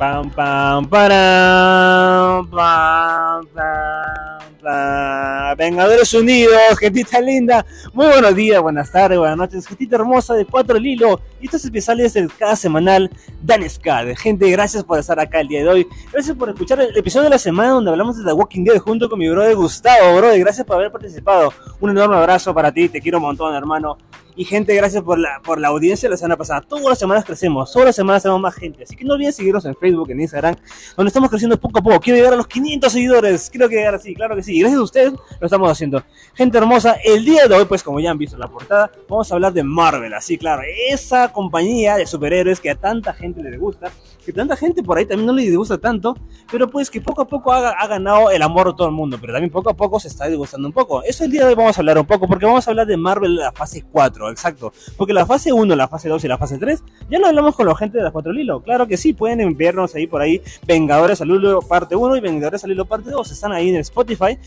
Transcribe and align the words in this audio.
bam, 0.00 0.32
bam, 0.32 0.88
ba-dum, 0.88 2.48
bam, 2.48 3.44
bam, 3.52 4.40
bam. 4.64 5.59
Vengadores 5.70 6.12
Unidos, 6.14 6.60
gentita 6.80 7.20
linda. 7.20 7.64
Muy 7.92 8.06
buenos 8.08 8.34
días, 8.34 8.60
buenas 8.60 8.90
tardes, 8.90 9.16
buenas 9.20 9.36
noches, 9.36 9.68
gentita 9.68 9.94
hermosa 9.94 10.34
de 10.34 10.44
Cuatro 10.44 10.76
Lilo. 10.80 11.20
Y 11.40 11.44
estos 11.44 11.64
especiales 11.64 12.12
del 12.12 12.28
cada 12.34 12.56
semanal 12.56 13.08
Dan 13.40 13.70
Scott. 13.70 14.16
Gente, 14.16 14.50
gracias 14.50 14.82
por 14.82 14.98
estar 14.98 15.20
acá 15.20 15.40
el 15.40 15.46
día 15.46 15.62
de 15.62 15.68
hoy. 15.68 15.88
Gracias 16.12 16.36
por 16.36 16.48
escuchar 16.48 16.80
el 16.80 16.96
episodio 16.96 17.24
de 17.24 17.30
la 17.30 17.38
semana 17.38 17.70
donde 17.70 17.88
hablamos 17.88 18.18
de 18.18 18.24
The 18.24 18.32
Walking 18.32 18.64
Dead 18.64 18.78
junto 18.78 19.08
con 19.08 19.20
mi 19.20 19.28
brother 19.28 19.54
Gustavo, 19.54 20.16
brother. 20.16 20.40
Gracias 20.40 20.66
por 20.66 20.74
haber 20.74 20.90
participado. 20.90 21.54
Un 21.78 21.90
enorme 21.90 22.16
abrazo 22.16 22.52
para 22.52 22.72
ti, 22.72 22.88
te 22.88 23.00
quiero 23.00 23.18
un 23.18 23.24
montón, 23.26 23.54
hermano. 23.54 23.96
Y 24.40 24.44
gente, 24.44 24.74
gracias 24.74 25.02
por 25.02 25.18
la, 25.18 25.40
por 25.44 25.60
la 25.60 25.68
audiencia 25.68 26.08
la 26.08 26.16
semana 26.16 26.36
pasada. 26.36 26.62
Todas 26.62 26.84
las 26.86 26.98
semanas 26.98 27.26
crecemos, 27.26 27.70
todas 27.72 27.86
las 27.86 27.96
semanas 27.96 28.22
tenemos 28.22 28.40
más 28.40 28.54
gente. 28.54 28.84
Así 28.84 28.96
que 28.96 29.04
no 29.04 29.12
olviden 29.12 29.34
seguirnos 29.34 29.64
en 29.66 29.74
Facebook, 29.74 30.10
en 30.10 30.20
Instagram, 30.20 30.56
donde 30.96 31.08
estamos 31.08 31.28
creciendo 31.28 31.60
poco 31.60 31.78
a 31.80 31.82
poco. 31.82 32.00
Quiero 32.00 32.16
llegar 32.16 32.32
a 32.32 32.36
los 32.36 32.46
500 32.46 32.90
seguidores. 32.90 33.50
Quiero 33.50 33.68
llegar 33.68 33.94
así, 33.94 34.14
claro 34.14 34.34
que 34.36 34.42
sí. 34.42 34.56
Y 34.56 34.60
gracias 34.60 34.80
a 34.80 34.82
ustedes 34.82 35.12
lo 35.12 35.46
estamos 35.46 35.59
haciendo. 35.68 36.02
Gente 36.34 36.58
hermosa, 36.58 36.96
el 37.04 37.24
día 37.24 37.46
de 37.46 37.54
hoy, 37.54 37.64
pues 37.64 37.82
como 37.82 38.00
ya 38.00 38.10
han 38.10 38.18
visto 38.18 38.38
la 38.38 38.48
portada, 38.48 38.90
vamos 39.08 39.30
a 39.30 39.34
hablar 39.34 39.52
de 39.52 39.64
Marvel. 39.64 40.14
Así, 40.14 40.38
claro, 40.38 40.62
esa 40.88 41.32
compañía 41.32 41.96
de 41.96 42.06
superhéroes 42.06 42.60
que 42.60 42.70
a 42.70 42.76
tanta 42.76 43.12
gente 43.12 43.42
le 43.42 43.56
gusta, 43.58 43.90
que 44.24 44.32
tanta 44.32 44.56
gente 44.56 44.82
por 44.82 44.98
ahí 44.98 45.06
también 45.06 45.26
no 45.26 45.32
le 45.32 45.54
gusta 45.56 45.78
tanto, 45.78 46.16
pero 46.50 46.68
pues 46.70 46.90
que 46.90 47.00
poco 47.00 47.22
a 47.22 47.26
poco 47.26 47.52
ha, 47.52 47.70
ha 47.70 47.86
ganado 47.86 48.30
el 48.30 48.42
amor 48.42 48.68
de 48.68 48.74
todo 48.76 48.86
el 48.86 48.94
mundo, 48.94 49.18
pero 49.20 49.32
también 49.32 49.50
poco 49.50 49.70
a 49.70 49.74
poco 49.74 49.98
se 49.98 50.08
está 50.08 50.26
disgustando 50.26 50.68
un 50.68 50.72
poco. 50.72 51.02
Eso 51.02 51.24
el 51.24 51.30
día 51.30 51.42
de 51.42 51.48
hoy 51.48 51.54
vamos 51.54 51.76
a 51.76 51.80
hablar 51.80 51.98
un 51.98 52.06
poco, 52.06 52.28
porque 52.28 52.46
vamos 52.46 52.66
a 52.66 52.70
hablar 52.70 52.86
de 52.86 52.96
Marvel 52.96 53.36
la 53.36 53.52
fase 53.52 53.84
4, 53.90 54.30
exacto. 54.30 54.72
Porque 54.96 55.12
la 55.12 55.26
fase 55.26 55.52
1, 55.52 55.74
la 55.74 55.88
fase 55.88 56.08
2 56.08 56.24
y 56.24 56.28
la 56.28 56.38
fase 56.38 56.58
3, 56.58 56.82
ya 57.10 57.18
lo 57.18 57.26
hablamos 57.26 57.56
con 57.56 57.66
la 57.66 57.74
gente 57.74 57.98
de 57.98 58.04
las 58.04 58.12
4 58.12 58.32
Lilo. 58.32 58.62
Claro 58.62 58.86
que 58.86 58.96
sí, 58.96 59.12
pueden 59.12 59.40
enviarnos 59.40 59.94
ahí 59.94 60.06
por 60.06 60.20
ahí 60.22 60.40
Vengadores 60.66 61.20
al 61.20 61.30
Hilo 61.30 61.60
parte 61.60 61.96
1 61.96 62.16
y 62.16 62.20
Vengadores 62.20 62.64
al 62.64 62.72
Hilo 62.72 62.84
parte 62.84 63.10
2. 63.10 63.30
Están 63.30 63.52
ahí 63.52 63.70
en 63.70 63.76
Spotify. 63.76 64.38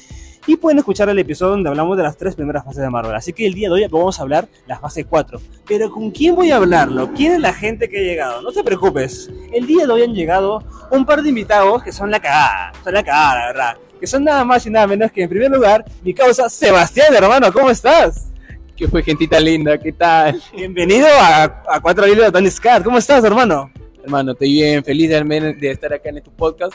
Y 0.45 0.57
pueden 0.57 0.79
escuchar 0.79 1.07
el 1.07 1.17
episodio 1.17 1.51
donde 1.51 1.69
hablamos 1.69 1.95
de 1.95 2.03
las 2.03 2.17
tres 2.17 2.35
primeras 2.35 2.65
fases 2.65 2.81
de 2.81 2.89
Marvel. 2.89 3.15
Así 3.15 3.31
que 3.31 3.45
el 3.45 3.53
día 3.53 3.69
de 3.69 3.75
hoy 3.75 3.87
vamos 3.89 4.19
a 4.19 4.23
hablar 4.23 4.49
la 4.67 4.77
fase 4.77 5.05
4. 5.05 5.39
Pero 5.65 5.89
¿con 5.89 6.11
quién 6.11 6.35
voy 6.35 6.51
a 6.51 6.57
hablarlo? 6.57 7.13
¿Quién 7.13 7.33
es 7.33 7.39
la 7.39 7.53
gente 7.53 7.87
que 7.87 7.99
ha 7.99 8.01
llegado? 8.01 8.41
No 8.41 8.51
te 8.51 8.61
preocupes. 8.61 9.31
El 9.53 9.65
día 9.65 9.85
de 9.85 9.93
hoy 9.93 10.01
han 10.01 10.13
llegado 10.13 10.61
un 10.91 11.05
par 11.05 11.21
de 11.23 11.29
invitados 11.29 11.81
que 11.81 11.93
son 11.93 12.11
la 12.11 12.19
cagada. 12.19 12.73
Son 12.83 12.93
la 12.93 13.03
cagada, 13.03 13.39
la 13.39 13.45
verdad. 13.47 13.77
Que 14.01 14.05
son 14.05 14.25
nada 14.25 14.43
más 14.43 14.65
y 14.65 14.69
nada 14.69 14.85
menos 14.85 15.13
que 15.13 15.23
en 15.23 15.29
primer 15.29 15.49
lugar 15.49 15.85
mi 16.03 16.13
causa 16.13 16.49
Sebastián, 16.49 17.15
hermano. 17.15 17.53
¿Cómo 17.53 17.69
estás? 17.69 18.29
¿Qué 18.75 18.89
fue, 18.89 19.01
gentita 19.01 19.39
linda? 19.39 19.77
¿Qué 19.77 19.93
tal? 19.93 20.41
Bienvenido 20.53 21.07
a, 21.07 21.43
a 21.69 21.79
Cuatro 21.81 22.05
Hilos 22.05 22.25
de 22.25 22.31
Tony 22.33 22.49
Scott. 22.49 22.83
¿Cómo 22.83 22.97
estás, 22.97 23.23
hermano? 23.23 23.71
Hermano, 24.03 24.33
estoy 24.33 24.51
bien, 24.51 24.83
feliz 24.83 25.09
de, 25.09 25.53
de 25.53 25.71
estar 25.71 25.93
acá 25.93 26.09
en 26.09 26.21
tu 26.21 26.31
podcast. 26.31 26.73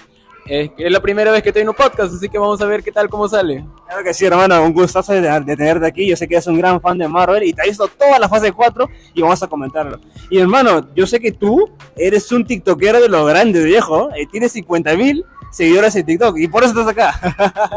Eh, 0.50 0.70
es 0.78 0.90
la 0.90 1.00
primera 1.00 1.30
vez 1.30 1.42
que 1.42 1.50
estoy 1.50 1.62
en 1.62 1.68
un 1.68 1.74
podcast, 1.74 2.14
así 2.14 2.28
que 2.28 2.38
vamos 2.38 2.60
a 2.62 2.66
ver 2.66 2.82
qué 2.82 2.90
tal, 2.90 3.08
cómo 3.10 3.28
sale. 3.28 3.66
Claro 3.86 4.02
que 4.02 4.14
sí, 4.14 4.24
hermano, 4.24 4.62
un 4.62 4.72
gustazo 4.72 5.12
de, 5.12 5.20
de 5.20 5.56
tenerte 5.56 5.86
aquí. 5.86 6.06
Yo 6.06 6.16
sé 6.16 6.26
que 6.26 6.36
eres 6.36 6.46
un 6.46 6.58
gran 6.58 6.80
fan 6.80 6.96
de 6.96 7.06
Marvel 7.06 7.42
y 7.42 7.52
te 7.52 7.62
has 7.62 7.68
visto 7.68 7.86
toda 7.88 8.18
la 8.18 8.28
fase 8.28 8.52
4 8.52 8.88
y 9.14 9.20
vamos 9.20 9.42
a 9.42 9.46
comentarlo. 9.46 10.00
Y 10.30 10.38
hermano, 10.38 10.88
yo 10.94 11.06
sé 11.06 11.20
que 11.20 11.32
tú 11.32 11.68
eres 11.96 12.32
un 12.32 12.46
TikTokero 12.46 13.00
de 13.00 13.08
lo 13.08 13.26
grande, 13.26 13.62
viejo. 13.62 14.08
Eh, 14.14 14.26
tienes 14.30 14.52
50 14.52 14.96
mil 14.96 15.24
seguidores 15.50 15.94
en 15.96 16.06
TikTok 16.06 16.38
y 16.38 16.48
por 16.48 16.64
eso 16.64 16.78
estás 16.78 16.88
acá. 16.88 17.36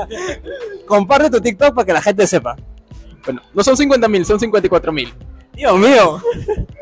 Comparte 0.88 1.30
tu 1.30 1.42
TikTok 1.42 1.76
para 1.76 1.86
que 1.86 1.94
la 1.94 2.02
gente 2.02 2.26
sepa. 2.26 2.56
Bueno, 3.26 3.42
no 3.54 3.64
son 3.64 3.76
50 3.76 4.08
mil, 4.08 4.26
son 4.26 4.40
54 4.40 4.92
mil. 4.92 5.14
Dios 5.54 5.78
mío. 5.78 6.22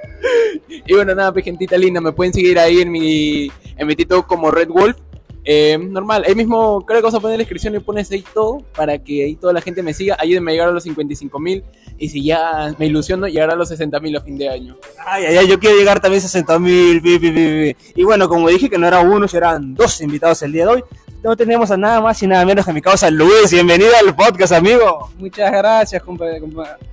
y 0.85 0.93
bueno, 0.93 1.15
nada, 1.15 1.33
pues, 1.33 1.45
gentita 1.45 1.77
linda, 1.77 1.99
me 1.99 2.11
pueden 2.11 2.33
seguir 2.33 2.59
ahí 2.59 2.81
en 2.81 2.91
mi, 2.91 3.51
en 3.75 3.87
mi 3.87 3.95
TikTok 3.95 4.27
como 4.27 4.51
Red 4.51 4.69
Wolf. 4.69 4.97
Eh, 5.45 5.77
normal, 5.77 6.23
ahí 6.27 6.35
mismo 6.35 6.85
creo 6.85 6.99
que 6.99 7.05
vas 7.05 7.15
a 7.15 7.19
poner 7.19 7.37
la 7.37 7.41
descripción 7.41 7.73
y 7.73 7.79
pones 7.79 8.11
ahí 8.11 8.23
todo 8.33 8.61
para 8.75 8.97
que 8.97 9.23
ahí 9.23 9.35
toda 9.35 9.53
la 9.53 9.61
gente 9.61 9.81
me 9.81 9.93
siga. 9.93 10.17
Ayúdenme 10.19 10.51
a 10.51 10.53
llegar 10.53 10.69
a 10.69 10.71
los 10.71 10.83
55 10.83 11.39
mil 11.39 11.63
y 11.97 12.09
si 12.09 12.23
ya 12.23 12.73
me 12.77 12.87
ilusiono, 12.87 13.27
llegar 13.27 13.49
a 13.49 13.55
los 13.55 13.69
60 13.69 13.99
mil 13.99 14.15
a 14.15 14.21
fin 14.21 14.37
de 14.37 14.49
año. 14.49 14.77
Ay, 15.05 15.25
ay, 15.25 15.37
ay, 15.37 15.47
yo 15.47 15.59
quiero 15.59 15.77
llegar 15.77 15.99
también 15.99 16.19
a 16.19 16.27
60 16.27 16.59
mil. 16.59 17.75
Y 17.95 18.03
bueno, 18.03 18.27
como 18.27 18.49
dije 18.49 18.69
que 18.69 18.77
no 18.77 18.87
era 18.87 18.99
uno, 18.99 19.25
eran 19.31 19.73
dos 19.73 20.01
invitados 20.01 20.41
el 20.43 20.51
día 20.51 20.65
de 20.65 20.71
hoy. 20.71 20.83
No 21.23 21.35
tenemos 21.35 21.69
a 21.69 21.75
nada 21.75 21.99
más 21.99 22.21
y 22.23 22.27
nada 22.27 22.45
menos 22.45 22.63
que 22.63 22.71
a 22.71 22.73
mi 22.73 22.81
causa 22.81 23.09
Luis. 23.09 23.51
Bienvenido 23.51 23.91
al 23.99 24.15
podcast, 24.15 24.53
amigo. 24.53 25.09
Muchas 25.17 25.51
gracias, 25.51 26.01
compañero. 26.01 26.47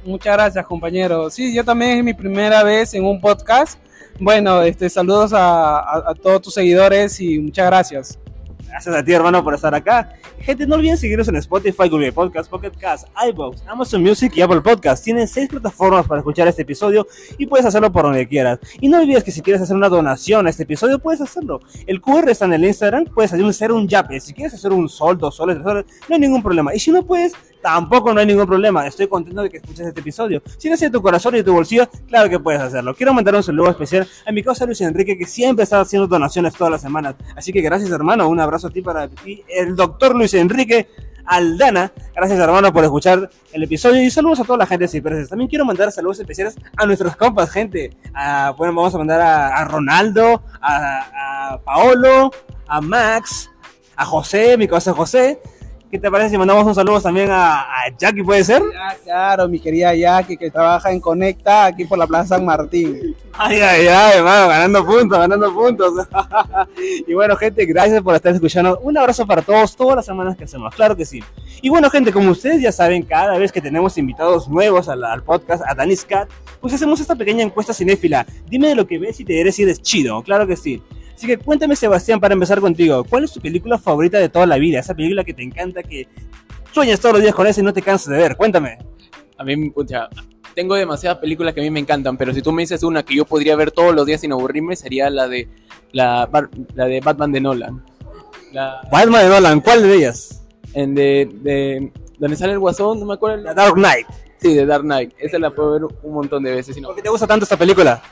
Muchas 0.04 0.32
gracias, 0.32 0.66
compañero. 0.66 1.30
Sí, 1.30 1.54
yo 1.54 1.64
también 1.64 1.98
es 1.98 2.04
mi 2.04 2.14
primera 2.14 2.64
vez 2.64 2.92
en 2.94 3.04
un 3.04 3.20
podcast. 3.20 3.78
Bueno, 4.18 4.62
este, 4.62 4.88
saludos 4.88 5.32
a, 5.32 5.78
a, 5.78 6.10
a 6.10 6.14
todos 6.14 6.42
tus 6.42 6.54
seguidores 6.54 7.20
y 7.20 7.38
muchas 7.38 7.66
gracias. 7.66 8.18
Gracias 8.76 8.94
a 8.94 9.02
ti, 9.02 9.10
hermano, 9.14 9.42
por 9.42 9.54
estar 9.54 9.74
acá. 9.74 10.12
Gente, 10.38 10.66
no 10.66 10.74
olviden 10.74 10.98
seguirnos 10.98 11.26
en 11.28 11.36
Spotify, 11.36 11.88
Google 11.88 12.12
Podcast, 12.12 12.50
Pocket 12.50 12.72
Cast, 12.78 13.08
iVoox, 13.26 13.66
Amazon 13.66 14.02
Music 14.02 14.30
y 14.36 14.42
Apple 14.42 14.60
Podcast. 14.60 15.02
Tienen 15.02 15.26
seis 15.26 15.48
plataformas 15.48 16.06
para 16.06 16.20
escuchar 16.20 16.46
este 16.46 16.60
episodio 16.60 17.06
y 17.38 17.46
puedes 17.46 17.64
hacerlo 17.64 17.90
por 17.90 18.02
donde 18.02 18.28
quieras. 18.28 18.58
Y 18.78 18.90
no 18.90 18.98
olvides 19.00 19.24
que 19.24 19.30
si 19.30 19.40
quieres 19.40 19.62
hacer 19.62 19.76
una 19.76 19.88
donación 19.88 20.46
a 20.46 20.50
este 20.50 20.64
episodio, 20.64 20.98
puedes 20.98 21.22
hacerlo. 21.22 21.62
El 21.86 22.02
QR 22.02 22.28
está 22.28 22.44
en 22.44 22.52
el 22.52 22.66
Instagram, 22.66 23.06
puedes 23.06 23.32
hacer 23.32 23.72
un 23.72 23.88
yape. 23.88 24.20
Si 24.20 24.34
quieres 24.34 24.52
hacer 24.52 24.70
un 24.72 24.90
sol, 24.90 25.16
dos 25.16 25.36
soles, 25.36 25.56
tres 25.56 25.64
soles, 25.64 25.86
no 26.06 26.14
hay 26.14 26.20
ningún 26.20 26.42
problema. 26.42 26.74
Y 26.74 26.78
si 26.78 26.90
no 26.90 27.02
puedes, 27.02 27.32
tampoco 27.66 28.14
no 28.14 28.20
hay 28.20 28.26
ningún 28.26 28.46
problema. 28.46 28.86
Estoy 28.86 29.08
contento 29.08 29.42
de 29.42 29.50
que 29.50 29.56
escuches 29.56 29.88
este 29.88 29.98
episodio. 29.98 30.40
Si 30.56 30.70
nace 30.70 30.84
de 30.84 30.92
tu 30.92 31.02
corazón 31.02 31.34
y 31.34 31.38
de 31.38 31.42
tu 31.42 31.52
bolsillo, 31.52 31.88
claro 32.06 32.30
que 32.30 32.38
puedes 32.38 32.60
hacerlo. 32.60 32.94
Quiero 32.94 33.12
mandar 33.12 33.34
un 33.34 33.42
saludo 33.42 33.68
especial 33.70 34.06
a 34.24 34.30
mi 34.30 34.40
causa 34.44 34.64
Luis 34.66 34.80
Enrique, 34.82 35.18
que 35.18 35.26
siempre 35.26 35.64
está 35.64 35.80
haciendo 35.80 36.06
donaciones 36.06 36.54
todas 36.54 36.70
las 36.70 36.80
semanas. 36.80 37.16
Así 37.34 37.52
que 37.52 37.60
gracias, 37.62 37.90
hermano. 37.90 38.28
Un 38.28 38.38
abrazo 38.38 38.68
a 38.68 38.70
ti 38.70 38.82
para 38.82 39.08
ti, 39.08 39.42
el 39.48 39.74
doctor 39.74 40.14
Luis 40.14 40.32
Enrique. 40.34 40.86
Aldana, 41.28 41.90
gracias 42.14 42.38
hermano 42.38 42.72
por 42.72 42.84
escuchar 42.84 43.28
el 43.52 43.62
episodio 43.64 44.00
y 44.00 44.08
saludos 44.10 44.38
a 44.38 44.44
toda 44.44 44.58
la 44.58 44.66
gente 44.66 44.84
de 44.84 44.88
Cipreses. 44.88 45.28
También 45.28 45.50
quiero 45.50 45.64
mandar 45.64 45.90
saludos 45.90 46.20
especiales 46.20 46.54
a 46.76 46.86
nuestros 46.86 47.16
compas, 47.16 47.50
gente. 47.50 47.96
Bueno, 48.56 48.74
vamos 48.74 48.94
a 48.94 48.98
mandar 48.98 49.20
a, 49.20 49.64
Ronaldo, 49.64 50.44
a, 50.60 51.54
a 51.54 51.58
Paolo, 51.62 52.30
a 52.68 52.80
Max, 52.80 53.50
a 53.96 54.04
José, 54.04 54.56
mi 54.56 54.68
cosa 54.68 54.92
José, 54.92 55.40
¿Qué 55.88 56.00
te 56.00 56.10
parece 56.10 56.30
si 56.30 56.38
mandamos 56.38 56.66
un 56.66 56.74
saludo 56.74 57.00
también 57.00 57.30
a, 57.30 57.60
a 57.60 57.88
Jackie, 57.96 58.24
puede 58.24 58.42
ser? 58.42 58.60
Ya, 58.72 58.96
claro, 59.04 59.48
mi 59.48 59.60
querida 59.60 59.94
Jackie, 59.94 60.36
que 60.36 60.50
trabaja 60.50 60.90
en 60.90 60.98
Conecta 60.98 61.66
aquí 61.66 61.84
por 61.84 61.96
la 61.96 62.08
Plaza 62.08 62.36
San 62.36 62.44
Martín. 62.44 63.14
Ay, 63.32 63.60
ay, 63.60 63.86
ay, 63.86 64.18
hermano, 64.18 64.48
ganando 64.48 64.84
puntos, 64.84 65.16
ganando 65.16 65.54
puntos. 65.54 65.92
y 67.06 67.14
bueno, 67.14 67.36
gente, 67.36 67.64
gracias 67.66 68.02
por 68.02 68.16
estar 68.16 68.34
escuchando. 68.34 68.80
Un 68.80 68.98
abrazo 68.98 69.24
para 69.28 69.42
todos, 69.42 69.76
todas 69.76 69.94
las 69.94 70.06
semanas 70.06 70.36
que 70.36 70.42
hacemos, 70.42 70.74
claro 70.74 70.96
que 70.96 71.04
sí. 71.04 71.22
Y 71.62 71.68
bueno, 71.68 71.88
gente, 71.88 72.12
como 72.12 72.32
ustedes 72.32 72.60
ya 72.60 72.72
saben, 72.72 73.04
cada 73.04 73.38
vez 73.38 73.52
que 73.52 73.60
tenemos 73.60 73.96
invitados 73.96 74.48
nuevos 74.48 74.88
al, 74.88 75.04
al 75.04 75.22
podcast, 75.22 75.62
a 75.64 75.74
Danis 75.74 76.04
Cat, 76.04 76.28
pues 76.60 76.74
hacemos 76.74 76.98
esta 76.98 77.14
pequeña 77.14 77.44
encuesta 77.44 77.72
cinéfila. 77.72 78.26
Dime 78.48 78.68
de 78.68 78.74
lo 78.74 78.88
que 78.88 78.98
ves 78.98 79.20
y 79.20 79.24
te 79.24 79.34
diré 79.34 79.52
si 79.52 79.62
eres 79.62 79.80
chido, 79.80 80.20
claro 80.22 80.48
que 80.48 80.56
sí. 80.56 80.82
Así 81.16 81.26
que 81.26 81.38
cuéntame, 81.38 81.74
Sebastián, 81.74 82.20
para 82.20 82.34
empezar 82.34 82.60
contigo, 82.60 83.02
¿cuál 83.02 83.24
es 83.24 83.32
tu 83.32 83.40
película 83.40 83.78
favorita 83.78 84.18
de 84.18 84.28
toda 84.28 84.44
la 84.44 84.58
vida? 84.58 84.80
Esa 84.80 84.94
película 84.94 85.24
que 85.24 85.32
te 85.32 85.42
encanta, 85.42 85.82
que 85.82 86.06
sueñas 86.72 87.00
todos 87.00 87.14
los 87.14 87.22
días 87.22 87.34
con 87.34 87.46
esa 87.46 87.62
y 87.62 87.64
no 87.64 87.72
te 87.72 87.80
cansas 87.80 88.08
de 88.08 88.18
ver. 88.18 88.36
Cuéntame. 88.36 88.76
A 89.38 89.42
mí, 89.42 89.72
o 89.74 89.86
sea, 89.86 90.10
tengo 90.54 90.74
demasiadas 90.74 91.18
películas 91.18 91.54
que 91.54 91.60
a 91.60 91.62
mí 91.62 91.70
me 91.70 91.80
encantan, 91.80 92.18
pero 92.18 92.34
si 92.34 92.42
tú 92.42 92.52
me 92.52 92.64
dices 92.64 92.82
una 92.82 93.02
que 93.02 93.16
yo 93.16 93.24
podría 93.24 93.56
ver 93.56 93.70
todos 93.70 93.94
los 93.94 94.04
días 94.04 94.20
sin 94.20 94.32
aburrirme, 94.32 94.76
sería 94.76 95.08
la 95.08 95.26
de 95.26 95.48
la, 95.92 96.28
la 96.74 96.84
de 96.84 97.00
Batman 97.00 97.32
de 97.32 97.40
Nolan. 97.40 97.82
La, 98.52 98.82
Batman 98.92 99.22
de 99.22 99.28
Nolan, 99.30 99.60
¿cuál 99.62 99.84
de 99.84 99.94
ellas? 99.94 100.44
En 100.74 100.94
de, 100.94 101.30
de 101.40 101.92
donde 102.18 102.36
sale 102.36 102.52
el 102.52 102.58
Guasón, 102.58 103.00
no 103.00 103.06
me 103.06 103.14
acuerdo. 103.14 103.38
La 103.38 103.54
Dark 103.54 103.74
Knight. 103.74 104.06
Sí, 104.36 104.52
de 104.52 104.66
Dark 104.66 104.82
Knight. 104.82 105.14
Esa 105.18 105.38
la 105.38 105.48
puedo 105.48 105.72
ver 105.72 105.84
un 106.02 106.12
montón 106.12 106.42
de 106.42 106.52
veces. 106.52 106.78
¿Por 106.78 106.94
qué 106.94 107.00
te 107.00 107.08
gusta 107.08 107.26
tanto 107.26 107.44
esta 107.44 107.56
película? 107.56 108.02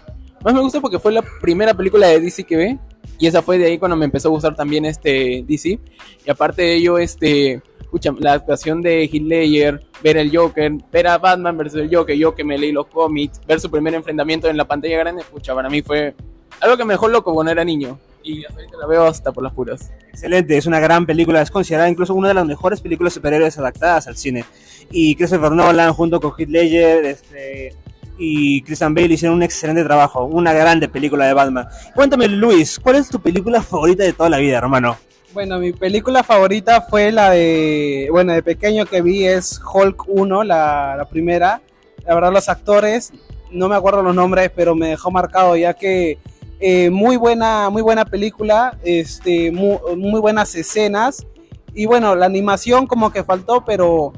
Más 0.44 0.52
me 0.52 0.60
gusta 0.60 0.78
porque 0.78 0.98
fue 0.98 1.10
la 1.10 1.22
primera 1.22 1.72
película 1.72 2.06
de 2.06 2.20
DC 2.20 2.44
que 2.44 2.56
ve 2.56 2.78
y 3.18 3.26
esa 3.26 3.40
fue 3.40 3.56
de 3.56 3.64
ahí 3.64 3.78
cuando 3.78 3.96
me 3.96 4.04
empezó 4.04 4.28
a 4.28 4.30
gustar 4.30 4.54
también 4.54 4.84
este 4.84 5.42
DC 5.48 5.78
y 6.26 6.30
aparte 6.30 6.60
de 6.60 6.74
ello 6.74 6.98
este 6.98 7.62
escucha, 7.80 8.12
la 8.18 8.34
actuación 8.34 8.82
de 8.82 9.08
Ledger, 9.10 9.80
ver 10.02 10.18
el 10.18 10.36
Joker, 10.36 10.72
ver 10.92 11.06
a 11.06 11.16
Batman 11.16 11.56
versus 11.56 11.80
el 11.80 11.94
Joker, 11.94 12.14
yo 12.14 12.34
que 12.34 12.44
me 12.44 12.58
leí 12.58 12.72
los 12.72 12.86
cómics, 12.88 13.40
ver 13.46 13.58
su 13.58 13.70
primer 13.70 13.94
enfrentamiento 13.94 14.48
en 14.48 14.58
la 14.58 14.66
pantalla 14.66 14.98
grande, 14.98 15.22
escucha, 15.22 15.54
para 15.54 15.70
mí 15.70 15.80
fue 15.80 16.14
algo 16.60 16.76
que 16.76 16.84
me 16.84 16.92
dejó 16.92 17.08
loco 17.08 17.32
cuando 17.32 17.50
era 17.50 17.64
niño 17.64 17.98
y 18.22 18.44
ahorita 18.44 18.76
la 18.78 18.86
veo 18.86 19.04
hasta 19.04 19.32
por 19.32 19.44
las 19.44 19.52
puras. 19.54 19.92
Excelente, 20.10 20.58
es 20.58 20.66
una 20.66 20.78
gran 20.78 21.06
película, 21.06 21.40
es 21.40 21.50
considerada 21.50 21.88
incluso 21.88 22.14
una 22.14 22.28
de 22.28 22.34
las 22.34 22.46
mejores 22.46 22.82
películas 22.82 23.14
superhéroes 23.14 23.56
adaptadas 23.58 24.08
al 24.08 24.16
cine. 24.16 24.44
Y 24.90 25.14
Christopher 25.14 25.52
Nolan 25.52 25.94
junto 25.94 26.20
con 26.20 26.32
Heath 26.36 26.50
Ledger, 26.50 27.04
este 27.06 27.74
y 28.18 28.62
Christian 28.62 28.94
Bale 28.94 29.14
hicieron 29.14 29.36
un 29.36 29.42
excelente 29.42 29.84
trabajo, 29.84 30.24
una 30.24 30.52
grande 30.52 30.88
película 30.88 31.26
de 31.26 31.34
Batman. 31.34 31.68
Cuéntame, 31.94 32.28
Luis, 32.28 32.78
¿cuál 32.78 32.96
es 32.96 33.08
tu 33.08 33.20
película 33.20 33.62
favorita 33.62 34.04
de 34.04 34.12
toda 34.12 34.30
la 34.30 34.38
vida, 34.38 34.58
hermano? 34.58 34.96
Bueno, 35.32 35.58
mi 35.58 35.72
película 35.72 36.22
favorita 36.22 36.80
fue 36.82 37.10
la 37.10 37.30
de, 37.30 38.08
bueno, 38.10 38.32
de 38.32 38.42
pequeño 38.42 38.86
que 38.86 39.02
vi 39.02 39.24
es 39.24 39.60
Hulk 39.60 40.04
1, 40.06 40.44
la, 40.44 41.06
primera. 41.10 41.60
La 42.06 42.14
verdad, 42.14 42.32
los 42.32 42.48
actores, 42.48 43.12
no 43.50 43.68
me 43.68 43.74
acuerdo 43.74 44.02
los 44.02 44.14
nombres, 44.14 44.50
pero 44.54 44.74
me 44.74 44.88
dejó 44.88 45.10
marcado 45.10 45.56
ya 45.56 45.74
que 45.74 46.18
Eh, 46.60 46.88
muy 46.88 47.16
buena, 47.16 47.68
muy 47.68 47.82
buena 47.82 48.04
película, 48.04 48.78
este, 48.84 49.50
muy, 49.50 49.76
muy 49.96 50.20
buenas 50.20 50.54
escenas. 50.54 51.26
Y 51.74 51.86
bueno, 51.86 52.14
la 52.14 52.26
animación 52.26 52.86
como 52.86 53.10
que 53.10 53.24
faltó, 53.24 53.64
pero 53.64 54.12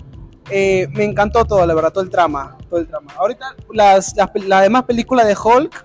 eh, 0.51 0.89
me 0.93 1.05
encantó 1.05 1.45
todo, 1.45 1.67
la 1.67 1.75
verdad, 1.75 1.93
todo 1.93 2.05
el 2.05 2.11
trama. 2.11 2.57
Todo 2.69 2.81
el 2.81 2.87
trama. 2.87 3.13
Ahorita 3.17 3.55
las, 3.73 4.15
las, 4.17 4.31
las 4.35 4.63
demás 4.63 4.85
películas 4.85 5.27
de 5.27 5.37
Hulk 5.37 5.85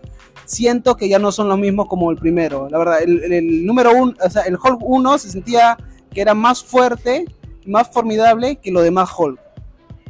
siento 0.52 0.98
que 0.98 1.08
ya 1.08 1.20
no 1.20 1.32
son 1.32 1.48
los 1.48 1.58
mismos 1.58 1.88
como 1.88 2.12
el 2.12 2.18
primero. 2.18 2.68
La 2.70 2.78
verdad, 2.78 3.02
el, 3.02 3.66
número 3.66 3.92
uno, 3.92 4.14
o 4.24 4.30
sea, 4.30 4.44
el 4.44 4.56
Hulk 4.56 4.80
1 4.82 5.18
se 5.18 5.30
sentía 5.30 5.78
que 6.12 6.22
era 6.22 6.34
más 6.34 6.64
fuerte, 6.64 7.26
más 7.66 7.90
formidable 7.90 8.58
que 8.58 8.72
los 8.72 8.84
demás 8.84 9.10
Hulk. 9.18 9.40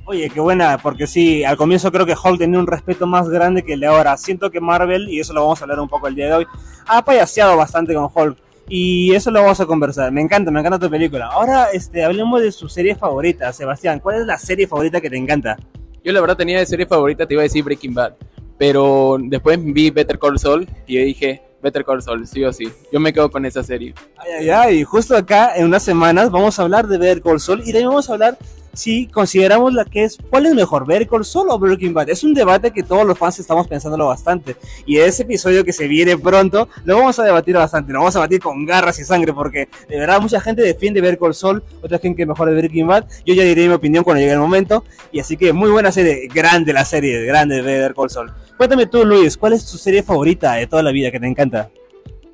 Oye, 0.05 0.29
qué 0.31 0.39
buena, 0.39 0.79
porque 0.79 1.05
sí, 1.05 1.43
al 1.43 1.57
comienzo 1.57 1.91
creo 1.91 2.05
que 2.05 2.15
Hulk 2.21 2.39
tenía 2.39 2.59
un 2.59 2.67
respeto 2.67 3.05
más 3.05 3.29
grande 3.29 3.63
que 3.63 3.73
el 3.73 3.79
de 3.81 3.87
ahora. 3.87 4.17
Siento 4.17 4.49
que 4.49 4.59
Marvel, 4.59 5.09
y 5.09 5.19
eso 5.19 5.31
lo 5.31 5.41
vamos 5.41 5.61
a 5.61 5.63
hablar 5.63 5.79
un 5.79 5.87
poco 5.87 6.07
el 6.07 6.15
día 6.15 6.25
de 6.25 6.33
hoy, 6.33 6.47
ha 6.87 7.05
payaseado 7.05 7.55
bastante 7.55 7.93
con 7.93 8.09
Hulk. 8.13 8.37
Y 8.73 9.13
eso 9.13 9.31
lo 9.31 9.41
vamos 9.41 9.59
a 9.59 9.65
conversar. 9.65 10.13
Me 10.13 10.21
encanta, 10.21 10.49
me 10.49 10.61
encanta 10.61 10.79
tu 10.79 10.89
película. 10.89 11.27
Ahora, 11.27 11.67
este, 11.73 12.05
hablemos 12.05 12.41
de 12.41 12.53
su 12.53 12.69
serie 12.69 12.95
favorita, 12.95 13.51
Sebastián. 13.51 13.99
¿Cuál 13.99 14.21
es 14.21 14.25
la 14.25 14.37
serie 14.37 14.65
favorita 14.65 15.01
que 15.01 15.09
te 15.09 15.17
encanta? 15.17 15.57
Yo 16.01 16.13
la 16.13 16.21
verdad 16.21 16.37
tenía 16.37 16.57
de 16.57 16.65
serie 16.65 16.85
favorita, 16.85 17.27
te 17.27 17.33
iba 17.33 17.41
a 17.41 17.43
decir 17.43 17.65
Breaking 17.65 17.93
Bad. 17.93 18.13
Pero 18.57 19.17
después 19.23 19.59
vi 19.61 19.89
Better 19.89 20.17
Call 20.17 20.39
Saul 20.39 20.69
y 20.87 20.97
dije, 20.99 21.41
Better 21.61 21.83
Call 21.83 22.01
Saul, 22.01 22.25
sí 22.25 22.45
o 22.45 22.53
sí. 22.53 22.71
Yo 22.93 23.01
me 23.01 23.11
quedo 23.11 23.29
con 23.29 23.45
esa 23.45 23.61
serie. 23.61 23.93
Ay, 24.15 24.31
ay, 24.39 24.49
ay. 24.49 24.83
Justo 24.85 25.17
acá, 25.17 25.51
en 25.57 25.65
unas 25.65 25.83
semanas, 25.83 26.31
vamos 26.31 26.57
a 26.57 26.61
hablar 26.61 26.87
de 26.87 26.97
Better 26.97 27.21
Call 27.21 27.41
Saul 27.41 27.59
y 27.59 27.73
también 27.73 27.89
vamos 27.89 28.09
a 28.09 28.13
hablar 28.13 28.37
si 28.73 29.07
consideramos 29.07 29.73
la 29.73 29.85
que 29.85 30.03
es, 30.03 30.17
¿cuál 30.29 30.45
es 30.45 30.53
mejor, 30.53 30.85
Better 30.85 31.07
Call 31.07 31.25
Saul 31.25 31.49
o 31.49 31.59
Breaking 31.59 31.93
Bad? 31.93 32.09
Es 32.09 32.23
un 32.23 32.33
debate 32.33 32.71
que 32.71 32.83
todos 32.83 33.05
los 33.05 33.17
fans 33.17 33.39
estamos 33.39 33.67
pensándolo 33.67 34.07
bastante. 34.07 34.55
Y 34.85 34.97
ese 34.97 35.23
episodio 35.23 35.63
que 35.63 35.73
se 35.73 35.87
viene 35.87 36.17
pronto, 36.17 36.69
lo 36.85 36.97
vamos 36.97 37.19
a 37.19 37.23
debatir 37.23 37.55
bastante, 37.55 37.91
lo 37.91 37.99
vamos 37.99 38.15
a 38.15 38.19
debatir 38.19 38.39
con 38.39 38.65
garras 38.65 38.99
y 38.99 39.03
sangre, 39.03 39.33
porque 39.33 39.67
de 39.89 39.99
verdad 39.99 40.21
mucha 40.21 40.39
gente 40.39 40.61
defiende 40.61 41.01
Better 41.01 41.19
Call 41.19 41.33
Saul, 41.33 41.63
otra 41.81 41.99
gente 41.99 42.17
que 42.17 42.25
mejor 42.25 42.49
es 42.49 42.55
Breaking 42.55 42.87
Bad. 42.87 43.05
Yo 43.25 43.33
ya 43.33 43.43
diré 43.43 43.67
mi 43.67 43.73
opinión 43.73 44.03
cuando 44.03 44.19
llegue 44.21 44.33
el 44.33 44.39
momento. 44.39 44.83
Y 45.11 45.19
así 45.19 45.37
que 45.37 45.53
muy 45.53 45.69
buena 45.69 45.91
serie, 45.91 46.27
grande 46.33 46.73
la 46.73 46.85
serie, 46.85 47.25
grande 47.25 47.55
de 47.55 47.61
Better 47.61 47.93
Call 47.93 48.09
Saul. 48.09 48.31
Cuéntame 48.57 48.85
tú, 48.85 49.05
Luis, 49.05 49.37
¿cuál 49.37 49.53
es 49.53 49.65
tu 49.65 49.77
serie 49.77 50.03
favorita 50.03 50.53
de 50.53 50.67
toda 50.67 50.83
la 50.83 50.91
vida 50.91 51.11
que 51.11 51.19
te 51.19 51.27
encanta? 51.27 51.69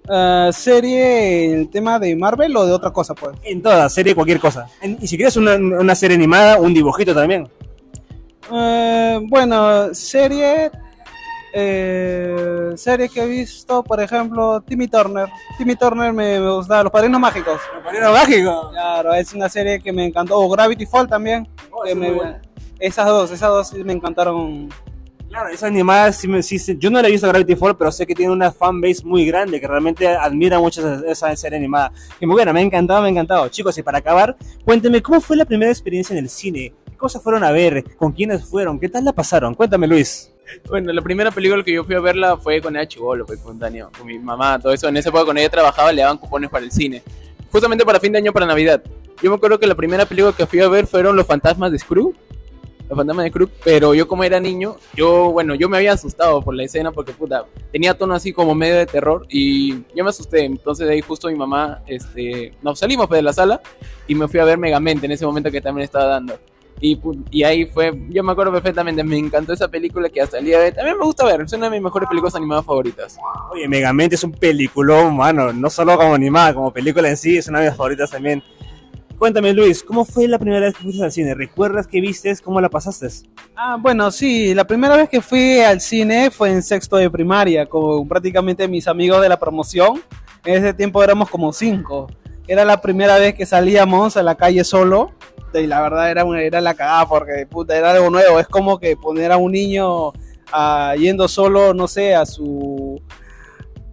Uh, 0.10 0.54
¿Serie 0.54 1.54
el 1.54 1.70
tema 1.70 2.00
de 2.00 2.16
Marvel 2.16 2.56
o 2.56 2.66
de 2.66 2.72
otra 2.72 2.92
cosa, 2.92 3.14
pues? 3.14 3.36
En 3.44 3.62
toda, 3.62 3.90
serie, 3.90 4.16
cualquier 4.16 4.40
cosa. 4.40 4.68
En, 4.82 4.98
y 5.02 5.08
si 5.08 5.18
quieres 5.18 5.36
una, 5.36 5.56
una, 5.56 5.96
serie 5.96 6.16
animada, 6.16 6.60
un 6.60 6.74
dibujito 6.74 7.14
también. 7.14 7.50
Uh, 8.50 9.28
bueno, 9.28 9.94
serie. 9.94 10.72
Eh, 11.54 12.72
serie 12.76 13.10
que 13.10 13.24
he 13.24 13.28
visto, 13.28 13.84
por 13.84 14.00
ejemplo, 14.00 14.62
Timmy 14.62 14.88
Turner. 14.88 15.28
Timmy 15.58 15.76
Turner 15.76 16.14
me, 16.14 16.40
me 16.40 16.52
gusta, 16.52 16.84
Los 16.84 16.92
Padrinos 16.92 17.20
Mágicos. 17.20 17.60
Los 17.74 17.84
Padrinos 17.84 18.14
Mágicos. 18.14 18.72
Claro, 18.72 19.14
es 19.14 19.34
una 19.34 19.50
serie 19.50 19.80
que 19.82 19.92
me 19.92 20.06
encantó. 20.06 20.38
O 20.38 20.50
Gravity 20.50 20.86
Fall 20.86 21.08
también. 21.08 21.48
Oh, 21.72 21.84
que 21.84 21.96
me- 21.96 22.18
esas 22.80 23.08
dos, 23.08 23.32
esas 23.32 23.50
dos 23.50 23.70
sí 23.70 23.84
me 23.84 23.94
encantaron. 23.94 24.70
Claro, 25.38 25.54
esa 25.54 25.68
animada, 25.68 26.12
sí, 26.14 26.42
sí, 26.42 26.78
yo 26.80 26.90
no 26.90 27.00
la 27.00 27.08
he 27.08 27.12
visto 27.12 27.28
Gravity 27.28 27.56
Fall, 27.56 27.78
pero 27.78 27.92
sé 27.92 28.08
que 28.08 28.16
tiene 28.16 28.32
una 28.32 28.52
fanbase 28.52 29.06
muy 29.06 29.24
grande, 29.24 29.62
que 29.62 29.68
realmente 29.68 30.08
admira 30.08 30.60
mucho 30.60 30.82
esa, 30.82 31.12
esa 31.12 31.36
serie 31.36 31.60
animada. 31.60 31.92
Que 32.20 32.26
muy 32.26 32.34
buena, 32.34 32.52
me 32.52 32.62
ha 32.62 32.64
encantado, 32.64 33.02
me 33.04 33.10
ha 33.10 33.12
encantado. 33.12 33.48
Chicos, 33.50 33.78
y 33.78 33.84
para 33.84 34.00
acabar, 34.00 34.36
cuénteme, 34.66 35.00
¿cómo 35.04 35.22
fue 35.22 35.38
la 35.38 35.46
primera 35.46 35.70
experiencia 35.70 36.18
en 36.18 36.24
el 36.24 36.30
cine? 36.32 36.74
¿Qué 36.90 36.98
cosas 36.98 37.22
fueron 37.22 37.44
a 37.44 37.52
ver? 37.52 37.84
¿Con 37.98 38.14
quiénes 38.14 38.46
fueron? 38.46 38.80
¿Qué 38.80 38.90
tal 38.90 39.06
la 39.06 39.14
pasaron? 39.14 39.54
Cuéntame, 39.54 39.86
Luis. 39.86 40.34
Bueno, 40.68 40.92
la 40.92 41.04
primera 41.04 41.30
película 41.30 41.64
que 41.64 41.72
yo 41.72 41.84
fui 41.84 41.94
a 41.94 42.00
verla 42.00 42.38
fue 42.38 42.60
con 42.60 42.76
ella 42.76 42.88
Chivolo, 42.88 43.28
fue 43.28 43.40
con 43.40 43.60
Daniel, 43.60 43.90
con 43.96 44.08
mi 44.08 44.18
mamá, 44.18 44.58
todo 44.58 44.74
eso. 44.74 44.88
En 44.88 44.98
esa 44.98 45.10
época 45.10 45.24
cuando 45.24 45.40
ella 45.40 45.52
trabajaba 45.52 45.92
le 45.92 46.02
daban 46.02 46.18
cupones 46.18 46.50
para 46.50 46.66
el 46.66 46.72
cine. 46.72 47.04
Justamente 47.52 47.86
para 47.86 48.00
fin 48.00 48.12
de 48.12 48.18
año, 48.18 48.34
para 48.34 48.48
Navidad. 48.48 48.82
Yo 49.22 49.30
me 49.30 49.36
acuerdo 49.36 49.60
que 49.60 49.68
la 49.68 49.76
primera 49.76 50.08
película 50.08 50.34
que 50.36 50.48
fui 50.48 50.62
a 50.62 50.68
ver 50.68 50.88
fueron 50.88 51.16
Los 51.16 51.28
Fantasmas 51.28 51.72
de 51.72 51.78
Scrooge. 51.78 52.18
Los 52.90 52.98
Fantasmas 52.98 53.26
de 53.26 53.30
Scrooge, 53.30 53.54
pero 53.64 53.94
yo 53.94 54.08
como 54.08 54.24
era 54.24 54.40
niño, 54.40 54.78
yo, 54.96 55.32
bueno, 55.32 55.56
yo 55.56 55.68
me 55.68 55.78
había 55.78 55.94
asustado 55.94 56.42
por 56.42 56.56
la 56.56 56.64
escena 56.64 56.92
porque, 56.92 57.12
puta, 57.12 57.46
tenía 57.72 57.98
tono 57.98 58.14
así 58.14 58.32
como 58.32 58.56
medio 58.56 58.76
de 58.76 58.86
terror 58.86 59.26
y 59.30 59.84
yo 59.94 60.04
me 60.04 60.10
asusté. 60.10 60.46
Entonces 60.46 60.88
de 60.88 60.94
ahí 60.94 61.02
justo 61.02 61.28
mi 61.28 61.36
mamá, 61.36 61.82
este, 61.86 62.54
nos 62.62 62.80
salimos 62.80 63.08
pues, 63.08 63.18
de 63.18 63.24
la 63.24 63.34
sala 63.34 63.62
y 64.08 64.16
me 64.16 64.28
fui 64.28 64.40
a 64.40 64.46
ver 64.46 64.58
Megamente 64.58 65.06
en 65.06 65.12
ese 65.12 65.26
momento 65.26 65.52
que 65.52 65.62
también 65.62 65.84
estaba 65.84 66.06
dando. 66.06 66.40
Y, 66.80 67.00
y 67.32 67.44
ahí 67.44 67.66
fue, 67.66 67.92
yo 68.10 68.24
me 68.24 68.32
acuerdo 68.32 68.52
perfectamente, 68.52 69.04
me 69.04 69.18
encantó 69.18 69.52
esa 69.52 69.68
película 69.68 70.10
que 70.10 70.22
hasta 70.22 70.38
el 70.38 70.46
día 70.46 70.60
de 70.60 70.66
hoy 70.66 70.72
también 70.72 70.98
me 70.98 71.06
gusta 71.06 71.26
ver, 71.26 71.42
es 71.42 71.54
una 71.54 71.66
de 71.66 71.72
mis 71.72 71.82
mejores 71.82 72.08
películas 72.08 72.36
animadas 72.36 72.66
favoritas. 72.66 73.18
Oye, 73.52 73.68
Megamente 73.68 74.16
es 74.16 74.24
un 74.24 74.32
peliculón, 74.32 75.18
mano. 75.18 75.52
No 75.52 75.70
solo 75.70 75.98
como 75.98 76.14
animada, 76.14 76.54
como 76.54 76.72
película 76.72 77.10
en 77.10 77.18
sí, 77.18 77.38
es 77.38 77.48
una 77.48 77.62
de 77.62 77.70
mis 77.70 77.78
favoritas 77.78 78.12
también. 78.12 78.44
Cuéntame, 79.18 79.52
Luis, 79.52 79.82
¿cómo 79.84 80.06
fue 80.06 80.28
la 80.28 80.38
primera 80.38 80.68
vez 80.68 80.76
que 80.76 80.84
fuiste 80.84 81.04
al 81.04 81.12
cine? 81.12 81.34
¿Recuerdas 81.34 81.88
qué 81.88 82.00
vistes? 82.00 82.40
¿Cómo 82.40 82.62
la 82.62 82.70
pasaste? 82.70 83.08
Ah, 83.56 83.76
bueno, 83.80 84.12
sí, 84.12 84.54
la 84.54 84.66
primera 84.66 84.96
vez 84.96 85.10
que 85.10 85.22
fui 85.22 85.60
al 85.60 85.82
cine 85.82 86.30
fue 86.30 86.52
en 86.52 86.62
sexto 86.62 86.98
de 86.98 87.10
primaria, 87.10 87.66
con 87.66 88.08
prácticamente 88.08 88.68
mis 88.68 88.88
amigos 88.88 89.22
de 89.22 89.30
la 89.30 89.40
promoción. 89.40 90.02
En 90.46 90.64
ese 90.64 90.74
tiempo 90.76 91.04
éramos 91.04 91.30
como 91.32 91.52
cinco. 91.52 92.08
Era 92.48 92.64
la 92.64 92.80
primera 92.80 93.18
vez 93.18 93.34
que 93.34 93.46
salíamos 93.48 94.18
a 94.18 94.24
la 94.24 94.36
calle 94.36 94.64
solo. 94.64 95.12
Y 95.54 95.66
la 95.66 95.82
verdad 95.82 96.12
era, 96.12 96.24
una- 96.24 96.44
era 96.44 96.62
la 96.62 96.76
cagada 96.76 97.08
porque 97.08 97.48
puta, 97.50 97.76
era 97.76 97.92
algo 97.92 98.12
nuevo. 98.12 98.40
Es 98.40 98.48
como 98.48 98.78
que 98.80 98.96
poner 98.96 99.32
a 99.32 99.38
un 99.38 99.52
niño 99.54 100.12
ah, 100.52 100.94
yendo 100.98 101.28
solo, 101.28 101.74
no 101.74 101.88
sé, 101.88 102.14
a 102.14 102.26
su. 102.28 103.02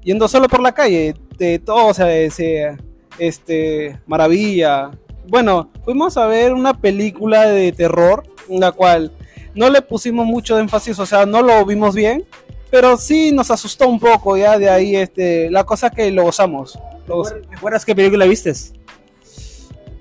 yendo 0.03 0.29
solo 0.29 0.49
por 0.49 0.61
la 0.61 0.73
calle. 0.73 1.15
De 1.39 1.59
todo, 1.59 1.95
se, 1.95 2.31
se- 2.31 2.77
este, 3.19 3.99
maravilla. 4.07 4.91
Bueno, 5.29 5.71
fuimos 5.85 6.17
a 6.17 6.27
ver 6.27 6.53
una 6.53 6.75
película 6.79 7.47
de 7.47 7.73
terror, 7.73 8.25
en 8.49 8.61
la 8.61 8.73
cual 8.73 9.13
no 9.55 9.71
le 9.71 9.81
pusimos 9.83 10.27
mucho 10.27 10.59
énfasis, 10.59 10.99
o 10.99 11.07
sea, 11.07 11.25
no 11.27 11.43
lo 11.43 11.65
vimos 11.65 11.95
bien, 11.95 12.25
pero 12.71 12.97
sí 12.97 13.33
nos 13.33 13.51
asustó 13.51 13.89
un 13.89 13.99
poco, 14.01 14.37
ya 14.37 14.59
de 14.59 14.69
ahí, 14.69 14.97
este, 14.97 15.51
la 15.51 15.65
cosa 15.65 15.91
que 15.91 16.11
lo 16.11 16.25
gozamos. 16.25 16.79
Lo 17.07 17.19
goz- 17.23 17.35
¿Recuerdas 17.51 17.85
qué 17.85 17.95
película 17.95 18.27
vistes? 18.27 18.73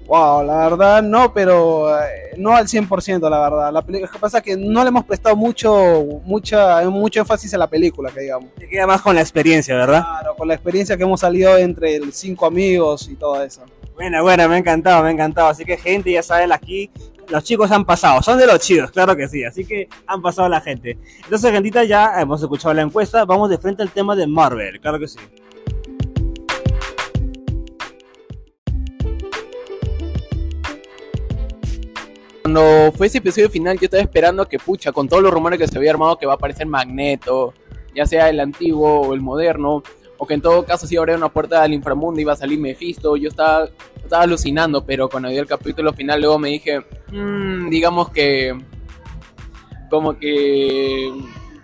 Wow, 0.06 0.44
la 0.44 0.58
verdad 0.70 1.02
no, 1.02 1.34
pero 1.34 1.98
eh, 1.98 2.34
no 2.38 2.54
al 2.54 2.68
100%, 2.68 3.30
la 3.30 3.40
verdad. 3.40 3.72
La 3.72 3.82
lo 3.82 4.08
que 4.12 4.20
pasa 4.20 4.40
es 4.40 4.44
que 4.44 4.58
no 4.58 4.84
le 4.84 4.90
hemos 4.90 5.06
prestado 5.06 5.36
mucho, 5.36 6.04
mucha, 6.26 6.82
mucho 6.90 7.22
énfasis 7.22 7.54
a 7.54 7.58
la 7.58 7.68
película, 7.68 8.12
que 8.12 8.20
digamos. 8.22 8.50
Te 8.56 8.68
queda 8.68 8.86
más 8.86 9.02
con 9.02 9.16
la 9.16 9.22
experiencia, 9.22 9.74
¿verdad? 9.76 10.02
Claro, 10.04 10.36
con 10.36 10.48
la 10.50 10.56
experiencia 10.56 10.98
que 10.98 11.04
hemos 11.04 11.22
salido 11.22 11.58
entre 11.58 11.96
el 11.96 12.12
cinco 12.12 12.46
amigos 12.46 13.08
y 13.10 13.16
todo 13.16 13.42
eso. 13.42 13.62
Buena, 13.96 14.24
buena, 14.24 14.48
me 14.48 14.56
ha 14.56 14.58
encantado, 14.58 15.04
me 15.04 15.10
ha 15.10 15.12
encantado. 15.12 15.50
Así 15.50 15.66
que, 15.66 15.78
gente, 15.78 16.12
ya 16.12 16.24
saben, 16.24 16.52
aquí 16.52 16.90
los 17.30 17.44
chicos 17.44 17.72
han 17.72 17.86
pasado. 17.86 18.22
Son 18.24 18.38
de 18.38 18.48
los 18.48 18.60
chidos, 18.60 18.92
claro 18.92 19.16
que 19.16 19.28
sí. 19.28 19.44
Así 19.44 19.66
que 19.66 19.88
han 20.08 20.22
pasado 20.22 20.50
la 20.50 20.62
gente. 20.62 20.98
Entonces, 21.24 21.52
gentita, 21.52 21.84
ya 21.84 22.20
hemos 22.20 22.42
escuchado 22.42 22.74
la 22.74 22.82
encuesta. 22.82 23.24
Vamos 23.26 23.50
de 23.50 23.58
frente 23.58 23.84
al 23.84 23.92
tema 23.92 24.16
de 24.16 24.26
Marvel, 24.26 24.80
claro 24.80 25.00
que 25.00 25.08
sí. 25.08 25.20
Cuando 32.42 32.92
fue 32.98 33.08
ese 33.08 33.20
episodio 33.20 33.50
final, 33.50 33.80
yo 33.80 33.86
estaba 33.86 34.04
esperando 34.04 34.48
que, 34.48 34.60
pucha, 34.60 34.92
con 34.92 35.08
todos 35.08 35.24
los 35.24 35.32
rumores 35.32 35.60
que 35.60 35.68
se 35.68 35.78
había 35.78 35.92
armado, 35.92 36.18
que 36.18 36.26
va 36.26 36.34
a 36.34 36.36
aparecer 36.36 36.68
Magneto, 36.68 37.54
ya 37.96 38.06
sea 38.06 38.30
el 38.30 38.40
antiguo 38.40 39.02
o 39.02 39.14
el 39.14 39.22
moderno, 39.22 39.82
o 40.24 40.26
que 40.26 40.36
en 40.36 40.42
todo 40.42 40.64
caso 40.64 40.88
si 40.88 40.96
abría 40.96 41.18
una 41.18 41.28
puerta 41.28 41.62
al 41.62 41.74
inframundo 41.74 42.22
iba 42.22 42.32
a 42.32 42.38
salir 42.38 42.58
Mephisto, 42.58 43.18
yo 43.18 43.28
estaba, 43.28 43.68
estaba 44.02 44.24
alucinando, 44.24 44.86
pero 44.86 45.10
cuando 45.10 45.28
vi 45.28 45.38
el 45.38 45.46
capítulo 45.46 45.92
final 45.92 46.22
luego 46.22 46.40
me 46.40 46.48
dije, 46.48 46.80
"Mm, 47.12 47.70
digamos 47.70 48.10
que, 48.10 48.58
como 49.90 50.18
que, 50.18 51.12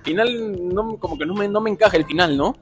final, 0.04 0.74
no, 0.74 0.98
como 0.98 1.18
que 1.18 1.26
no 1.26 1.36
me, 1.36 1.48
no 1.48 1.62
me 1.62 1.70
encaja 1.70 1.96
el 1.96 2.04
final, 2.04 2.36
¿no? 2.36 2.58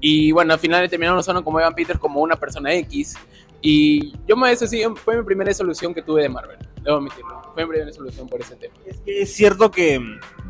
Y 0.00 0.32
bueno, 0.32 0.54
al 0.54 0.58
final 0.58 0.88
terminaron 0.88 1.18
usando 1.18 1.44
como 1.44 1.60
Evan 1.60 1.74
Peters 1.74 1.98
como 2.00 2.22
una 2.22 2.36
persona 2.36 2.72
X. 2.74 3.14
Y 3.60 4.14
yo 4.26 4.34
me 4.34 4.50
eso 4.50 4.66
sí, 4.66 4.82
fue 5.04 5.18
mi 5.18 5.24
primera 5.24 5.52
solución 5.52 5.92
que 5.92 6.00
tuve 6.00 6.22
de 6.22 6.30
Marvel, 6.30 6.58
debo 6.82 6.96
admitirlo. 6.96 7.42
Fue 7.52 7.64
mi 7.64 7.72
primera 7.72 7.92
solución 7.92 8.26
por 8.28 8.40
ese 8.40 8.56
tema. 8.56 8.74
Es 8.86 8.98
que 9.00 9.22
es 9.22 9.32
cierto 9.34 9.70
que, 9.70 10.00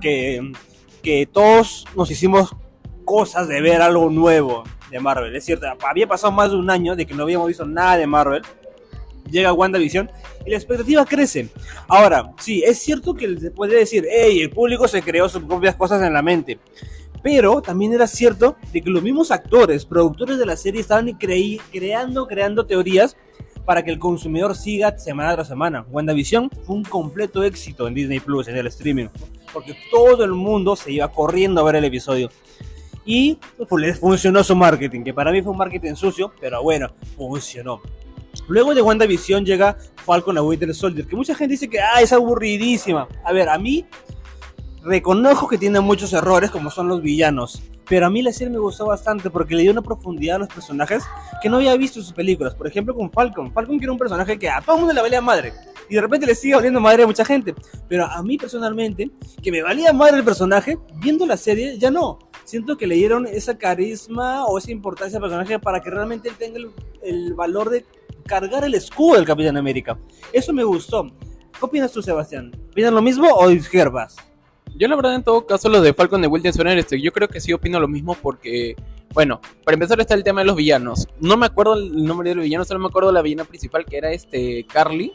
que, 0.01 0.53
que 1.03 1.27
todos 1.27 1.85
nos 1.97 2.09
hicimos 2.13 2.55
cosas 3.05 3.49
de 3.49 3.61
ver 3.61 3.83
algo 3.83 4.11
nuevo 4.11 4.65
de 4.91 5.01
Marvel. 5.01 5.35
Es 5.35 5.45
cierto, 5.45 5.67
había 5.87 6.07
pasado 6.07 6.33
más 6.33 6.51
de 6.51 6.57
un 6.57 6.71
año 6.71 6.97
de 6.97 7.07
que 7.07 7.15
no 7.15 7.23
habíamos 7.23 7.49
visto 7.49 7.65
nada 7.67 7.97
de 7.97 8.07
Marvel. 8.07 8.43
Llega 9.31 9.53
WandaVision 9.53 10.11
y 10.45 10.51
la 10.51 10.57
expectativa 10.57 11.05
crece. 11.07 11.49
Ahora, 11.89 12.33
sí, 12.39 12.63
es 12.65 12.79
cierto 12.81 13.15
que 13.15 13.39
se 13.39 13.51
puede 13.51 13.77
decir, 13.77 14.07
hey, 14.11 14.41
el 14.41 14.51
público 14.51 14.89
se 14.89 15.01
creó 15.01 15.29
sus 15.29 15.43
propias 15.45 15.77
cosas 15.77 16.03
en 16.03 16.13
la 16.13 16.23
mente. 16.23 16.59
Pero 17.23 17.63
también 17.63 17.93
era 17.93 18.07
cierto 18.09 18.57
de 18.73 18.83
que 18.83 18.91
los 18.91 19.03
mismos 19.03 19.31
actores, 19.31 19.87
productores 19.87 20.39
de 20.39 20.45
la 20.47 20.57
serie, 20.57 20.81
estaban 20.81 21.07
creí- 21.19 21.61
creando, 21.71 22.27
creando 22.27 22.67
teorías 22.67 23.17
para 23.65 23.85
que 23.85 23.93
el 23.93 24.01
consumidor 24.01 24.57
siga 24.57 24.99
semana 24.99 25.35
tras 25.35 25.47
semana. 25.47 25.87
WandaVision 25.89 26.51
fue 26.67 26.75
un 26.75 26.83
completo 26.83 27.45
éxito 27.45 27.87
en 27.87 27.95
Disney 27.95 28.19
Plus, 28.19 28.49
en 28.49 28.57
el 28.57 28.67
streaming, 28.67 29.07
porque 29.53 29.77
todo 29.93 30.25
el 30.25 30.33
mundo 30.33 30.75
se 30.75 30.91
iba 30.91 31.07
corriendo 31.13 31.61
a 31.61 31.65
ver 31.65 31.77
el 31.77 31.85
episodio. 31.85 32.29
Y 33.05 33.39
les 33.79 33.99
funcionó 33.99 34.45
su 34.45 34.55
marketing, 34.55 35.03
que 35.03 35.15
para 35.15 35.33
mí 35.33 35.43
fue 35.43 35.53
un 35.53 35.59
marketing 35.59 35.95
sucio, 35.95 36.33
pero 36.41 36.63
bueno, 36.63 36.93
funcionó. 37.17 37.81
Luego 38.49 38.75
de 38.75 38.83
WandaVision 38.83 39.45
llega 39.45 39.77
Falcon 40.05 40.39
a 40.39 40.43
Winter 40.43 40.75
Soldier, 40.75 41.07
que 41.07 41.17
mucha 41.17 41.35
gente 41.35 41.53
dice 41.53 41.69
que 41.69 41.81
ah, 41.81 42.01
es 42.01 42.13
aburridísima. 42.13 43.09
A 43.25 43.33
ver, 43.33 43.49
a 43.49 43.59
mí 43.59 43.87
reconozco 44.83 45.49
que 45.49 45.59
tiene 45.59 45.81
muchos 45.81 46.13
errores, 46.13 46.51
como 46.51 46.71
son 46.71 46.89
los 46.89 47.03
villanos. 47.03 47.63
Pero 47.89 48.07
a 48.07 48.11
mí 48.11 48.23
la 48.23 48.33
serie 48.33 48.53
me 48.53 48.59
gustó 48.59 48.87
bastante 48.87 49.29
porque 49.29 49.55
le 49.55 49.63
dio 49.63 49.73
una 49.73 49.83
profundidad 49.83 50.37
a 50.37 50.39
los 50.41 50.49
personajes 50.49 51.05
que 51.43 51.49
no 51.49 51.57
había 51.57 51.77
visto 51.77 51.99
en 51.99 52.05
sus 52.05 52.15
películas. 52.15 52.55
Por 52.55 52.67
ejemplo, 52.67 52.95
con 52.95 53.11
Falcon. 53.11 53.53
Falcon 53.53 53.79
que 53.79 53.85
era 53.85 53.93
un 53.93 53.99
personaje 53.99 54.39
que 54.39 54.49
a 54.49 54.61
todo 54.61 54.77
el 54.77 54.81
mundo 54.81 54.95
le 54.95 55.03
valía 55.03 55.21
madre. 55.21 55.53
Y 55.89 55.97
de 55.97 56.01
repente 56.01 56.27
le 56.27 56.35
sigue 56.35 56.55
valiendo 56.55 56.81
madre 56.81 57.03
a 57.03 57.07
mucha 57.07 57.25
gente. 57.25 57.55
Pero 57.89 58.07
a 58.07 58.23
mí 58.23 58.39
personalmente, 58.39 59.11
que 59.43 59.51
me 59.51 59.63
valía 59.63 59.93
madre 59.93 60.19
el 60.19 60.25
personaje, 60.25 60.79
viendo 60.97 61.27
la 61.27 61.37
serie, 61.37 61.77
ya 61.77 61.91
no. 61.91 62.19
Siento 62.45 62.77
que 62.77 62.87
le 62.87 62.97
dieron 62.97 63.27
esa 63.27 63.57
carisma 63.57 64.47
o 64.47 64.59
esa 64.59 64.71
importancia 64.71 65.19
al 65.19 65.23
personaje 65.23 65.59
para 65.59 65.81
que 65.81 65.91
realmente 65.91 66.29
él 66.29 66.35
tenga 66.39 66.59
el, 66.59 66.71
el 67.03 67.35
valor 67.35 67.71
de 67.71 67.85
cargar 68.27 68.65
el 68.65 68.75
escudo 68.75 69.17
del 69.17 69.25
Capitán 69.25 69.57
América. 69.57 69.99
Eso 70.33 70.53
me 70.53 70.65
gustó. 70.65 71.11
¿Qué 71.59 71.65
opinas 71.65 71.93
tú, 71.93 72.03
Sebastián? 72.03 72.53
¿Opinas 72.71 72.93
lo 72.93 73.03
mismo 73.03 73.29
o 73.33 73.49
discrepas? 73.49 74.17
Yo 74.75 74.89
la 74.89 74.97
verdad 74.97 75.15
en 75.15 75.23
todo 75.23 75.47
caso 75.47 75.69
lo 75.69 75.81
de 75.81 75.93
Falcon 75.93 76.23
de 76.23 76.29
William 76.29 76.53
Soldier, 76.53 76.79
este, 76.79 77.01
yo 77.01 77.13
creo 77.13 77.29
que 77.29 77.41
sí 77.41 77.53
opino 77.53 77.79
lo 77.79 77.89
mismo 77.89 78.15
porque, 78.15 78.75
bueno, 79.13 79.41
para 79.65 79.75
empezar 79.75 80.01
está 80.01 80.15
el 80.15 80.25
tema 80.25 80.41
de 80.41 80.47
los 80.47 80.57
villanos. 80.57 81.09
No 81.21 81.37
me 81.37 81.47
acuerdo 81.47 81.75
el 81.75 82.05
nombre 82.05 82.31
de 82.31 82.37
los 82.37 82.45
villanos, 82.45 82.69
solo 82.69 82.81
me 82.81 82.87
acuerdo 82.87 83.11
de 83.11 83.15
la 83.15 83.23
villana 83.23 83.45
principal 83.45 83.85
que 83.85 83.99
era 83.99 84.11
este 84.13 84.65
Carly. 84.67 85.13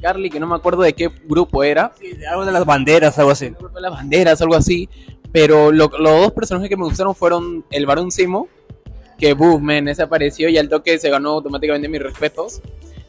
Carly, 0.00 0.30
que 0.30 0.40
no 0.40 0.48
me 0.48 0.56
acuerdo 0.56 0.82
de 0.82 0.94
qué 0.94 1.10
grupo 1.24 1.62
era. 1.62 1.92
Sí, 1.98 2.12
algo 2.24 2.44
de 2.44 2.52
las 2.52 2.64
banderas, 2.64 3.18
algo 3.18 3.30
así. 3.30 3.50
De 3.50 3.80
las 3.80 3.92
banderas, 3.92 4.42
algo 4.42 4.56
así. 4.56 4.88
Pero 5.32 5.72
lo- 5.72 5.90
los 5.98 6.20
dos 6.22 6.32
personajes 6.32 6.68
que 6.68 6.76
me 6.76 6.84
gustaron 6.84 7.14
fueron 7.14 7.64
el 7.70 7.86
Barón 7.86 8.10
Simo, 8.10 8.48
que 9.18 9.34
Boomman 9.34 9.88
ese 9.88 10.02
apareció 10.02 10.48
y 10.48 10.58
al 10.58 10.68
toque 10.68 10.98
se 10.98 11.08
ganó 11.10 11.30
automáticamente 11.30 11.88
mis 11.88 12.02
respetos. 12.02 12.60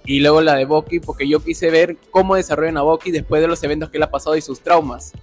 Y 0.06 0.20
luego 0.20 0.42
la 0.42 0.56
de 0.56 0.65
Bucky, 0.65 1.00
porque 1.00 1.27
yo 1.27 1.39
quise 1.42 1.70
ver 1.70 1.98
cómo 2.12 2.36
desarrollan 2.36 2.77
a 2.77 2.82
Bucky 2.82 3.12
después 3.12 3.42
de 3.42 3.48
los 3.48 3.63
eventos 3.63 3.89
que 3.89 3.98
él 3.98 4.03
ha 4.03 4.12
pasado 4.12 4.36
y 4.36 4.42
sus 4.42 4.60
traumas. 4.60 5.13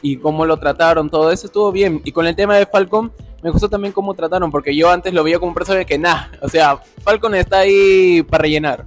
Y 0.00 0.16
cómo 0.16 0.46
lo 0.46 0.56
trataron, 0.56 1.10
todo 1.10 1.30
eso 1.30 1.46
estuvo 1.46 1.70
bien. 1.70 2.00
Y 2.04 2.12
con 2.12 2.26
el 2.26 2.34
tema 2.34 2.56
de 2.56 2.66
Falcon, 2.66 3.12
me 3.42 3.50
gustó 3.50 3.68
también 3.68 3.92
cómo 3.92 4.14
trataron, 4.14 4.50
porque 4.50 4.74
yo 4.74 4.90
antes 4.90 5.12
lo 5.12 5.22
veía 5.22 5.38
como 5.38 5.50
un 5.50 5.54
personaje 5.54 5.84
que 5.84 5.98
nada, 5.98 6.30
o 6.40 6.48
sea, 6.48 6.80
Falcon 7.02 7.34
está 7.34 7.58
ahí 7.58 8.22
para 8.22 8.42
rellenar. 8.42 8.84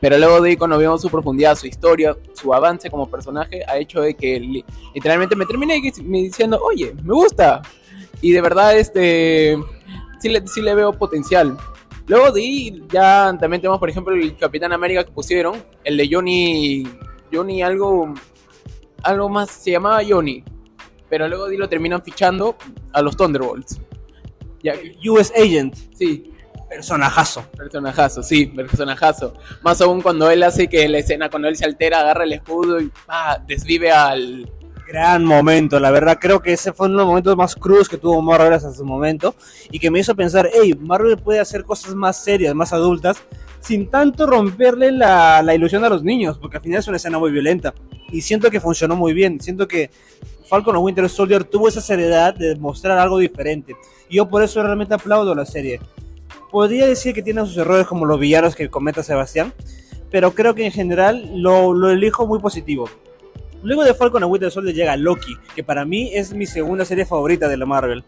Pero 0.00 0.18
luego 0.18 0.40
de 0.40 0.50
ahí, 0.50 0.56
cuando 0.56 0.78
vimos 0.78 1.00
su 1.00 1.08
profundidad, 1.08 1.56
su 1.56 1.66
historia, 1.66 2.16
su 2.34 2.52
avance 2.52 2.90
como 2.90 3.08
personaje, 3.08 3.62
ha 3.66 3.78
hecho 3.78 4.00
de 4.02 4.14
que 4.14 4.38
li- 4.38 4.64
literalmente 4.94 5.34
me 5.34 5.46
terminé 5.46 5.80
me 6.04 6.18
diciendo, 6.22 6.60
oye, 6.62 6.94
me 7.02 7.14
gusta. 7.14 7.62
Y 8.20 8.32
de 8.32 8.40
verdad, 8.42 8.76
este, 8.76 9.56
sí 10.20 10.28
le, 10.28 10.46
sí 10.46 10.60
le 10.60 10.74
veo 10.74 10.92
potencial. 10.92 11.56
Luego 12.08 12.30
de 12.30 12.40
ahí, 12.42 12.82
ya 12.90 13.36
también 13.40 13.60
tenemos, 13.60 13.78
por 13.80 13.88
ejemplo, 13.90 14.14
el 14.14 14.36
Capitán 14.36 14.72
América 14.72 15.02
que 15.04 15.12
pusieron, 15.12 15.62
el 15.82 15.96
de 15.96 16.08
Johnny, 16.10 16.86
Johnny 17.32 17.62
algo, 17.62 18.14
algo 19.02 19.28
más, 19.28 19.50
se 19.50 19.72
llamaba 19.72 20.00
Johnny. 20.06 20.44
Pero 21.08 21.26
luego 21.28 21.46
de 21.46 21.52
ahí 21.52 21.58
lo 21.58 21.68
terminan 21.68 22.02
fichando 22.02 22.56
a 22.92 23.00
los 23.00 23.16
Thunderbolts. 23.16 23.80
Ya, 24.62 24.74
US 25.10 25.32
Agent, 25.36 25.74
sí, 25.96 26.32
personajazo. 26.68 27.44
Personajazo, 27.56 28.22
sí, 28.22 28.46
personajazo. 28.46 29.34
Más 29.62 29.80
aún 29.80 30.02
cuando 30.02 30.30
él 30.30 30.42
hace 30.42 30.68
que 30.68 30.88
la 30.88 30.98
escena, 30.98 31.30
cuando 31.30 31.48
él 31.48 31.56
se 31.56 31.64
altera, 31.64 32.00
agarra 32.00 32.24
el 32.24 32.32
escudo 32.32 32.80
y 32.80 32.90
ah, 33.08 33.38
desvive 33.46 33.90
al. 33.90 34.50
Gran 34.88 35.24
momento, 35.24 35.80
la 35.80 35.90
verdad 35.90 36.16
creo 36.20 36.40
que 36.40 36.52
ese 36.52 36.72
fue 36.72 36.86
uno 36.86 36.94
de 36.94 36.98
los 36.98 37.08
momentos 37.08 37.36
más 37.36 37.56
crudos 37.56 37.88
que 37.88 37.96
tuvo 37.96 38.22
Marvel 38.22 38.52
hasta 38.52 38.72
su 38.72 38.84
momento 38.84 39.34
y 39.72 39.80
que 39.80 39.90
me 39.90 39.98
hizo 39.98 40.14
pensar, 40.14 40.48
hey, 40.54 40.78
Marvel 40.78 41.18
puede 41.18 41.40
hacer 41.40 41.64
cosas 41.64 41.96
más 41.96 42.22
serias, 42.22 42.54
más 42.54 42.72
adultas, 42.72 43.16
sin 43.58 43.90
tanto 43.90 44.28
romperle 44.28 44.92
la, 44.92 45.42
la 45.42 45.54
ilusión 45.56 45.84
a 45.84 45.88
los 45.88 46.04
niños, 46.04 46.38
porque 46.38 46.58
al 46.58 46.62
final 46.62 46.78
es 46.78 46.86
una 46.86 46.98
escena 46.98 47.18
muy 47.18 47.32
violenta 47.32 47.74
y 48.12 48.20
siento 48.20 48.48
que 48.48 48.60
funcionó 48.60 48.94
muy 48.94 49.12
bien, 49.12 49.40
siento 49.40 49.66
que 49.66 49.90
Falcon 50.48 50.76
o 50.76 50.80
Winter 50.80 51.08
Soldier 51.08 51.42
tuvo 51.42 51.66
esa 51.66 51.80
seriedad 51.80 52.32
de 52.32 52.54
mostrar 52.54 52.96
algo 52.96 53.18
diferente 53.18 53.74
y 54.08 54.18
yo 54.18 54.28
por 54.28 54.44
eso 54.44 54.62
realmente 54.62 54.94
aplaudo 54.94 55.34
la 55.34 55.44
serie. 55.44 55.80
Podría 56.50 56.86
decir 56.86 57.14
que 57.14 57.22
tiene 57.22 57.44
sus 57.44 57.56
errores 57.56 57.86
como 57.86 58.06
los 58.06 58.20
villanos 58.20 58.54
que 58.54 58.70
comenta 58.70 59.02
Sebastián, 59.02 59.52
pero 60.10 60.32
creo 60.32 60.54
que 60.54 60.64
en 60.64 60.72
general 60.72 61.30
lo, 61.34 61.90
elijo 61.90 62.26
muy 62.26 62.38
positivo. 62.38 62.88
Luego 63.62 63.84
de 63.84 63.94
Falcon 63.94 64.22
and 64.22 64.32
Winter 64.32 64.50
Soldier 64.50 64.74
llega 64.74 64.96
Loki, 64.96 65.34
que 65.54 65.64
para 65.64 65.84
mí 65.84 66.10
es 66.14 66.32
mi 66.32 66.46
segunda 66.46 66.84
serie 66.84 67.04
favorita 67.04 67.48
de 67.48 67.56
la 67.56 67.66
Marvel, 67.66 68.04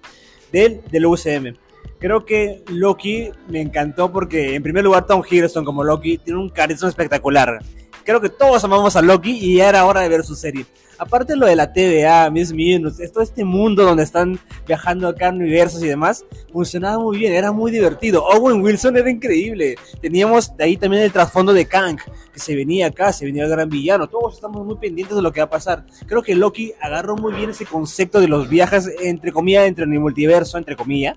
del, 0.52 0.80
del 0.90 1.06
UCM. 1.06 1.56
Creo 1.98 2.24
que 2.24 2.62
Loki 2.68 3.30
me 3.48 3.60
encantó 3.60 4.12
porque, 4.12 4.54
en 4.54 4.62
primer 4.62 4.84
lugar, 4.84 5.06
Tom 5.06 5.22
Hiddleston 5.28 5.64
como 5.64 5.82
Loki 5.82 6.18
tiene 6.18 6.38
un 6.38 6.48
carisma 6.48 6.88
espectacular. 6.88 7.58
Creo 8.04 8.20
que 8.20 8.28
todos 8.28 8.62
amamos 8.62 8.94
a 8.94 9.02
Loki 9.02 9.32
y 9.32 9.60
era 9.60 9.84
hora 9.84 10.02
de 10.02 10.08
ver 10.08 10.24
su 10.24 10.36
serie. 10.36 10.64
Aparte 10.98 11.36
lo 11.36 11.46
de 11.46 11.54
la 11.54 11.72
TVA, 11.72 12.28
Miss 12.30 12.52
Minutes, 12.52 13.12
todo 13.12 13.22
este 13.22 13.44
mundo 13.44 13.84
donde 13.84 14.02
están 14.02 14.38
viajando 14.66 15.06
acá 15.06 15.30
universos 15.30 15.80
y 15.84 15.86
demás, 15.86 16.24
funcionaba 16.52 16.98
muy 16.98 17.18
bien, 17.18 17.32
era 17.32 17.52
muy 17.52 17.70
divertido. 17.70 18.24
Owen 18.24 18.62
Wilson 18.62 18.96
era 18.96 19.08
increíble. 19.08 19.76
Teníamos 20.00 20.56
de 20.56 20.64
ahí 20.64 20.76
también 20.76 21.04
el 21.04 21.12
trasfondo 21.12 21.52
de 21.52 21.66
Kang, 21.66 21.98
que 22.32 22.40
se 22.40 22.56
venía 22.56 22.88
acá, 22.88 23.12
se 23.12 23.24
venía 23.24 23.44
el 23.44 23.50
gran 23.50 23.68
villano. 23.68 24.08
Todos 24.08 24.34
estamos 24.34 24.66
muy 24.66 24.76
pendientes 24.76 25.14
de 25.14 25.22
lo 25.22 25.32
que 25.32 25.40
va 25.40 25.46
a 25.46 25.50
pasar. 25.50 25.86
Creo 26.06 26.20
que 26.22 26.34
Loki 26.34 26.72
agarró 26.80 27.16
muy 27.16 27.32
bien 27.32 27.50
ese 27.50 27.64
concepto 27.64 28.20
de 28.20 28.26
los 28.26 28.48
viajes, 28.48 28.90
entre 29.00 29.30
comillas, 29.30 29.66
entre 29.66 29.84
el 29.84 30.00
multiverso, 30.00 30.58
entre 30.58 30.74
comillas, 30.74 31.16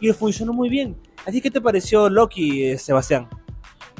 y 0.00 0.12
funcionó 0.12 0.52
muy 0.52 0.68
bien. 0.68 0.96
¿A 1.26 1.30
ti 1.30 1.40
qué 1.40 1.50
te 1.50 1.62
pareció 1.62 2.10
Loki, 2.10 2.64
eh, 2.64 2.78
Sebastián? 2.78 3.26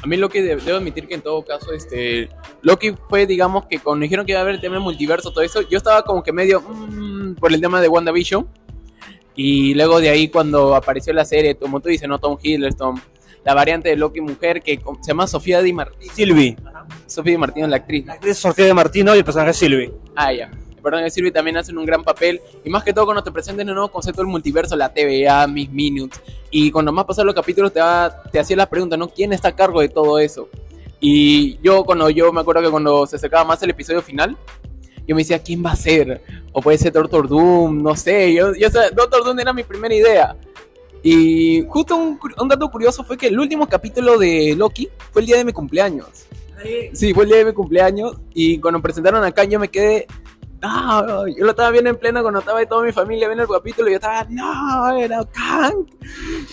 A 0.04 0.06
mí 0.06 0.18
Loki, 0.18 0.42
de- 0.42 0.56
debo 0.56 0.76
admitir 0.76 1.08
que 1.08 1.14
en 1.14 1.22
todo 1.22 1.42
caso, 1.42 1.72
este, 1.72 2.28
Loki 2.60 2.92
fue, 3.08 3.24
digamos, 3.26 3.64
que 3.64 3.78
cuando 3.78 4.02
dijeron 4.02 4.26
que 4.26 4.32
iba 4.32 4.40
a 4.40 4.42
haber 4.42 4.56
el 4.56 4.60
tema 4.60 4.74
del 4.74 4.82
multiverso, 4.84 5.30
todo 5.32 5.42
eso, 5.42 5.62
yo 5.62 5.78
estaba 5.78 6.02
como 6.02 6.22
que 6.22 6.30
medio 6.30 6.60
mm, 6.60 7.36
por 7.36 7.50
el 7.54 7.60
tema 7.60 7.80
de 7.80 7.88
WandaVision. 7.88 8.46
Y 9.34 9.72
luego 9.74 10.00
de 10.00 10.10
ahí, 10.10 10.28
cuando 10.28 10.74
apareció 10.74 11.14
la 11.14 11.24
serie, 11.24 11.54
como 11.54 11.80
tú 11.80 11.88
dices, 11.88 12.06
¿no? 12.06 12.18
Tom 12.18 12.36
Hiddleston, 12.40 13.00
la 13.46 13.54
variante 13.54 13.88
de 13.88 13.96
Loki 13.96 14.20
mujer 14.20 14.60
que 14.62 14.78
se 15.00 15.08
llama 15.08 15.26
Sofía 15.26 15.62
Di 15.62 15.72
Martino. 15.72 16.12
Sylvie. 16.12 16.56
Sofía 17.06 17.32
Di 17.32 17.38
Martino 17.38 17.64
es 17.66 17.70
la 17.70 17.76
actriz. 17.76 18.04
La 18.06 18.12
actriz 18.12 18.36
Sofía 18.36 18.66
de 18.66 18.74
Martino 18.74 19.14
y 19.14 19.18
el 19.18 19.24
personaje 19.24 19.54
Sylvie. 19.54 19.90
Ah, 20.14 20.32
ya. 20.34 20.50
Perdón, 20.84 21.10
Silvi 21.10 21.32
también 21.32 21.56
hacen 21.56 21.76
un 21.76 21.84
gran 21.86 22.04
papel. 22.04 22.40
Y 22.64 22.70
más 22.70 22.84
que 22.84 22.92
todo 22.92 23.06
cuando 23.06 23.24
te 23.24 23.32
presenten 23.32 23.68
el 23.68 23.74
nuevo 23.74 23.90
concepto 23.90 24.20
del 24.20 24.30
multiverso, 24.30 24.76
la 24.76 24.92
TVA, 24.92 25.46
Miss 25.48 25.70
Minutes. 25.70 26.20
Y 26.50 26.70
cuando 26.70 26.92
más 26.92 27.04
pasaron 27.06 27.26
los 27.26 27.34
capítulos 27.34 27.72
te, 27.72 27.80
va- 27.80 28.22
te 28.30 28.38
hacía 28.38 28.56
la 28.56 28.68
pregunta, 28.70 28.96
¿no? 28.96 29.08
¿Quién 29.08 29.32
está 29.32 29.48
a 29.48 29.56
cargo 29.56 29.80
de 29.80 29.88
todo 29.88 30.18
eso? 30.20 30.48
Y 31.00 31.58
yo 31.62 31.82
cuando 31.84 32.08
yo 32.10 32.32
me 32.32 32.40
acuerdo 32.42 32.62
que 32.62 32.70
cuando 32.70 33.06
se 33.06 33.16
acercaba 33.16 33.44
más 33.44 33.60
el 33.62 33.70
episodio 33.70 34.00
final, 34.02 34.36
yo 35.06 35.14
me 35.14 35.22
decía, 35.22 35.38
¿quién 35.42 35.64
va 35.64 35.72
a 35.72 35.76
ser? 35.76 36.22
O 36.52 36.62
puede 36.62 36.78
ser 36.78 36.92
Doctor 36.92 37.28
Doom, 37.28 37.82
no 37.82 37.96
sé. 37.96 38.32
Yo, 38.32 38.54
yo, 38.54 38.68
o 38.68 38.70
sea, 38.70 38.90
Doctor 38.90 39.24
Doom 39.24 39.40
era 39.40 39.52
mi 39.52 39.64
primera 39.64 39.94
idea. 39.94 40.36
Y 41.02 41.62
justo 41.68 41.96
un, 41.96 42.18
un 42.40 42.48
dato 42.48 42.70
curioso 42.70 43.04
fue 43.04 43.18
que 43.18 43.26
el 43.26 43.38
último 43.38 43.68
capítulo 43.68 44.16
de 44.18 44.54
Loki 44.56 44.88
fue 45.12 45.20
el 45.20 45.26
día 45.26 45.36
de 45.36 45.44
mi 45.44 45.52
cumpleaños. 45.52 46.06
Sí, 46.94 47.12
fue 47.12 47.24
el 47.24 47.28
día 47.30 47.38
de 47.40 47.44
mi 47.44 47.52
cumpleaños 47.52 48.16
y 48.32 48.58
cuando 48.58 48.80
presentaron 48.80 49.22
acá 49.22 49.44
yo 49.44 49.58
me 49.60 49.68
quedé, 49.68 50.06
no, 50.64 51.28
yo 51.28 51.44
lo 51.44 51.50
estaba 51.50 51.70
viendo 51.70 51.90
en 51.90 51.96
plena 51.96 52.22
cuando 52.22 52.40
estaba 52.40 52.64
toda 52.66 52.84
mi 52.84 52.92
familia 52.92 53.28
viendo 53.28 53.44
el 53.44 53.48
capítulo 53.48 53.88
y 53.88 53.92
yo 53.92 53.96
estaba, 53.96 54.26
no, 54.30 54.96
era 54.96 55.24
Kang. 55.24 55.86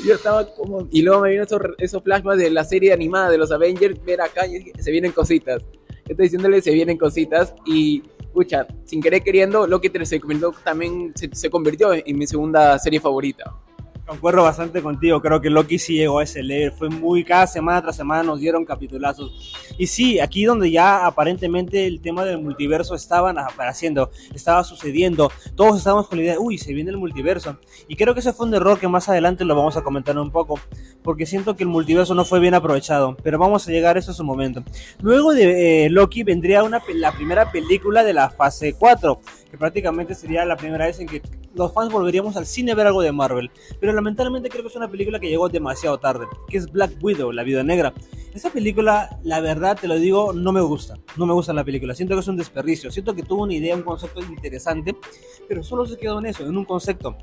Yo 0.06 0.16
estaba 0.16 0.46
como, 0.56 0.88
y 0.92 1.02
luego 1.02 1.22
me 1.22 1.32
vino 1.32 1.44
esos, 1.44 1.62
esos 1.78 2.04
flashbacks 2.04 2.40
de 2.40 2.50
la 2.50 2.64
serie 2.64 2.94
animada 2.94 3.30
de 3.30 3.38
los 3.38 3.52
Avengers, 3.52 4.04
ver 4.04 4.22
acá 4.22 4.46
y 4.48 4.60
dije, 4.60 4.72
se 4.80 4.92
vienen 4.92 5.12
cositas. 5.12 5.64
Yo 5.64 6.14
estoy 6.14 6.26
diciéndole, 6.26 6.62
se 6.62 6.72
vienen 6.72 6.98
cositas 6.98 7.54
y, 7.66 8.04
escucha, 8.20 8.68
sin 8.86 9.02
querer 9.02 9.24
queriendo, 9.24 9.68
Loki 9.68 9.92
se 10.04 10.20
convirtió, 10.20 10.54
también 10.64 11.14
se, 11.16 11.30
se 11.34 11.50
convirtió 11.50 11.94
en 11.94 12.18
mi 12.18 12.28
segunda 12.28 12.78
serie 12.80 13.00
favorita. 13.00 13.54
Concuerdo 14.12 14.44
bastante 14.44 14.82
contigo, 14.82 15.22
creo 15.22 15.40
que 15.40 15.50
Loki 15.50 15.80
sí 15.80 15.94
llegó 15.94 16.20
a 16.20 16.24
ese 16.24 16.44
level, 16.44 16.74
fue 16.74 16.90
muy, 16.90 17.24
cada 17.24 17.48
semana 17.48 17.82
tras 17.82 17.96
semana 17.96 18.24
nos 18.24 18.42
dieron 18.42 18.66
capitulazos. 18.66 19.54
Y 19.78 19.88
sí, 19.88 20.20
aquí 20.20 20.44
donde 20.44 20.70
ya 20.70 21.06
aparentemente 21.06 21.88
el 21.88 22.02
tema 22.02 22.26
del 22.26 22.40
multiverso 22.40 22.94
estaban 22.94 23.40
apareciendo, 23.40 24.12
estaba 24.36 24.66
sucediendo, 24.66 25.32
todos 25.56 25.78
estábamos 25.78 26.10
con 26.10 26.18
la 26.18 26.26
idea, 26.26 26.40
uy, 26.42 26.58
se 26.58 26.74
viene 26.74 26.92
el 26.92 26.98
multiverso. 26.98 27.56
Y 27.88 27.96
creo 27.96 28.14
que 28.14 28.20
ese 28.20 28.34
fue 28.34 28.48
un 28.48 28.54
error 28.54 28.78
que 28.78 28.90
más 28.90 29.08
adelante 29.08 29.46
lo 29.46 29.56
vamos 29.56 29.78
a 29.78 29.82
comentar 29.82 30.20
un 30.20 30.30
poco, 30.30 30.60
porque 31.04 31.26
siento 31.26 31.56
que 31.56 31.64
el 31.64 31.70
multiverso 31.70 32.14
no 32.14 32.26
fue 32.26 32.42
bien 32.42 32.54
aprovechado, 32.54 33.16
pero 33.24 33.40
vamos 33.40 33.66
a 33.66 33.72
llegar 33.72 33.96
a 33.96 34.00
eso 34.00 34.12
en 34.12 34.18
su 34.18 34.26
momento. 34.26 34.62
Luego 35.02 35.32
de 35.32 35.86
eh, 35.86 35.90
Loki 35.90 36.24
vendría 36.24 36.64
una, 36.64 36.82
la 36.96 37.14
primera 37.14 37.50
película 37.50 38.04
de 38.04 38.12
la 38.12 38.30
fase 38.30 38.74
4, 38.74 39.22
que 39.52 39.58
prácticamente 39.58 40.16
sería 40.16 40.46
la 40.46 40.56
primera 40.56 40.86
vez 40.86 41.00
en 41.02 41.08
que 41.08 41.22
los 41.54 41.74
fans 41.74 41.92
volveríamos 41.92 42.38
al 42.38 42.46
cine 42.46 42.72
a 42.72 42.76
ver 42.76 42.88
algo 42.88 43.02
de 43.02 43.12
Marvel. 43.12 43.52
Pero 43.82 43.92
lamentablemente 43.92 44.50
creo 44.50 44.64
que 44.64 44.70
es 44.70 44.76
una 44.78 44.90
película 44.90 45.20
que 45.20 45.30
llegó 45.30 45.50
demasiado 45.50 46.00
tarde, 46.00 46.26
que 46.48 46.58
es 46.58 46.72
Black 46.72 46.94
Widow, 47.02 47.34
la 47.34 47.44
Viuda 47.44 47.64
Negra. 47.64 47.94
Esa 48.34 48.50
película, 48.50 49.20
la 49.24 49.42
verdad, 49.42 49.78
te 49.80 49.90
lo 49.90 49.96
digo, 49.96 50.32
no 50.32 50.54
me 50.54 50.62
gusta. 50.62 50.98
No 51.18 51.26
me 51.26 51.34
gusta 51.34 51.52
la 51.52 51.66
película. 51.66 51.94
Siento 51.94 52.16
que 52.16 52.22
es 52.22 52.28
un 52.30 52.38
desperdicio. 52.38 52.90
Siento 52.90 53.14
que 53.14 53.24
tuvo 53.24 53.44
una 53.44 53.54
idea, 53.54 53.76
un 53.76 53.84
concepto 53.84 54.22
interesante, 54.22 54.96
pero 55.50 55.64
solo 55.64 55.86
se 55.86 55.98
quedó 55.98 56.20
en 56.20 56.28
eso, 56.28 56.46
en 56.46 56.56
un 56.56 56.64
concepto. 56.64 57.18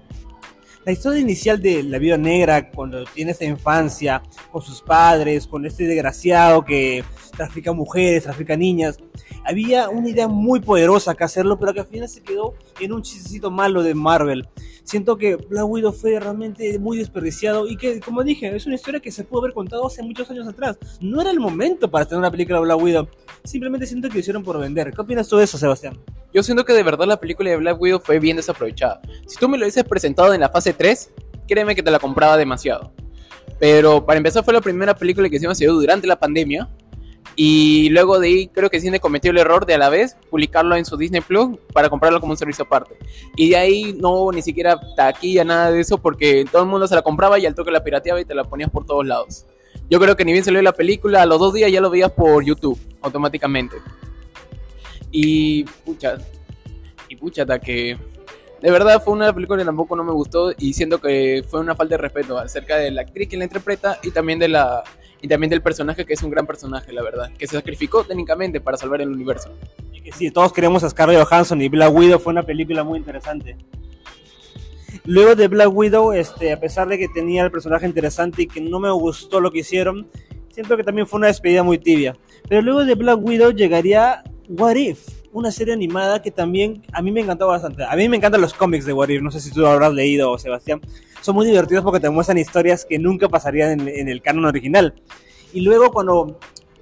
La 0.89 0.93
historia 0.93 1.21
inicial 1.21 1.61
de 1.61 1.83
la 1.83 1.99
vida 1.99 2.17
negra, 2.17 2.71
cuando 2.71 3.05
tiene 3.05 3.33
esa 3.33 3.45
infancia 3.45 4.23
con 4.51 4.63
sus 4.63 4.81
padres, 4.81 5.47
con 5.47 5.67
este 5.67 5.85
desgraciado 5.85 6.65
que 6.65 7.05
trafica 7.37 7.75
mujeres, 7.75 8.23
trafica 8.23 8.57
niñas, 8.57 8.97
había 9.45 9.91
una 9.91 10.09
idea 10.09 10.29
muy 10.29 10.61
poderosa 10.61 11.15
que 11.15 11.25
hacerlo, 11.25 11.59
pero 11.59 11.75
que 11.75 11.81
al 11.81 11.87
final 11.89 12.09
se 12.09 12.23
quedó 12.23 12.55
en 12.81 12.93
un 12.93 13.03
chistecito 13.03 13.51
malo 13.51 13.83
de 13.83 13.95
Marvel. 13.95 14.49
Siento 14.85 15.19
que 15.19 15.37
Black 15.37 15.69
Widow 15.69 15.93
fue 15.93 16.19
realmente 16.19 16.79
muy 16.79 16.97
desperdiciado 16.97 17.69
y 17.69 17.77
que, 17.77 18.01
como 18.01 18.25
dije, 18.25 18.55
es 18.57 18.65
una 18.65 18.75
historia 18.75 19.01
que 19.01 19.13
se 19.13 19.23
pudo 19.25 19.43
haber 19.43 19.53
contado 19.53 19.87
hace 19.87 20.03
muchos 20.03 20.31
años 20.31 20.49
atrás. 20.49 20.79
No 21.01 21.21
era 21.21 21.31
el 21.31 21.41
momento 21.41 21.91
para 21.91 22.07
tener 22.07 22.21
una 22.21 22.31
película 22.31 22.59
de 22.59 22.65
Black 22.65 22.83
Widow. 22.83 23.09
Simplemente 23.45 23.87
siento 23.87 24.09
que 24.09 24.15
lo 24.15 24.21
hicieron 24.21 24.43
por 24.43 24.59
vender. 24.59 24.93
¿Qué 24.93 25.01
opinas 25.01 25.29
tú 25.29 25.37
de 25.37 25.45
eso, 25.45 25.59
Sebastián? 25.59 25.99
Yo 26.33 26.43
siento 26.43 26.65
que 26.65 26.73
de 26.73 26.83
verdad 26.83 27.07
la 27.07 27.21
película 27.21 27.51
de 27.51 27.57
Black 27.57 27.81
Widow 27.81 28.01
fue 28.01 28.19
bien 28.19 28.37
desaprovechada. 28.37 29.01
Si 29.27 29.37
tú 29.37 29.49
me 29.49 29.59
lo 29.59 29.65
hubieses 29.65 29.85
presentado 29.85 30.33
en 30.33 30.41
la 30.41 30.49
fase 30.49 30.73
3, 30.73 31.13
créeme 31.47 31.75
que 31.75 31.83
te 31.83 31.91
la 31.91 31.99
compraba 31.99 32.37
demasiado. 32.37 32.93
Pero 33.59 34.07
para 34.07 34.19
empezar 34.19 34.45
fue 34.45 34.55
la 34.55 34.61
primera 34.61 34.95
película 34.95 35.29
que 35.29 35.39
dio 35.39 35.73
durante 35.73 36.07
la 36.07 36.19
pandemia 36.19 36.69
y 37.41 37.89
luego 37.91 38.19
de 38.19 38.27
ahí 38.27 38.49
creo 38.49 38.69
que 38.69 38.81
Disney 38.81 38.99
cometió 38.99 39.31
el 39.31 39.39
error 39.39 39.65
de 39.65 39.75
a 39.75 39.79
la 39.79 39.91
vez 39.91 40.17
publicarlo 40.29 40.75
en 40.75 40.85
su 40.85 40.97
Disney 40.97 41.21
Plus 41.21 41.57
para 41.73 41.89
comprarlo 41.89 42.19
como 42.19 42.33
un 42.33 42.37
servicio 42.37 42.65
aparte. 42.65 42.97
Y 43.37 43.51
de 43.51 43.57
ahí 43.57 43.97
no 43.97 44.11
hubo 44.11 44.33
ni 44.33 44.43
siquiera 44.43 44.77
taquilla, 44.97 45.45
nada 45.45 45.71
de 45.71 45.79
eso, 45.79 45.99
porque 45.99 46.45
todo 46.51 46.63
el 46.63 46.69
mundo 46.69 46.89
se 46.89 46.97
la 46.97 47.03
compraba 47.03 47.39
y 47.39 47.47
al 47.47 47.55
toque 47.55 47.71
la 47.71 47.85
pirateaba 47.85 48.21
y 48.21 48.25
te 48.25 48.35
la 48.35 48.43
ponías 48.43 48.71
por 48.71 48.85
todos 48.85 49.07
lados. 49.07 49.45
Yo 49.89 50.01
creo 50.01 50.17
que 50.17 50.25
ni 50.25 50.33
bien 50.33 50.45
salió 50.45 50.61
la 50.63 50.73
película, 50.73 51.23
a 51.23 51.27
los 51.27 51.39
dos 51.39 51.55
días 51.55 51.71
ya 51.71 51.81
lo 51.81 51.91
veías 51.91 52.11
por 52.11 52.45
YouTube 52.45 52.77
automáticamente. 53.03 53.77
Y 55.13 55.63
pucha, 55.63 56.19
y 57.09 57.15
pucha, 57.15 57.47
que 57.61 57.97
de 58.61 58.71
verdad 58.73 59.01
fue 59.01 59.15
una 59.15 59.33
película 59.33 59.61
que 59.61 59.65
tampoco 59.65 59.95
no 59.95 60.03
me 60.03 60.11
gustó 60.11 60.51
y 60.59 60.73
siento 60.73 61.01
que 61.01 61.45
fue 61.49 61.61
una 61.61 61.77
falta 61.77 61.95
de 61.95 62.03
respeto 62.03 62.37
acerca 62.37 62.79
de 62.79 62.91
la 62.91 63.03
actriz 63.03 63.29
que 63.29 63.37
la 63.37 63.45
interpreta 63.45 64.01
y 64.03 64.11
también 64.11 64.41
de 64.41 64.49
la 64.49 64.83
y 65.21 65.29
también 65.29 65.51
del 65.51 65.63
personaje 65.63 66.05
que 66.05 66.15
es 66.15 66.23
un 66.23 66.31
gran 66.31 66.47
personaje, 66.47 66.93
la 66.93 67.03
verdad, 67.03 67.31
que 67.37 67.47
se 67.47 67.57
sacrificó 67.57 68.05
técnicamente 68.05 68.61
para 68.61 68.77
salvar 68.77 69.01
el 69.01 69.11
universo. 69.11 69.51
Sí, 70.15 70.31
todos 70.31 70.53
queremos 70.53 70.85
a 70.85 70.91
Scarlett 70.91 71.23
Johansson 71.25 71.61
y 71.61 71.69
Black 71.69 71.93
Widow 71.93 72.19
fue 72.19 72.33
una 72.33 72.43
película 72.43 72.85
muy 72.85 72.99
interesante. 72.99 73.57
Luego 75.05 75.35
de 75.35 75.49
Black 75.49 75.71
Widow, 75.75 76.13
este, 76.13 76.53
a 76.53 76.61
pesar 76.61 76.89
de 76.89 76.99
que 76.99 77.09
tenía 77.09 77.45
el 77.45 77.51
personaje 77.51 77.87
interesante 77.87 78.43
y 78.43 78.47
que 78.47 78.61
no 78.61 78.81
me 78.81 78.91
gustó 78.91 79.41
lo 79.41 79.51
que 79.51 79.61
hicieron, 79.61 80.09
siento 80.51 80.77
que 80.77 80.85
también 80.85 81.07
fue 81.07 81.19
una 81.19 81.27
despedida 81.27 81.63
muy 81.63 81.79
tibia. 81.79 82.17
Pero 82.49 82.63
luego 82.63 82.85
de 82.85 82.95
Black 82.95 83.19
Widow 83.21 83.51
llegaría 83.53 84.23
What 84.49 84.77
If, 84.77 85.09
una 85.33 85.51
serie 85.51 85.75
animada 85.75 86.23
que 86.23 86.31
también 86.31 86.83
a 86.93 87.03
mí 87.03 87.11
me 87.11 87.21
encantó 87.21 87.47
bastante. 87.47 87.85
A 87.85 87.95
mí 87.97 88.09
me 88.09 88.17
encantan 88.17 88.41
los 88.41 88.55
cómics 88.55 88.87
de 88.87 88.93
What 88.93 89.09
If, 89.09 89.23
no 89.23 89.31
sé 89.31 89.41
si 89.41 89.51
tú 89.51 89.61
lo 89.61 89.69
habrás 89.69 89.93
leído, 89.93 90.39
Sebastián 90.39 90.81
son 91.21 91.35
muy 91.35 91.47
divertidos 91.47 91.85
porque 91.85 92.01
te 92.01 92.11
muestran 92.11 92.39
historias 92.39 92.85
que 92.85 92.99
nunca 92.99 93.29
pasarían 93.29 93.89
en, 93.89 94.09
el 94.09 94.23
canon 94.23 94.45
original. 94.45 94.95
Y 95.53 95.61
luego 95.61 95.91
cuando 95.91 96.39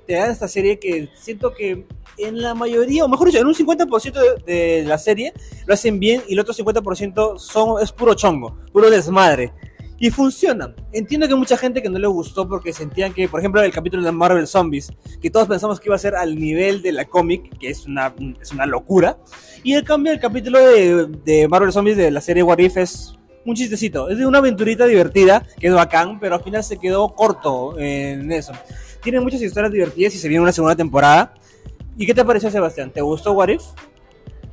te 0.06 0.14
dan 0.14 0.30
esta 0.30 0.48
serie 0.48 0.78
que 0.78 1.08
siento 1.14 1.52
que 1.52 1.86
en 2.18 2.40
la 2.40 2.54
mayoría, 2.54 3.04
o 3.04 3.08
mejor 3.08 3.28
dicho, 3.28 3.40
en 3.40 3.46
un 3.46 3.54
50% 3.54 4.44
de, 4.44 4.84
la 4.86 4.98
serie 4.98 5.32
lo 5.66 5.74
hacen 5.74 6.00
bien 6.00 6.22
y 6.28 6.34
el 6.34 6.40
otro 6.40 6.54
50% 6.54 7.38
son, 7.38 7.82
es 7.82 7.92
puro 7.92 8.14
chongo, 8.14 8.56
puro 8.72 8.90
desmadre. 8.90 9.52
Y 9.98 10.10
funcionan. 10.10 10.74
Entiendo 10.92 11.26
que 11.26 11.34
mucha 11.34 11.56
gente 11.56 11.80
que 11.80 11.88
no 11.88 11.98
le 11.98 12.06
gustó 12.06 12.46
porque 12.46 12.74
sentían 12.74 13.14
que, 13.14 13.30
por 13.30 13.40
ejemplo, 13.40 13.62
el 13.62 13.72
capítulo 13.72 14.02
de 14.02 14.12
Marvel 14.12 14.46
Zombies, 14.46 14.92
que 15.22 15.30
todos 15.30 15.48
pensamos 15.48 15.80
que 15.80 15.88
iba 15.88 15.96
a 15.96 15.98
ser 15.98 16.14
al 16.14 16.38
nivel 16.38 16.82
de 16.82 16.92
la 16.92 17.06
cómic, 17.06 17.58
que 17.58 17.70
es 17.70 17.86
una, 17.86 18.14
es 18.38 18.52
una 18.52 18.66
locura. 18.66 19.16
Y 19.64 19.72
el 19.72 19.84
cambio 19.84 20.12
del 20.12 20.20
capítulo 20.20 20.58
de, 20.58 21.06
de 21.24 21.48
Marvel 21.48 21.72
Zombies 21.72 21.96
de 21.96 22.10
la 22.10 22.20
serie 22.20 22.42
What 22.42 22.58
If 22.58 22.76
es 22.76 23.16
un 23.46 23.54
chistecito. 23.54 24.08
Es 24.08 24.18
de 24.18 24.26
una 24.26 24.38
aventurita 24.38 24.86
divertida, 24.86 25.46
que 25.58 25.68
es 25.68 25.72
bacán, 25.72 26.18
pero 26.20 26.34
al 26.34 26.42
final 26.42 26.62
se 26.62 26.78
quedó 26.78 27.08
corto 27.14 27.78
en 27.78 28.30
eso. 28.32 28.52
Tiene 29.02 29.20
muchas 29.20 29.40
historias 29.40 29.72
divertidas 29.72 30.14
y 30.14 30.18
se 30.18 30.28
viene 30.28 30.42
una 30.42 30.52
segunda 30.52 30.76
temporada. 30.76 31.32
¿Y 31.96 32.06
qué 32.06 32.12
te 32.12 32.24
pareció, 32.24 32.50
Sebastián? 32.50 32.90
¿Te 32.90 33.00
gustó 33.00 33.32
What 33.32 33.48
If? 33.48 33.62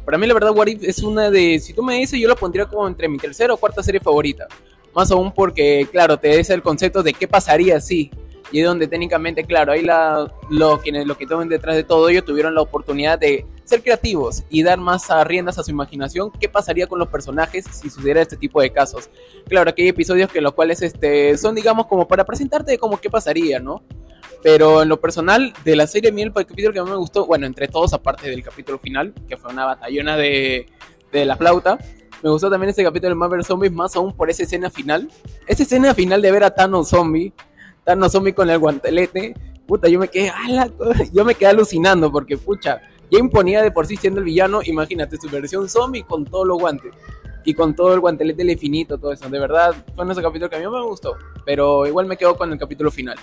Para 0.05 0.17
mí, 0.17 0.27
la 0.27 0.33
verdad, 0.33 0.51
What 0.55 0.67
If 0.67 0.83
es 0.83 0.99
una 0.99 1.29
de. 1.31 1.59
Si 1.59 1.73
tú 1.73 1.81
me 1.81 1.95
dices, 1.95 2.19
yo 2.19 2.27
lo 2.27 2.35
pondría 2.35 2.65
como 2.65 2.87
entre 2.87 3.09
mi 3.09 3.17
tercera 3.17 3.53
o 3.53 3.57
cuarta 3.57 3.81
serie 3.81 3.99
favorita. 3.99 4.47
Más 4.93 5.09
aún 5.11 5.31
porque, 5.31 5.87
claro, 5.91 6.17
te 6.17 6.27
des 6.27 6.49
el 6.51 6.61
concepto 6.61 7.01
de 7.01 7.13
qué 7.13 7.27
pasaría 7.27 7.81
si 7.81 8.11
y 8.53 8.59
es 8.59 8.67
donde 8.67 8.87
técnicamente, 8.87 9.43
claro, 9.45 9.71
ahí 9.71 9.81
la, 9.81 10.31
lo, 10.51 10.79
quienes 10.79 11.07
lo 11.07 11.17
que 11.17 11.25
tomen 11.25 11.49
detrás 11.49 11.75
de 11.75 11.83
todo 11.83 12.07
ello 12.07 12.23
tuvieron 12.23 12.53
la 12.53 12.61
oportunidad 12.61 13.17
de 13.17 13.47
ser 13.63 13.81
creativos 13.81 14.43
y 14.51 14.61
dar 14.61 14.77
más 14.77 15.09
a 15.09 15.23
riendas 15.23 15.57
a 15.57 15.63
su 15.63 15.71
imaginación 15.71 16.31
qué 16.39 16.47
pasaría 16.47 16.85
con 16.85 16.99
los 16.99 17.07
personajes 17.07 17.65
si 17.65 17.89
sucediera 17.89 18.21
este 18.21 18.37
tipo 18.37 18.61
de 18.61 18.71
casos. 18.71 19.09
Claro, 19.47 19.71
aquí 19.71 19.81
hay 19.81 19.87
episodios 19.87 20.31
que 20.31 20.39
los 20.39 20.53
cuales 20.53 20.83
este, 20.83 21.35
son, 21.35 21.55
digamos, 21.55 21.87
como 21.87 22.07
para 22.07 22.25
presentarte 22.25 22.77
como 22.77 23.01
qué 23.01 23.09
pasaría, 23.09 23.59
¿no? 23.59 23.81
Pero 24.43 24.83
en 24.83 24.89
lo 24.89 25.01
personal, 25.01 25.51
de 25.65 25.75
la 25.75 25.87
serie, 25.87 26.11
a 26.11 26.13
mí 26.13 26.21
el 26.21 26.31
capítulo 26.31 26.73
que 26.73 26.81
más 26.81 26.91
me 26.91 26.97
gustó, 26.97 27.25
bueno, 27.25 27.47
entre 27.47 27.67
todos, 27.67 27.91
aparte 27.93 28.29
del 28.29 28.43
capítulo 28.43 28.77
final, 28.77 29.15
que 29.27 29.35
fue 29.35 29.51
una 29.51 29.65
batallona 29.65 30.15
de, 30.15 30.67
de 31.11 31.25
la 31.25 31.37
flauta, 31.37 31.79
me 32.21 32.29
gustó 32.29 32.51
también 32.51 32.69
ese 32.69 32.83
capítulo 32.83 33.09
de 33.09 33.15
Marvel 33.15 33.43
Zombies, 33.43 33.71
más 33.71 33.95
aún 33.95 34.13
por 34.15 34.29
esa 34.29 34.43
escena 34.43 34.69
final. 34.69 35.09
Esa 35.47 35.63
escena 35.63 35.95
final 35.95 36.21
de 36.21 36.31
ver 36.31 36.43
a 36.43 36.51
Thanos 36.53 36.89
zombie 36.89 37.33
Thanos 37.83 38.11
zombie 38.11 38.33
con 38.33 38.49
el 38.49 38.59
guantelete, 38.59 39.35
puta, 39.67 39.87
yo 39.87 39.99
me 39.99 40.07
quedé, 40.07 40.31
yo 41.13 41.25
me 41.25 41.35
quedé 41.35 41.49
alucinando 41.49 42.11
porque, 42.11 42.37
pucha, 42.37 42.81
ya 43.09 43.19
imponía 43.19 43.61
de 43.61 43.71
por 43.71 43.85
sí 43.85 43.97
siendo 43.97 44.19
el 44.19 44.25
villano, 44.25 44.61
imagínate 44.63 45.17
su 45.17 45.29
versión 45.29 45.69
zombie 45.69 46.03
con 46.03 46.25
todos 46.25 46.47
los 46.47 46.57
guantes 46.57 46.93
y 47.45 47.53
con 47.53 47.75
todo 47.75 47.93
el 47.93 47.99
guantelete 47.99 48.37
del 48.37 48.51
infinito, 48.51 48.97
todo 48.97 49.11
eso. 49.11 49.29
De 49.29 49.39
verdad, 49.39 49.75
fue 49.95 50.09
ese 50.09 50.21
capítulo 50.21 50.49
que 50.49 50.55
a 50.55 50.59
mí 50.59 50.65
me 50.67 50.81
gustó, 50.83 51.17
pero 51.45 51.85
igual 51.85 52.05
me 52.05 52.17
quedo 52.17 52.37
con 52.37 52.51
el 52.51 52.57
capítulo 52.57 52.89
final. 52.89 53.17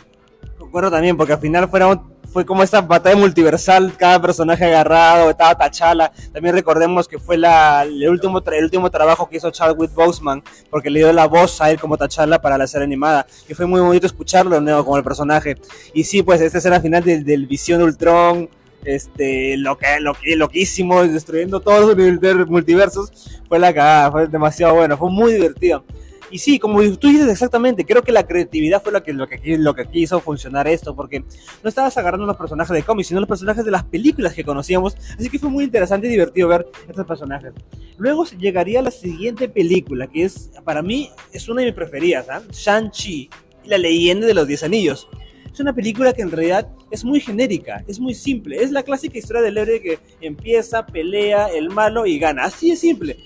Concuerdo 0.59 0.90
también, 0.90 1.16
porque 1.16 1.33
al 1.33 1.40
final 1.40 1.68
fueron 1.68 2.12
fue 2.33 2.47
como 2.47 2.62
esta 2.62 2.81
batalla 2.81 3.16
multiversal, 3.16 3.95
cada 3.97 4.21
personaje 4.21 4.64
agarrado, 4.64 5.31
estaba 5.31 5.57
Tachala. 5.57 6.12
También 6.33 6.55
recordemos 6.55 7.09
que 7.09 7.19
fue 7.19 7.37
la, 7.37 7.83
el, 7.83 8.09
último 8.09 8.43
el 8.53 8.64
último 8.64 8.90
trabajo 8.90 9.29
que 9.29 9.38
hizo 9.38 9.51
Chadwick 9.51 9.93
Boseman, 9.93 10.43
porque 10.71 10.90
le 10.90 11.01
dio 11.01 11.12
la 11.12 11.27
voz 11.27 11.61
a 11.61 11.71
él 11.71 11.81
como 11.81 11.97
Tachala 11.97 12.40
para 12.40 12.57
la 12.57 12.66
serie 12.66 12.85
animada. 12.85 13.27
Y 13.49 13.55
fue 13.55 13.66
muy 13.66 13.81
bonito 13.81 14.07
escucharlo 14.07 14.61
nuevo 14.61 14.85
como 14.85 14.97
el 14.97 15.05
personaje. 15.05 15.57
Y 15.93 16.05
sí, 16.05 16.23
pues 16.23 16.40
esta 16.40 16.59
escena 16.59 16.81
final 16.81 17.03
del, 17.03 17.25
del 17.25 17.47
Visión 17.47 17.83
Ultron, 17.83 18.49
este, 18.85 19.57
lo 19.57 19.77
que, 19.77 20.01
lo 20.01 20.14
que, 20.14 20.37
loquísimo, 20.37 21.03
destruyendo 21.03 21.61
todos 21.61 21.97
los 21.97 22.49
multiversos, 22.49 23.40
fue 23.49 23.59
la 23.59 23.75
cagada, 23.75 24.11
fue 24.11 24.27
demasiado 24.29 24.75
bueno, 24.75 24.97
fue 24.97 25.11
muy 25.11 25.33
divertido. 25.33 25.85
Y 26.31 26.38
sí, 26.38 26.59
como 26.59 26.81
tú 26.97 27.09
dices 27.09 27.29
exactamente, 27.29 27.85
creo 27.85 28.03
que 28.03 28.12
la 28.12 28.27
creatividad 28.27 28.83
fue 28.83 28.93
lo 28.93 29.03
que, 29.03 29.12
lo 29.12 29.27
que, 29.27 29.59
lo 29.59 29.75
que 29.75 29.88
hizo 29.93 30.21
funcionar 30.21 30.69
esto, 30.69 30.95
porque 30.95 31.21
no 31.21 31.69
estabas 31.69 31.97
agarrando 31.99 32.27
los 32.27 32.37
personajes 32.37 32.75
de 32.75 32.83
cómics, 32.85 33.09
sino 33.09 33.21
los 33.21 33.29
personajes 33.29 33.64
de 33.64 33.71
las 33.71 33.85
películas 33.85 34.35
que 34.35 34.45
conocíamos, 34.45 34.97
así 35.19 35.29
que 35.29 35.38
fue 35.38 35.51
muy 35.51 35.64
interesante 35.64 36.07
y 36.07 36.11
divertido 36.11 36.49
ver 36.49 36.69
estos 36.88 37.05
personajes. 37.07 37.53
Luego 37.99 38.25
llegaría 38.27 38.81
la 38.81 38.93
siguiente 38.93 39.49
película, 39.49 40.07
que 40.07 40.25
es, 40.25 40.51
para 40.64 40.83
mí, 40.83 41.11
es 41.33 41.49
una 41.49 41.62
de 41.62 41.66
mis 41.66 41.75
preferidas, 41.75 42.29
¿ah? 42.29 42.43
Shang-Chi, 42.53 43.29
la 43.64 43.79
leyenda 43.79 44.27
de 44.27 44.35
los 44.35 44.47
Diez 44.47 44.62
Anillos. 44.62 45.09
Es 45.53 45.59
una 45.59 45.75
película 45.75 46.12
que 46.12 46.23
en 46.23 46.31
realidad 46.31 46.69
es 46.93 47.05
muy 47.05 47.21
genérica, 47.21 47.85
es 47.88 47.99
muy 47.99 48.14
simple. 48.14 48.62
Es 48.62 48.71
la 48.71 48.85
clásica 48.85 49.19
historia 49.19 49.43
del 49.43 49.59
héroe 49.59 49.81
que 49.81 49.99
empieza, 50.21 50.87
pelea, 50.87 51.49
el 51.49 51.71
malo 51.71 52.07
y 52.07 52.21
gana. 52.21 52.45
Así 52.45 52.71
es 52.71 52.79
simple. 52.79 53.19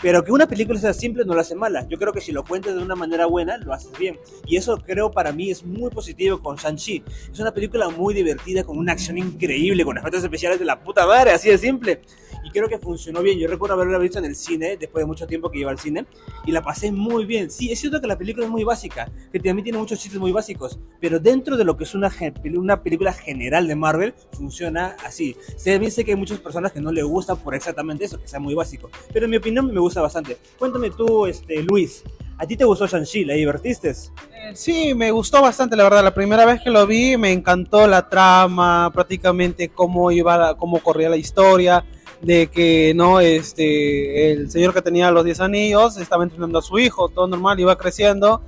Pero 0.00 0.22
que 0.22 0.32
una 0.32 0.46
película 0.46 0.78
sea 0.78 0.92
simple 0.92 1.24
no 1.24 1.34
la 1.34 1.40
hace 1.40 1.54
mala. 1.54 1.86
Yo 1.88 1.98
creo 1.98 2.12
que 2.12 2.20
si 2.20 2.32
lo 2.32 2.44
cuentas 2.44 2.74
de 2.74 2.82
una 2.82 2.94
manera 2.94 3.26
buena, 3.26 3.56
lo 3.58 3.72
haces 3.72 3.96
bien. 3.98 4.18
Y 4.46 4.56
eso 4.56 4.76
creo 4.78 5.10
para 5.10 5.32
mí 5.32 5.50
es 5.50 5.64
muy 5.64 5.90
positivo 5.90 6.40
con 6.40 6.56
Shang-Chi. 6.56 7.02
Es 7.32 7.40
una 7.40 7.52
película 7.52 7.88
muy 7.88 8.14
divertida, 8.14 8.64
con 8.64 8.78
una 8.78 8.92
acción 8.92 9.18
increíble, 9.18 9.84
con 9.84 9.96
efectos 9.98 10.22
especiales 10.22 10.58
de 10.58 10.64
la 10.64 10.80
puta 10.80 11.06
madre, 11.06 11.32
así 11.32 11.48
de 11.48 11.58
simple 11.58 12.00
y 12.46 12.50
creo 12.50 12.68
que 12.68 12.78
funcionó 12.78 13.22
bien. 13.22 13.38
Yo 13.38 13.48
recuerdo 13.48 13.74
haberla 13.74 13.98
visto 13.98 14.20
en 14.20 14.24
el 14.24 14.36
cine, 14.36 14.76
después 14.76 15.02
de 15.02 15.06
mucho 15.06 15.26
tiempo 15.26 15.50
que 15.50 15.58
iba 15.58 15.70
al 15.70 15.78
cine, 15.78 16.06
y 16.44 16.52
la 16.52 16.62
pasé 16.62 16.92
muy 16.92 17.24
bien. 17.24 17.50
Sí, 17.50 17.72
es 17.72 17.80
cierto 17.80 18.00
que 18.00 18.06
la 18.06 18.16
película 18.16 18.46
es 18.46 18.52
muy 18.52 18.62
básica, 18.62 19.10
que 19.32 19.40
también 19.40 19.64
tiene 19.64 19.78
muchos 19.78 19.98
chistes 19.98 20.20
muy 20.20 20.30
básicos, 20.30 20.78
pero 21.00 21.18
dentro 21.18 21.56
de 21.56 21.64
lo 21.64 21.76
que 21.76 21.84
es 21.84 21.94
una, 21.94 22.12
una 22.54 22.82
película 22.82 23.12
general 23.12 23.66
de 23.66 23.74
Marvel, 23.74 24.14
funciona 24.32 24.96
así. 25.04 25.36
Bien 25.64 25.90
sé 25.90 26.04
que 26.04 26.12
hay 26.12 26.16
muchas 26.16 26.38
personas 26.38 26.70
que 26.70 26.80
no 26.80 26.92
le 26.92 27.02
gusta 27.02 27.34
por 27.34 27.54
exactamente 27.54 28.04
eso, 28.04 28.20
que 28.20 28.28
sea 28.28 28.38
muy 28.38 28.54
básico, 28.54 28.90
pero 29.12 29.24
en 29.24 29.30
mi 29.32 29.38
opinión 29.38 29.66
me 29.72 29.80
gusta 29.86 30.02
bastante. 30.02 30.36
Cuéntame 30.58 30.90
tú, 30.90 31.26
este, 31.26 31.62
Luis, 31.62 32.02
¿A 32.38 32.46
ti 32.46 32.54
te 32.54 32.66
gustó 32.66 32.86
Shang-Chi? 32.86 33.24
¿La 33.24 33.32
divertiste? 33.32 33.88
Eh, 33.88 34.52
sí, 34.52 34.92
me 34.92 35.10
gustó 35.10 35.40
bastante, 35.40 35.74
la 35.74 35.84
verdad. 35.84 36.04
La 36.04 36.12
primera 36.12 36.44
vez 36.44 36.60
que 36.62 36.68
lo 36.68 36.86
vi 36.86 37.16
me 37.16 37.32
encantó 37.32 37.86
la 37.86 38.10
trama, 38.10 38.90
prácticamente 38.92 39.70
cómo 39.70 40.10
iba, 40.10 40.54
cómo 40.58 40.80
corría 40.80 41.08
la 41.08 41.16
historia, 41.16 41.82
de 42.20 42.48
que 42.48 42.92
no 42.94 43.20
este 43.20 44.32
el 44.32 44.50
señor 44.50 44.74
que 44.74 44.82
tenía 44.82 45.10
los 45.10 45.24
10 45.24 45.40
anillos 45.40 45.96
estaba 45.96 46.24
entrenando 46.24 46.58
a 46.58 46.62
su 46.62 46.78
hijo, 46.78 47.08
todo 47.08 47.26
normal, 47.26 47.58
iba 47.58 47.76
creciendo 47.76 48.42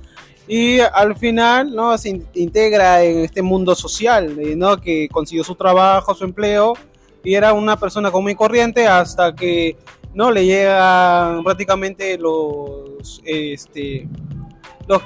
y 0.47 0.79
al 0.79 1.15
final 1.15 1.75
no 1.75 1.95
se 1.97 2.21
integra 2.33 3.03
en 3.03 3.19
este 3.19 3.43
mundo 3.43 3.75
social, 3.75 4.35
¿no? 4.57 4.77
que 4.77 5.07
consiguió 5.09 5.43
su 5.43 5.53
trabajo, 5.53 6.15
su 6.15 6.23
empleo 6.23 6.73
y 7.23 7.35
era 7.35 7.53
una 7.53 7.77
persona 7.77 8.09
común 8.09 8.31
y 8.31 8.35
corriente 8.35 8.87
hasta 8.87 9.35
que 9.35 9.77
¿no? 10.19 10.31
Le 10.31 10.45
llegan 10.45 11.45
prácticamente 11.45 12.17
los, 12.17 13.21
este, 13.23 14.05
los, 14.85 15.01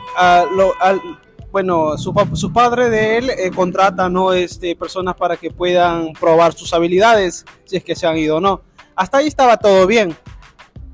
bueno, 1.51 1.95
su, 1.99 2.11
pa- 2.15 2.35
su 2.35 2.51
padre 2.51 2.89
de 2.89 3.17
él 3.17 3.29
eh, 3.29 3.51
contrata, 3.55 4.09
¿no? 4.09 4.33
Este, 4.33 4.75
personas 4.75 5.13
para 5.15 5.37
que 5.37 5.51
puedan 5.51 6.13
probar 6.13 6.53
sus 6.53 6.73
habilidades, 6.73 7.45
si 7.65 7.77
es 7.77 7.83
que 7.83 7.95
se 7.95 8.07
han 8.07 8.17
ido 8.17 8.37
o 8.37 8.39
no. 8.39 8.61
Hasta 8.95 9.19
ahí 9.19 9.27
estaba 9.27 9.57
todo 9.57 9.85
bien. 9.85 10.15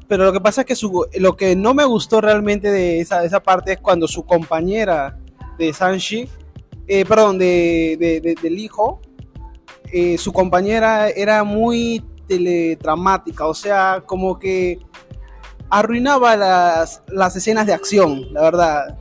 Pero 0.09 0.25
lo 0.25 0.33
que 0.33 0.41
pasa 0.41 0.61
es 0.61 0.67
que 0.67 0.75
su- 0.75 1.07
lo 1.17 1.37
que 1.37 1.55
no 1.55 1.73
me 1.73 1.85
gustó 1.85 2.19
realmente 2.19 2.69
de 2.71 2.99
esa, 2.99 3.23
esa 3.23 3.39
parte 3.41 3.71
es 3.71 3.79
cuando 3.79 4.05
su 4.05 4.25
compañera 4.25 5.17
de 5.57 5.71
Sanshi, 5.71 6.27
eh, 6.87 7.05
perdón, 7.05 7.37
de, 7.37 7.95
de- 7.97 8.19
de- 8.19 8.35
del 8.35 8.59
hijo, 8.59 8.99
eh, 9.93 10.17
su 10.17 10.33
compañera 10.33 11.07
era 11.09 11.45
muy 11.45 12.03
teledramática, 12.29 13.47
o 13.47 13.53
sea, 13.53 14.03
como 14.05 14.39
que 14.39 14.79
arruinaba 15.69 16.37
las, 16.37 17.01
las 17.07 17.35
escenas 17.35 17.65
de 17.65 17.73
acción, 17.73 18.31
la 18.33 18.41
verdad. 18.41 18.97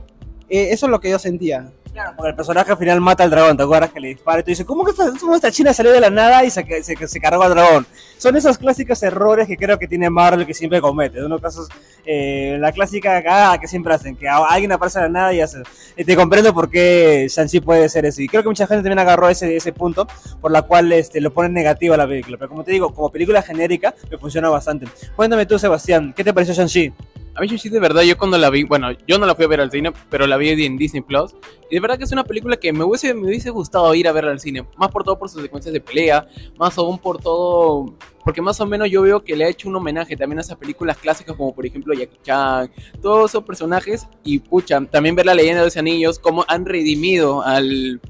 Eh, 0.49 0.69
eso 0.71 0.87
es 0.87 0.91
lo 0.91 0.99
que 0.99 1.11
yo 1.11 1.19
sentía. 1.19 1.71
Claro, 1.99 2.15
porque 2.15 2.29
el 2.29 2.35
personaje 2.35 2.71
al 2.71 2.77
final 2.77 3.01
mata 3.01 3.25
al 3.25 3.29
dragón, 3.29 3.57
¿te 3.57 3.63
acuerdas 3.63 3.91
que 3.91 3.99
le 3.99 4.07
dispara? 4.07 4.39
Y 4.39 4.43
tú 4.43 4.51
dices, 4.51 4.65
¿cómo 4.65 4.85
que 4.85 4.91
esta, 4.91 5.11
cómo 5.19 5.35
esta 5.35 5.51
china 5.51 5.73
salió 5.73 5.91
de 5.91 5.99
la 5.99 6.09
nada 6.09 6.45
y 6.45 6.49
se, 6.49 6.63
se, 6.81 6.95
se 6.95 7.19
cargó 7.19 7.43
al 7.43 7.53
dragón? 7.53 7.85
Son 8.17 8.37
esos 8.37 8.57
clásicos 8.57 9.03
errores 9.03 9.49
que 9.49 9.57
creo 9.57 9.77
que 9.77 9.85
tiene 9.85 10.09
Marvel 10.09 10.45
que 10.45 10.53
siempre 10.53 10.79
comete. 10.79 11.19
En 11.19 11.25
unos 11.25 11.41
casos, 11.41 11.67
eh, 12.05 12.55
la 12.57 12.71
clásica 12.71 13.21
cagada 13.21 13.57
que 13.57 13.67
siempre 13.67 13.93
hacen, 13.93 14.15
que 14.15 14.29
alguien 14.29 14.71
aparece 14.71 14.99
de 14.99 15.05
la 15.07 15.09
nada 15.09 15.33
y 15.33 15.41
hace. 15.41 15.57
Y 15.97 16.05
te 16.05 16.15
comprendo 16.15 16.53
por 16.53 16.69
qué 16.69 17.27
Shang-Chi 17.29 17.59
puede 17.59 17.89
ser 17.89 18.05
así. 18.05 18.29
Creo 18.29 18.43
que 18.43 18.49
mucha 18.49 18.65
gente 18.65 18.81
también 18.81 18.99
agarró 18.99 19.27
ese, 19.27 19.57
ese 19.57 19.73
punto, 19.73 20.07
por 20.39 20.51
la 20.51 20.61
cual 20.61 20.93
este, 20.93 21.19
lo 21.19 21.33
ponen 21.33 21.51
negativo 21.51 21.95
a 21.95 21.97
la 21.97 22.07
película. 22.07 22.37
Pero 22.37 22.47
como 22.47 22.63
te 22.63 22.71
digo, 22.71 22.93
como 22.93 23.09
película 23.11 23.41
genérica, 23.41 23.93
me 24.09 24.17
funciona 24.17 24.47
bastante. 24.47 24.85
Cuéntame 25.17 25.45
tú, 25.45 25.59
Sebastián, 25.59 26.13
¿qué 26.15 26.23
te 26.23 26.33
pareció 26.33 26.53
Shang-Chi? 26.53 26.93
A 27.39 27.41
mí 27.41 27.47
Shang-Chi 27.47 27.69
de 27.69 27.79
verdad, 27.79 28.01
yo 28.01 28.17
cuando 28.17 28.37
la 28.37 28.49
vi, 28.49 28.63
bueno, 28.63 28.89
yo 29.07 29.17
no 29.17 29.25
la 29.25 29.33
fui 29.33 29.45
a 29.45 29.47
ver 29.47 29.61
al 29.61 29.71
cine, 29.71 29.93
pero 30.09 30.27
la 30.27 30.35
vi 30.35 30.49
en 30.65 30.77
Disney 30.77 31.01
Plus. 31.01 31.33
Y 31.71 31.75
de 31.75 31.79
verdad 31.79 31.97
que 31.97 32.03
es 32.03 32.11
una 32.11 32.25
película 32.25 32.57
que 32.57 32.73
me 32.73 32.83
hubiese, 32.83 33.13
me 33.13 33.27
hubiese 33.27 33.49
gustado 33.49 33.95
ir 33.95 34.09
a 34.09 34.11
verla 34.11 34.31
al 34.31 34.41
cine. 34.41 34.67
Más 34.75 34.91
por 34.91 35.05
todo 35.05 35.17
por 35.17 35.29
sus 35.29 35.41
secuencias 35.41 35.71
de 35.71 35.79
pelea, 35.79 36.27
más 36.57 36.77
aún 36.77 36.99
por 36.99 37.21
todo. 37.21 37.95
Porque 38.25 38.41
más 38.41 38.59
o 38.59 38.65
menos 38.65 38.91
yo 38.91 39.03
veo 39.03 39.23
que 39.23 39.37
le 39.37 39.45
ha 39.45 39.47
hecho 39.47 39.69
un 39.69 39.77
homenaje 39.77 40.17
también 40.17 40.39
a 40.39 40.41
esas 40.41 40.57
películas 40.57 40.97
clásicas, 40.97 41.33
como 41.33 41.55
por 41.55 41.65
ejemplo 41.65 41.93
Jackie 41.93 42.19
Chan, 42.23 42.69
todos 43.01 43.31
esos 43.31 43.45
personajes. 43.45 44.05
Y 44.25 44.39
pucha, 44.39 44.81
también 44.81 45.15
ver 45.15 45.25
la 45.25 45.33
leyenda 45.33 45.61
de 45.61 45.67
los 45.67 45.77
anillos, 45.77 46.19
cómo 46.19 46.43
han 46.49 46.65
redimido 46.65 47.41
al, 47.41 48.01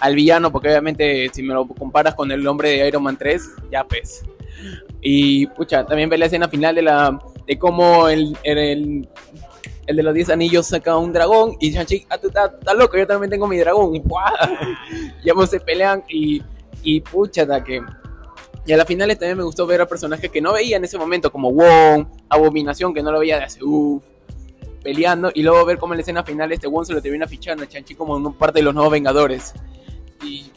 al 0.00 0.14
villano, 0.16 0.50
porque 0.50 0.66
obviamente 0.66 1.30
si 1.32 1.44
me 1.44 1.54
lo 1.54 1.68
comparas 1.68 2.16
con 2.16 2.32
el 2.32 2.42
nombre 2.42 2.70
de 2.70 2.88
Iron 2.88 3.04
Man 3.04 3.16
3, 3.16 3.48
ya 3.70 3.84
pues. 3.84 4.24
Y 5.00 5.46
pucha, 5.46 5.86
también 5.86 6.10
ver 6.10 6.18
la 6.18 6.26
escena 6.26 6.48
final 6.48 6.74
de 6.74 6.82
la 6.82 7.20
de 7.46 7.58
cómo 7.58 8.08
el, 8.08 8.36
el, 8.42 9.08
el, 9.86 9.96
de 9.96 10.02
los 10.02 10.14
10 10.14 10.30
anillos 10.30 10.66
saca 10.66 10.96
un 10.96 11.12
dragón 11.12 11.56
y 11.60 11.72
Shang-Chi, 11.72 12.06
ah, 12.10 12.18
tú 12.18 12.28
estás 12.28 12.52
loco, 12.76 12.96
yo 12.96 13.06
también 13.06 13.30
tengo 13.30 13.46
mi 13.46 13.58
dragón. 13.58 13.98
¡Guau! 14.04 14.32
Y 15.24 15.30
ambos 15.30 15.50
se 15.50 15.60
pelean 15.60 16.04
y, 16.08 16.42
y 16.82 17.00
pucha, 17.00 17.46
que... 17.62 17.82
Y 18.64 18.72
a 18.72 18.76
la 18.76 18.84
final 18.84 19.08
también 19.10 19.36
me 19.36 19.42
gustó 19.42 19.66
ver 19.66 19.80
a 19.80 19.86
personajes 19.86 20.30
que 20.30 20.40
no 20.40 20.52
veía 20.52 20.76
en 20.76 20.84
ese 20.84 20.96
momento, 20.96 21.32
como 21.32 21.50
Wong, 21.50 22.06
Abominación, 22.28 22.94
que 22.94 23.02
no 23.02 23.10
lo 23.10 23.18
veía 23.18 23.38
de 23.38 23.44
hace 23.44 23.64
uff, 23.64 24.04
peleando, 24.84 25.32
y 25.34 25.42
luego 25.42 25.64
ver 25.64 25.78
cómo 25.78 25.94
en 25.94 25.98
la 25.98 26.02
escena 26.02 26.22
final 26.22 26.52
este 26.52 26.68
Wong 26.68 26.86
se 26.86 26.92
lo 26.92 27.02
termina 27.02 27.26
fichando 27.26 27.64
a 27.64 27.66
Shang-Chi 27.66 27.96
como 27.96 28.16
en 28.16 28.32
parte 28.34 28.60
de 28.60 28.64
los 28.64 28.72
nuevos 28.72 28.92
Vengadores. 28.92 29.52
Y 30.24 30.52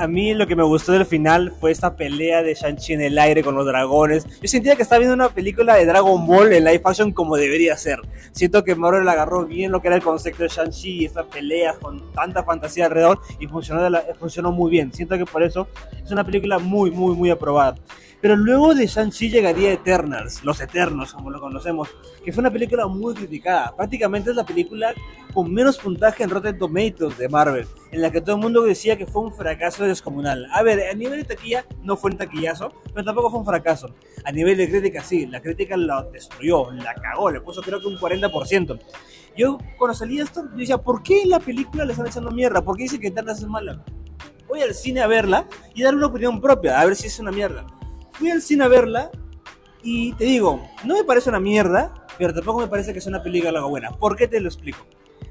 A 0.00 0.06
mí 0.06 0.32
lo 0.32 0.46
que 0.46 0.56
me 0.56 0.62
gustó 0.62 0.92
del 0.92 1.04
final 1.04 1.52
fue 1.60 1.70
esta 1.72 1.94
pelea 1.94 2.42
de 2.42 2.54
Shang-Chi 2.54 2.94
en 2.94 3.02
el 3.02 3.18
aire 3.18 3.42
con 3.44 3.54
los 3.54 3.66
dragones. 3.66 4.24
Yo 4.40 4.48
sentía 4.48 4.74
que 4.74 4.80
estaba 4.80 4.98
viendo 5.00 5.14
una 5.14 5.28
película 5.28 5.74
de 5.74 5.84
Dragon 5.84 6.26
Ball 6.26 6.54
en 6.54 6.64
live 6.64 6.80
action 6.86 7.12
como 7.12 7.36
debería 7.36 7.76
ser. 7.76 8.00
Siento 8.32 8.64
que 8.64 8.74
Marvel 8.74 9.06
agarró 9.06 9.44
bien 9.44 9.70
lo 9.70 9.82
que 9.82 9.88
era 9.88 9.96
el 9.96 10.02
concepto 10.02 10.42
de 10.42 10.48
Shang-Chi 10.48 11.02
y 11.02 11.04
estas 11.04 11.26
peleas 11.26 11.76
con 11.76 12.10
tanta 12.12 12.42
fantasía 12.42 12.86
alrededor 12.86 13.20
y 13.38 13.46
funcionó, 13.46 13.82
de 13.82 13.90
la- 13.90 14.02
funcionó 14.18 14.52
muy 14.52 14.70
bien. 14.70 14.90
Siento 14.90 15.18
que 15.18 15.26
por 15.26 15.42
eso 15.42 15.68
es 16.02 16.10
una 16.10 16.24
película 16.24 16.58
muy, 16.58 16.90
muy, 16.90 17.14
muy 17.14 17.28
aprobada. 17.28 17.74
Pero 18.22 18.36
luego 18.36 18.74
de 18.74 18.86
Shang-Chi 18.86 19.28
llegaría 19.28 19.70
Eternals, 19.70 20.42
Los 20.44 20.62
Eternos, 20.62 21.12
como 21.12 21.30
lo 21.30 21.40
conocemos, 21.40 21.90
que 22.24 22.32
fue 22.32 22.40
una 22.40 22.50
película 22.50 22.86
muy 22.86 23.12
criticada. 23.14 23.74
Prácticamente 23.76 24.30
es 24.30 24.36
la 24.36 24.44
película 24.46 24.94
con 25.34 25.52
menos 25.52 25.76
puntaje 25.78 26.22
en 26.22 26.30
Rotten 26.30 26.58
Tomatoes 26.58 27.18
de 27.18 27.28
Marvel, 27.28 27.66
en 27.92 28.02
la 28.02 28.10
que 28.10 28.20
todo 28.20 28.36
el 28.36 28.42
mundo 28.42 28.62
decía 28.62 28.96
que 28.96 29.06
fue 29.06 29.22
un 29.22 29.32
fracaso 29.32 29.84
descomunal. 29.84 30.46
A 30.52 30.62
ver, 30.62 30.88
a 30.88 30.94
nivel 30.94 31.20
de 31.20 31.34
taquilla 31.34 31.64
no 31.82 31.96
fue 31.96 32.10
un 32.10 32.16
taquillazo, 32.16 32.72
pero 32.92 33.04
tampoco 33.04 33.30
fue 33.30 33.40
un 33.40 33.46
fracaso. 33.46 33.94
A 34.24 34.32
nivel 34.32 34.56
de 34.56 34.68
crítica 34.68 35.02
sí, 35.02 35.26
la 35.26 35.40
crítica 35.40 35.76
la 35.76 36.02
destruyó, 36.12 36.70
la 36.72 36.94
cagó, 36.94 37.30
le 37.30 37.40
puso 37.40 37.62
creo 37.62 37.80
que 37.80 37.86
un 37.86 37.96
40%. 37.96 38.78
Yo 39.36 39.58
cuando 39.78 39.94
salí 39.94 40.20
esto, 40.20 40.44
yo 40.52 40.56
decía, 40.56 40.78
¿por 40.78 41.02
qué 41.02 41.24
la 41.26 41.40
película 41.40 41.84
le 41.84 41.92
están 41.92 42.06
echando 42.06 42.30
mierda? 42.30 42.62
¿Por 42.62 42.76
qué 42.76 42.84
dicen 42.84 43.00
que 43.00 43.08
Eternals 43.08 43.40
es 43.40 43.48
mala? 43.48 43.84
Voy 44.48 44.62
al 44.62 44.74
cine 44.74 45.00
a 45.00 45.06
verla 45.06 45.46
y 45.74 45.82
dar 45.82 45.94
una 45.94 46.06
opinión 46.06 46.40
propia, 46.40 46.80
a 46.80 46.84
ver 46.84 46.96
si 46.96 47.06
es 47.06 47.18
una 47.18 47.30
mierda. 47.30 47.66
Fui 48.12 48.30
al 48.30 48.42
cine 48.42 48.64
a 48.64 48.68
verla 48.68 49.10
y 49.82 50.12
te 50.14 50.24
digo, 50.24 50.60
no 50.84 50.96
me 50.96 51.04
parece 51.04 51.30
una 51.30 51.40
mierda, 51.40 52.06
pero 52.18 52.34
tampoco 52.34 52.60
me 52.60 52.66
parece 52.66 52.92
que 52.92 52.98
es 52.98 53.06
una 53.06 53.22
película 53.22 53.62
buena. 53.62 53.92
¿Por 53.92 54.16
qué 54.16 54.28
te 54.28 54.40
lo 54.40 54.48
explico? 54.48 54.84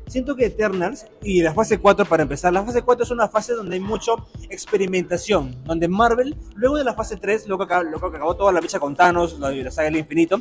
Siento 0.09 0.35
que 0.35 0.45
Eternals 0.47 1.05
y 1.21 1.41
la 1.43 1.53
fase 1.53 1.77
4 1.77 2.03
para 2.05 2.23
empezar, 2.23 2.51
la 2.51 2.63
fase 2.65 2.81
4 2.81 3.03
es 3.05 3.11
una 3.11 3.27
fase 3.29 3.53
donde 3.53 3.75
hay 3.75 3.79
mucha 3.79 4.13
experimentación, 4.49 5.55
donde 5.65 5.87
Marvel, 5.87 6.35
luego 6.55 6.77
de 6.77 6.83
la 6.83 6.93
fase 6.93 7.17
3, 7.17 7.47
luego 7.47 7.67
que, 7.67 7.73
acabó- 7.73 8.09
que 8.11 8.17
acabó 8.17 8.35
toda 8.35 8.51
la 8.51 8.59
bicha 8.59 8.79
con 8.79 8.95
Thanos, 8.95 9.39
la, 9.39 9.51
la 9.51 9.71
saga 9.71 9.89
del 9.89 9.97
infinito, 9.99 10.39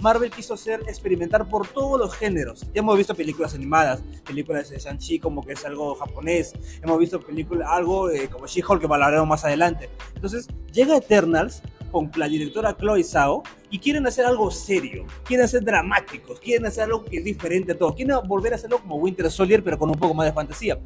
Marvel 0.00 0.30
quiso 0.30 0.54
hacer 0.54 0.80
experimentar 0.86 1.48
por 1.48 1.66
todos 1.66 1.98
los 1.98 2.14
géneros. 2.14 2.60
Ya 2.74 2.80
hemos 2.80 2.96
visto 2.98 3.14
películas 3.14 3.54
animadas, 3.54 4.02
películas 4.26 4.68
de 4.70 4.78
Shang-Chi 4.78 5.18
como 5.18 5.42
que 5.44 5.54
es 5.54 5.64
algo 5.64 5.94
japonés, 5.94 6.52
hemos 6.82 6.98
visto 6.98 7.18
películas, 7.20 7.68
algo 7.70 8.10
eh, 8.10 8.28
como 8.28 8.46
She-Hulk 8.46 8.80
que 8.80 8.86
hablaremos 8.86 9.26
más 9.26 9.44
adelante. 9.44 9.88
Entonces 10.14 10.46
llega 10.72 10.96
Eternals 10.96 11.62
con 11.96 12.10
la 12.16 12.28
directora 12.28 12.76
Chloe 12.76 13.02
Zhao 13.02 13.42
y 13.70 13.78
quieren 13.78 14.06
hacer 14.06 14.26
algo 14.26 14.50
serio, 14.50 15.06
quieren 15.24 15.48
ser 15.48 15.64
dramáticos, 15.64 16.38
quieren 16.40 16.66
hacer 16.66 16.84
algo 16.84 17.02
que 17.02 17.16
es 17.16 17.24
diferente 17.24 17.72
a 17.72 17.78
todo, 17.78 17.94
quieren 17.94 18.16
volver 18.26 18.52
a 18.52 18.56
hacerlo 18.56 18.80
como 18.80 18.96
Winter 18.96 19.30
Soldier 19.30 19.64
pero 19.64 19.78
con 19.78 19.88
un 19.88 19.96
poco 19.96 20.12
más 20.12 20.26
de 20.26 20.34
fantasía. 20.34 20.78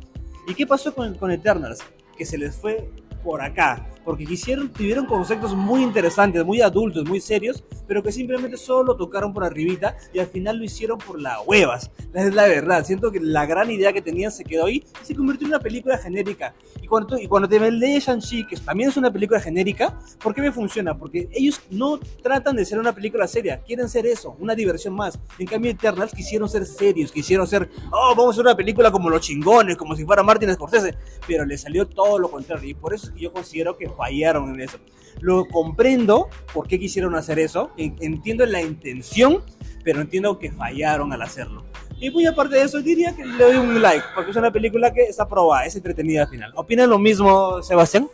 ¿Y 0.46 0.54
qué 0.54 0.68
pasó 0.68 0.94
con, 0.94 1.16
con 1.16 1.32
Eternals? 1.32 1.80
Que 2.16 2.24
se 2.24 2.38
les 2.38 2.54
fue 2.54 2.88
por 3.24 3.42
acá, 3.42 3.88
porque 4.04 4.24
quisieron, 4.24 4.72
tuvieron 4.72 5.06
conceptos 5.06 5.54
muy 5.54 5.82
interesantes, 5.82 6.44
muy 6.44 6.60
adultos, 6.60 7.08
muy 7.08 7.20
serios, 7.20 7.64
pero 7.86 8.02
que 8.02 8.12
simplemente 8.12 8.56
solo 8.56 8.96
tocaron 8.96 9.32
por 9.32 9.44
arribita 9.44 9.96
y 10.12 10.18
al 10.18 10.26
final 10.26 10.58
lo 10.58 10.64
hicieron 10.64 10.98
por 10.98 11.20
las 11.20 11.38
huevas. 11.46 11.90
Es 12.14 12.34
la 12.34 12.46
verdad, 12.46 12.84
siento 12.84 13.10
que 13.12 13.20
la 13.20 13.46
gran 13.46 13.70
idea 13.70 13.92
que 13.92 14.02
tenían 14.02 14.32
se 14.32 14.44
quedó 14.44 14.66
ahí 14.66 14.84
y 15.02 15.04
se 15.04 15.14
convirtió 15.14 15.46
en 15.46 15.54
una 15.54 15.60
película 15.62 15.98
genérica. 15.98 16.54
Y 16.82 16.86
cuando, 16.86 17.18
y 17.18 17.26
cuando 17.26 17.48
te 17.48 17.58
lees 17.70 18.06
Shang-Chi, 18.06 18.46
que 18.46 18.56
también 18.56 18.90
es 18.90 18.96
una 18.96 19.12
película 19.12 19.40
genérica, 19.40 19.98
¿por 20.22 20.34
qué 20.34 20.40
me 20.40 20.52
funciona? 20.52 20.96
Porque 20.96 21.28
ellos 21.32 21.60
no 21.70 21.98
tratan 22.22 22.56
de 22.56 22.64
ser 22.64 22.78
una 22.78 22.92
película 22.92 23.26
seria, 23.26 23.60
quieren 23.60 23.88
ser 23.88 24.06
eso, 24.06 24.36
una 24.40 24.54
diversión 24.54 24.94
más. 24.94 25.18
En 25.38 25.46
cambio, 25.46 25.70
Eternals 25.70 26.12
quisieron 26.12 26.48
ser 26.48 26.66
serios, 26.66 27.12
quisieron 27.12 27.46
ser, 27.46 27.68
oh, 27.92 28.14
vamos 28.16 28.28
a 28.28 28.30
hacer 28.30 28.44
una 28.46 28.56
película 28.56 28.90
como 28.90 29.10
los 29.10 29.20
chingones, 29.20 29.76
como 29.76 29.94
si 29.94 30.04
fuera 30.04 30.22
Martin 30.22 30.52
Scorsese, 30.52 30.96
pero 31.26 31.44
le 31.44 31.58
salió 31.58 31.86
todo 31.86 32.18
lo 32.18 32.30
contrario 32.30 32.70
y 32.70 32.74
por 32.74 32.94
eso 32.94 33.06
es 33.06 33.12
que 33.12 33.20
yo 33.20 33.32
considero 33.32 33.76
que 33.76 33.89
fallaron 33.90 34.54
en 34.54 34.60
eso. 34.60 34.78
Lo 35.20 35.46
comprendo 35.46 36.28
por 36.54 36.66
qué 36.66 36.78
quisieron 36.78 37.14
hacer 37.14 37.38
eso, 37.38 37.70
en- 37.76 37.96
entiendo 38.00 38.46
la 38.46 38.62
intención, 38.62 39.42
pero 39.84 40.00
entiendo 40.00 40.38
que 40.38 40.50
fallaron 40.52 41.12
al 41.12 41.22
hacerlo. 41.22 41.64
Y 41.98 42.10
muy 42.10 42.24
aparte 42.24 42.56
de 42.56 42.62
eso, 42.62 42.80
diría 42.80 43.14
que 43.14 43.26
le 43.26 43.44
doy 43.44 43.56
un 43.56 43.82
like, 43.82 44.04
porque 44.14 44.30
es 44.30 44.36
una 44.36 44.50
película 44.50 44.90
que 44.92 45.02
está 45.02 45.28
probada, 45.28 45.66
es 45.66 45.76
entretenida 45.76 46.22
al 46.22 46.28
final. 46.28 46.52
¿Opinas 46.56 46.88
lo 46.88 46.98
mismo, 46.98 47.62
Sebastián? 47.62 48.08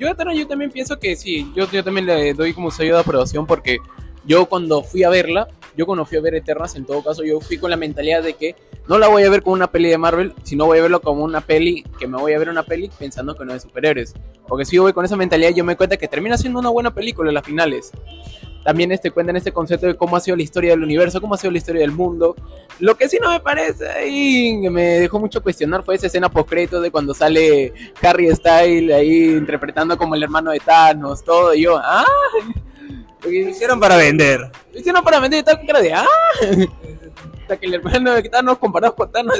Yo, 0.00 0.08
yo 0.34 0.48
también 0.48 0.70
pienso 0.72 0.98
que 0.98 1.14
sí, 1.14 1.52
yo, 1.54 1.70
yo 1.70 1.84
también 1.84 2.06
le 2.06 2.34
doy 2.34 2.52
como 2.52 2.72
sello 2.72 2.94
de 2.94 3.00
aprobación 3.02 3.46
porque 3.46 3.78
yo 4.24 4.46
cuando 4.46 4.82
fui 4.82 5.04
a 5.04 5.08
verla, 5.10 5.46
yo 5.76 5.86
cuando 5.86 6.04
fui 6.04 6.18
a 6.18 6.20
ver 6.20 6.34
Eternas, 6.34 6.76
en 6.76 6.84
todo 6.84 7.02
caso, 7.02 7.24
yo 7.24 7.40
fui 7.40 7.58
con 7.58 7.70
la 7.70 7.76
mentalidad 7.76 8.22
de 8.22 8.34
que 8.34 8.54
no 8.88 8.98
la 8.98 9.08
voy 9.08 9.22
a 9.22 9.30
ver 9.30 9.42
como 9.42 9.54
una 9.54 9.70
peli 9.70 9.88
de 9.88 9.98
Marvel, 9.98 10.34
sino 10.42 10.66
voy 10.66 10.78
a 10.78 10.82
verlo 10.82 11.00
como 11.00 11.24
una 11.24 11.40
peli, 11.40 11.84
que 11.98 12.06
me 12.06 12.18
voy 12.18 12.32
a 12.32 12.38
ver 12.38 12.48
una 12.48 12.62
peli 12.62 12.90
pensando 12.98 13.34
que 13.34 13.44
no 13.44 13.54
es 13.54 13.62
superhéroes. 13.62 14.14
Porque 14.46 14.64
si 14.64 14.76
yo 14.76 14.82
voy 14.82 14.92
con 14.92 15.04
esa 15.04 15.16
mentalidad, 15.16 15.50
yo 15.50 15.64
me 15.64 15.76
cuenta 15.76 15.96
que 15.96 16.08
termina 16.08 16.36
siendo 16.36 16.58
una 16.58 16.68
buena 16.68 16.92
película 16.92 17.30
en 17.30 17.34
las 17.34 17.44
finales. 17.44 17.92
También 18.64 18.92
este, 18.92 19.10
cuentan 19.10 19.36
este 19.36 19.52
concepto 19.52 19.86
de 19.86 19.96
cómo 19.96 20.16
ha 20.16 20.20
sido 20.20 20.36
la 20.36 20.42
historia 20.42 20.70
del 20.70 20.82
universo, 20.82 21.20
cómo 21.20 21.34
ha 21.34 21.38
sido 21.38 21.50
la 21.50 21.58
historia 21.58 21.80
del 21.80 21.90
mundo. 21.90 22.36
Lo 22.78 22.96
que 22.96 23.08
sí 23.08 23.18
no 23.20 23.30
me 23.30 23.40
parece 23.40 24.08
y 24.08 24.68
me 24.70 25.00
dejó 25.00 25.18
mucho 25.18 25.42
cuestionar 25.42 25.82
fue 25.82 25.96
esa 25.96 26.06
escena 26.06 26.28
post 26.28 26.52
de 26.52 26.90
cuando 26.90 27.14
sale 27.14 27.72
Harry 28.02 28.30
Style 28.34 28.92
ahí 28.92 29.30
interpretando 29.36 29.96
como 29.96 30.14
el 30.14 30.22
hermano 30.22 30.52
de 30.52 30.60
Thanos, 30.60 31.24
todo. 31.24 31.54
Y 31.54 31.62
yo, 31.62 31.76
ah, 31.76 32.04
Lo 33.24 33.30
hicieron 33.30 33.78
para 33.80 33.96
vender. 33.96 34.40
lo 34.72 34.78
hicieron 34.78 35.04
para 35.04 35.20
vender 35.20 35.40
y 35.40 35.42
tal 35.44 35.58
con 35.58 35.66
cara 35.66 35.80
de 35.80 35.92
ah. 35.94 36.06
Hasta 37.42 37.56
que 37.56 37.66
el 37.66 37.74
hermano 37.74 38.12
de 38.14 38.22
Thanos 38.28 38.58
comparado 38.58 38.94
con 38.94 39.10
Thanos, 39.10 39.36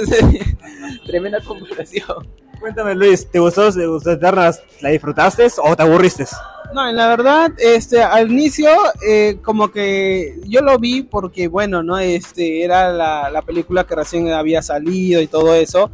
tremenda 1.07 1.41
comparación. 1.41 2.29
Cuéntame, 2.61 2.95
Luis, 2.95 3.29
¿te 3.31 3.39
gustó, 3.39 3.73
te 3.73 3.87
gustó 3.87 4.13
Eternals? 4.13 4.61
¿La 4.81 4.91
disfrutaste 4.91 5.49
o 5.63 5.75
te 5.77 5.83
aburriste? 5.83 6.27
No, 6.75 6.89
en 6.89 6.97
la 6.97 7.09
verdad, 7.09 7.51
este, 7.59 8.03
al 8.03 8.31
inicio, 8.31 8.71
eh, 9.07 9.39
como 9.43 9.71
que 9.71 10.37
yo 10.47 10.61
lo 10.63 10.79
vi 10.79 11.03
porque, 11.03 11.49
bueno, 11.49 11.83
no, 11.83 11.99
este, 11.99 12.65
era 12.65 12.91
la, 12.93 13.31
la 13.31 13.43
película 13.43 13.85
que 13.85 13.95
recién 13.95 14.31
había 14.33 14.63
salido 14.63 15.21
y 15.21 15.27
todo 15.27 15.55
eso, 15.55 15.91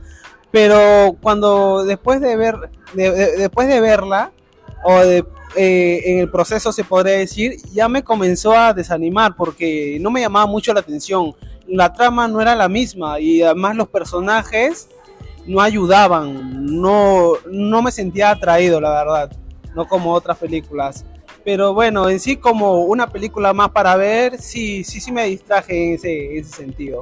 pero 0.50 1.16
cuando 1.20 1.84
después 1.84 2.20
de 2.20 2.36
ver, 2.36 2.56
de- 2.94 3.10
de- 3.10 3.36
después 3.36 3.66
de 3.66 3.80
verla 3.80 4.30
o 4.84 4.98
de, 5.00 5.24
eh, 5.56 6.02
en 6.04 6.18
el 6.18 6.30
proceso 6.30 6.72
se 6.72 6.84
podría 6.84 7.18
decir, 7.18 7.56
ya 7.72 7.88
me 7.88 8.02
comenzó 8.02 8.52
a 8.52 8.72
desanimar 8.72 9.34
porque 9.36 9.98
no 10.00 10.10
me 10.10 10.20
llamaba 10.20 10.46
mucho 10.46 10.72
la 10.72 10.80
atención. 10.80 11.34
La 11.66 11.92
trama 11.92 12.28
no 12.28 12.40
era 12.40 12.54
la 12.54 12.68
misma 12.68 13.20
y 13.20 13.42
además 13.42 13.76
los 13.76 13.88
personajes 13.88 14.88
no 15.46 15.60
ayudaban, 15.60 16.66
no, 16.80 17.32
no 17.50 17.82
me 17.82 17.90
sentía 17.90 18.30
atraído, 18.30 18.80
la 18.80 18.90
verdad, 18.90 19.32
no 19.74 19.86
como 19.86 20.12
otras 20.12 20.36
películas. 20.38 21.04
Pero 21.44 21.72
bueno, 21.72 22.08
en 22.10 22.20
sí 22.20 22.36
como 22.36 22.84
una 22.84 23.08
película 23.08 23.54
más 23.54 23.70
para 23.70 23.96
ver, 23.96 24.40
sí, 24.40 24.84
sí, 24.84 25.00
sí 25.00 25.10
me 25.10 25.24
distraje 25.24 25.88
en 25.88 25.94
ese, 25.94 26.32
en 26.32 26.38
ese 26.40 26.52
sentido. 26.52 27.00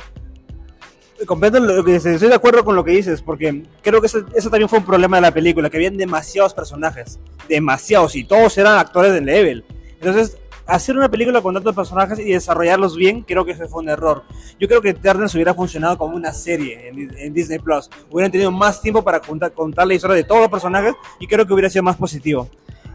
Comprendo 1.25 1.61
lo 1.61 1.83
que 1.83 1.95
dices, 1.95 2.15
estoy 2.15 2.29
de 2.29 2.35
acuerdo 2.35 2.65
con 2.65 2.77
lo 2.77 2.85
que 2.85 2.91
dices, 2.91 3.23
porque 3.23 3.63
creo 3.83 4.01
que 4.01 4.07
eso, 4.07 4.51
también 4.51 4.69
fue 4.69 4.81
un 4.81 4.85
problema 4.85 5.17
de 5.17 5.23
la 5.23 5.33
película, 5.33 5.71
que 5.71 5.79
habían 5.79 5.97
demasiados 5.97 6.53
personajes, 6.53 7.19
demasiados, 7.49 8.15
y 8.17 8.25
todos 8.25 8.59
eran 8.59 8.79
actores 8.79 9.13
de 9.15 9.23
level. 9.23 9.65
Entonces, 9.95 10.37
hacer 10.67 10.97
una 10.97 11.09
película 11.09 11.41
con 11.41 11.55
tantos 11.55 11.75
personajes 11.75 12.19
y 12.19 12.33
desarrollarlos 12.33 12.97
bien, 12.97 13.23
creo 13.23 13.45
que 13.45 13.53
ese 13.53 13.67
fue 13.67 13.83
un 13.83 13.89
error. 13.89 14.25
Yo 14.61 14.69
creo 14.69 14.83
que 14.83 14.91
Eternals 14.91 15.35
hubiera 15.35 15.55
funcionado 15.55 15.97
como 15.97 16.17
una 16.17 16.33
serie 16.33 16.89
en, 16.89 17.33
Disney 17.33 17.59
Plus. 17.61 17.89
Hubieran 18.11 18.31
tenido 18.31 18.51
más 18.51 18.83
tiempo 18.83 19.03
para 19.03 19.21
contar 19.21 19.87
la 19.87 19.95
historia 19.95 20.17
de 20.17 20.25
todos 20.25 20.43
los 20.43 20.51
personajes 20.51 20.95
y 21.19 21.27
creo 21.27 21.47
que 21.47 21.53
hubiera 21.53 21.71
sido 21.71 21.83
más 21.83 21.97
positivo. 21.97 22.49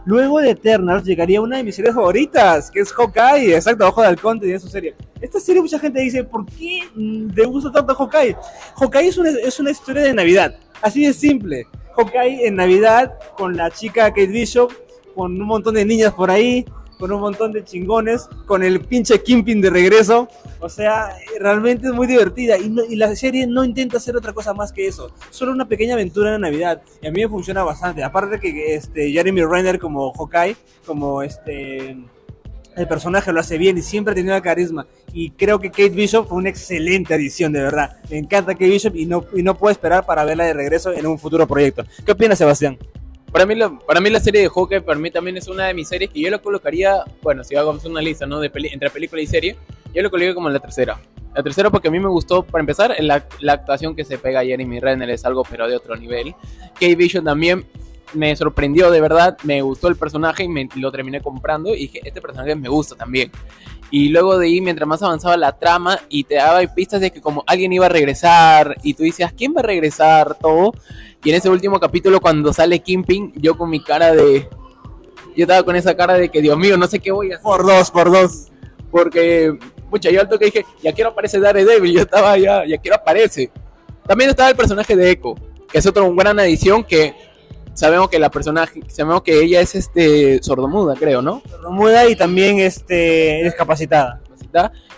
Luego 0.06 0.40
de 0.40 0.52
Eternals 0.52 1.04
llegaría 1.04 1.42
una 1.42 1.58
de 1.58 1.64
mis 1.64 1.76
series 1.76 1.94
favoritas, 1.94 2.72
que 2.72 2.80
es 2.80 2.92
Hawkeye, 2.92 3.56
exacto, 3.56 3.88
Ojo 3.88 4.02
de 4.02 4.08
Halcón 4.08 4.40
tenía 4.40 4.60
su 4.60 4.68
serie. 4.68 4.96
Esta 5.20 5.40
serie 5.40 5.62
mucha 5.62 5.78
gente 5.78 6.02
dice, 6.02 6.24
¿por 6.24 6.46
qué 6.48 6.82
mm, 6.96 7.30
te 7.34 7.46
gusta 7.46 7.72
tanto 7.72 7.94
Hawkeye? 7.94 8.36
Hawkeye 8.78 9.08
es 9.08 9.18
una, 9.18 9.30
es 9.30 9.60
una 9.60 9.70
historia 9.70 10.02
de 10.02 10.14
Navidad, 10.14 10.56
así 10.82 11.06
de 11.06 11.14
simple. 11.14 11.68
Hawkeye 11.96 12.48
en 12.48 12.56
Navidad 12.56 13.14
con 13.38 13.56
la 13.56 13.70
chica 13.70 14.10
Kate 14.10 14.28
Bishop, 14.28 14.72
con 15.14 15.40
un 15.40 15.48
montón 15.48 15.76
de 15.76 15.86
niñas 15.86 16.14
por 16.14 16.32
ahí, 16.32 16.66
con 17.02 17.12
un 17.12 17.20
montón 17.20 17.52
de 17.52 17.64
chingones, 17.64 18.30
con 18.46 18.64
el 18.64 18.80
pinche 18.80 19.22
Kimping 19.24 19.60
de 19.60 19.72
regreso. 19.72 20.30
O 20.60 20.70
sea, 20.70 21.10
realmente 21.40 21.88
es 21.88 21.94
muy 21.94 22.06
divertida 22.06 22.58
y, 22.60 22.96
la 22.96 23.16
serie 23.16 23.48
no 23.48 23.64
intenta 23.64 23.98
hacer 23.98 24.16
otra 24.16 24.34
cosa 24.34 24.54
más 24.54 24.72
que 24.72 24.88
eso. 24.88 25.12
Solo 25.32 25.52
una 25.52 25.68
pequeña 25.68 25.96
aventura 25.96 26.32
de 26.32 26.38
Navidad 26.38 26.84
y 27.02 27.08
a 27.08 27.12
mí 27.12 27.22
me 27.22 27.28
funciona 27.28 27.64
bastante. 27.64 28.04
Aparte 28.04 28.40
que 28.40 28.76
este 28.76 29.12
Jeremy 29.12 29.44
Renner 29.44 29.80
como 29.80 30.14
Hawkeye, 30.14 30.56
como 30.86 31.24
este 31.24 31.98
el 32.76 32.88
personaje 32.88 33.34
lo 33.34 33.40
hace 33.40 33.58
bien 33.58 33.80
y 33.80 33.82
siempre 33.82 34.12
ha 34.12 34.16
tenido 34.16 34.40
carisma. 34.44 34.86
Y 35.12 35.32
creo 35.32 35.60
que 35.60 35.72
Kate 35.72 35.90
Bishop 35.90 36.28
fue 36.28 36.38
una 36.38 36.50
excelente 36.50 37.16
adición, 37.16 37.52
de 37.52 37.64
verdad. 37.64 37.98
Me 38.12 38.20
encanta 38.20 38.54
Kate 38.54 38.70
Bishop 38.70 38.96
y 38.96 39.08
no, 39.08 39.26
y 39.34 39.42
no 39.42 39.58
puedo 39.58 39.72
esperar 39.72 40.06
para 40.06 40.24
verla 40.24 40.46
de 40.46 40.54
regreso 40.54 40.94
en 40.94 41.08
un 41.08 41.18
futuro 41.18 41.48
proyecto. 41.48 41.84
¿Qué 42.06 42.12
opinas, 42.12 42.38
Sebastián? 42.38 42.78
Para 43.32 43.46
mí, 43.46 43.56
la, 43.56 43.70
para 43.80 44.02
mí 44.02 44.10
la 44.10 44.20
serie 44.20 44.42
de 44.42 44.50
Hawkeye, 44.50 44.82
para 44.82 45.00
mí 45.00 45.10
también 45.10 45.38
es 45.38 45.48
una 45.48 45.68
de 45.68 45.74
mis 45.74 45.88
series 45.88 46.12
que 46.12 46.20
yo 46.20 46.30
la 46.30 46.40
colocaría, 46.40 47.04
bueno, 47.22 47.44
si 47.44 47.56
hagamos 47.56 47.86
una 47.86 48.02
lista, 48.02 48.26
¿no? 48.26 48.40
De 48.40 48.50
peli- 48.50 48.70
entre 48.74 48.90
película 48.90 49.22
y 49.22 49.28
serie, 49.28 49.56
yo 49.94 50.02
la 50.02 50.10
colocaría 50.10 50.34
como 50.34 50.50
la 50.50 50.60
tercera. 50.60 51.00
La 51.34 51.42
tercera 51.42 51.70
porque 51.70 51.88
a 51.88 51.92
mí 51.92 52.00
me 52.00 52.10
gustó, 52.10 52.44
para 52.44 52.60
empezar, 52.60 52.94
la, 53.00 53.26
la 53.40 53.54
actuación 53.54 53.96
que 53.96 54.04
se 54.04 54.18
pega 54.18 54.42
a 54.42 54.44
Jeremy 54.44 54.82
Renner 54.82 55.10
es 55.10 55.24
algo 55.24 55.44
pero 55.50 55.66
de 55.68 55.78
otro 55.78 55.96
nivel. 55.96 56.36
Bishop 56.82 57.24
también 57.24 57.66
me 58.14 58.36
sorprendió 58.36 58.92
de 58.92 59.00
verdad, 59.00 59.38
me 59.44 59.62
gustó 59.62 59.88
el 59.88 59.96
personaje 59.96 60.44
y 60.44 60.50
me, 60.50 60.68
lo 60.76 60.92
terminé 60.92 61.22
comprando 61.22 61.74
y 61.74 61.84
dije, 61.84 62.02
este 62.04 62.20
personaje 62.20 62.54
me 62.56 62.68
gusta 62.68 62.96
también. 62.96 63.32
Y 63.94 64.08
luego 64.08 64.40
de 64.40 64.48
ahí, 64.48 64.62
mientras 64.62 64.88
más 64.88 65.04
avanzaba 65.04 65.36
la 65.36 65.52
trama 65.52 66.00
y 66.08 66.24
te 66.24 66.36
daba 66.36 66.62
pistas 66.74 67.02
de 67.02 67.12
que 67.12 67.20
como 67.20 67.44
alguien 67.46 67.74
iba 67.74 67.88
a 67.88 67.90
regresar 67.90 68.78
y 68.84 68.94
tú 68.94 69.04
decías, 69.04 69.34
¿quién 69.34 69.54
va 69.54 69.60
a 69.60 69.64
regresar? 69.64 70.36
Todo. 70.40 70.72
Y 71.24 71.30
en 71.30 71.36
ese 71.36 71.50
último 71.50 71.78
capítulo, 71.78 72.22
cuando 72.22 72.54
sale 72.54 72.80
Kimping, 72.80 73.34
yo 73.36 73.58
con 73.58 73.70
mi 73.70 73.84
cara 73.84 74.14
de. 74.14 74.48
Yo 75.36 75.44
estaba 75.44 75.64
con 75.64 75.76
esa 75.76 75.96
cara 75.96 76.14
de 76.14 76.30
que, 76.30 76.42
Dios 76.42 76.58
mío, 76.58 76.78
no 76.78 76.88
sé 76.88 77.00
qué 77.00 77.12
voy 77.12 77.32
a 77.32 77.36
hacer. 77.36 77.44
Por 77.44 77.66
dos, 77.66 77.92
por 77.92 78.12
dos. 78.12 78.48
Porque, 78.90 79.58
pucha, 79.90 80.10
yo 80.10 80.22
al 80.22 80.30
toque 80.30 80.46
dije, 80.46 80.66
ya 80.82 80.94
quiero 80.94 81.10
aparecer 81.10 81.42
Daredevil. 81.42 81.92
Yo 81.96 82.02
estaba 82.02 82.38
ya, 82.38 82.66
ya 82.66 82.78
quiero 82.78 82.96
aparece. 82.96 83.52
También 84.08 84.30
estaba 84.30 84.50
el 84.50 84.56
personaje 84.56 84.96
de 84.96 85.12
Echo, 85.12 85.36
que 85.70 85.78
es 85.78 85.86
otra 85.86 86.04
gran 86.16 86.40
adición 86.40 86.84
que 86.84 87.14
sabemos 87.74 88.10
que 88.10 88.20
la 88.20 88.30
personaje, 88.30 88.82
sabemos 88.88 89.22
que 89.24 89.42
ella 89.42 89.62
es 89.62 89.76
este 89.76 90.42
sordomuda, 90.44 90.96
creo, 90.96 91.22
¿no? 91.22 91.42
Muda 91.70 92.08
y 92.10 92.16
también 92.16 92.60
este, 92.60 93.42
discapacitada. 93.44 94.22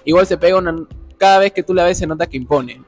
Igual 0.05 0.27
se 0.27 0.37
pega 0.37 0.57
una. 0.57 0.75
Cada 1.17 1.39
vez 1.39 1.53
que 1.53 1.63
tú 1.63 1.73
la 1.73 1.85
ves 1.85 1.97
se 1.97 2.07
nota 2.07 2.27
que 2.27 2.37
impone. 2.37 2.81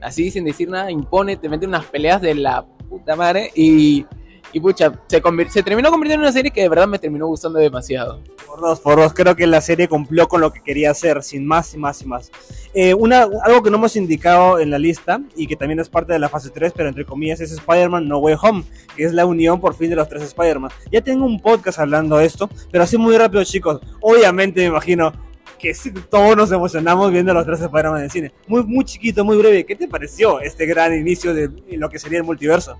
Así 0.00 0.30
sin 0.30 0.44
decir 0.44 0.68
nada, 0.68 0.90
impone, 0.90 1.36
te 1.36 1.48
mete 1.48 1.66
unas 1.66 1.84
peleas 1.86 2.20
de 2.20 2.34
la 2.34 2.64
puta 2.88 3.16
madre 3.16 3.50
y. 3.54 4.06
Y 4.52 4.60
pucha, 4.60 4.92
se, 5.08 5.62
terminó 5.62 5.90
convirtiendo 5.90 6.24
en 6.24 6.28
una 6.28 6.32
serie 6.32 6.50
que 6.50 6.62
de 6.62 6.68
verdad 6.68 6.86
me 6.86 6.98
terminó 6.98 7.26
gustando 7.26 7.58
demasiado. 7.58 8.20
Por 8.46 8.60
dos, 8.60 8.80
por 8.80 8.96
dos. 8.96 9.12
Creo 9.12 9.36
que 9.36 9.46
la 9.46 9.60
serie 9.60 9.88
cumplió 9.88 10.28
con 10.28 10.40
lo 10.40 10.52
que 10.52 10.62
quería 10.62 10.90
hacer, 10.90 11.22
sin 11.22 11.46
más 11.46 11.74
y 11.74 11.78
más 11.78 12.02
y 12.02 12.06
más. 12.06 12.30
Eh, 12.72 12.94
una, 12.94 13.28
algo 13.42 13.62
que 13.62 13.70
no 13.70 13.76
hemos 13.76 13.96
indicado 13.96 14.58
en 14.58 14.70
la 14.70 14.78
lista 14.78 15.20
y 15.34 15.46
que 15.46 15.56
también 15.56 15.80
es 15.80 15.88
parte 15.88 16.12
de 16.12 16.18
la 16.18 16.28
fase 16.28 16.50
3, 16.50 16.72
pero 16.74 16.88
entre 16.88 17.04
comillas 17.04 17.40
es 17.40 17.52
Spider-Man 17.52 18.08
No 18.08 18.18
Way 18.18 18.36
Home, 18.40 18.64
que 18.96 19.04
es 19.04 19.12
la 19.12 19.26
unión 19.26 19.60
por 19.60 19.74
fin 19.74 19.90
de 19.90 19.96
los 19.96 20.08
tres 20.08 20.22
Spider-Man. 20.22 20.70
Ya 20.90 21.00
tengo 21.00 21.26
un 21.26 21.40
podcast 21.40 21.78
hablando 21.78 22.16
de 22.16 22.26
esto, 22.26 22.48
pero 22.70 22.84
así 22.84 22.96
muy 22.96 23.16
rápido, 23.16 23.42
chicos. 23.44 23.80
Obviamente 24.00 24.60
me 24.60 24.66
imagino 24.66 25.12
que 25.58 25.74
todos 26.10 26.36
nos 26.36 26.52
emocionamos 26.52 27.10
viendo 27.10 27.32
los 27.34 27.44
tres 27.44 27.60
Spider-Man 27.60 28.02
en 28.04 28.10
cine. 28.10 28.32
Muy, 28.46 28.62
muy 28.64 28.84
chiquito, 28.84 29.24
muy 29.24 29.36
breve. 29.36 29.64
¿Qué 29.64 29.74
te 29.74 29.88
pareció 29.88 30.40
este 30.40 30.66
gran 30.66 30.94
inicio 30.94 31.34
de 31.34 31.50
lo 31.76 31.88
que 31.88 31.98
sería 31.98 32.18
el 32.18 32.24
multiverso? 32.24 32.78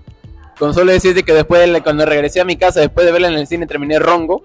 Con 0.57 0.73
solo 0.73 0.91
decirte 0.91 1.23
que 1.23 1.33
después, 1.33 1.71
de 1.71 1.81
cuando 1.81 2.05
regresé 2.05 2.41
a 2.41 2.45
mi 2.45 2.55
casa, 2.55 2.79
después 2.79 3.05
de 3.05 3.11
verla 3.11 3.27
en 3.27 3.35
el 3.35 3.47
cine, 3.47 3.67
terminé 3.67 3.99
rongo. 3.99 4.43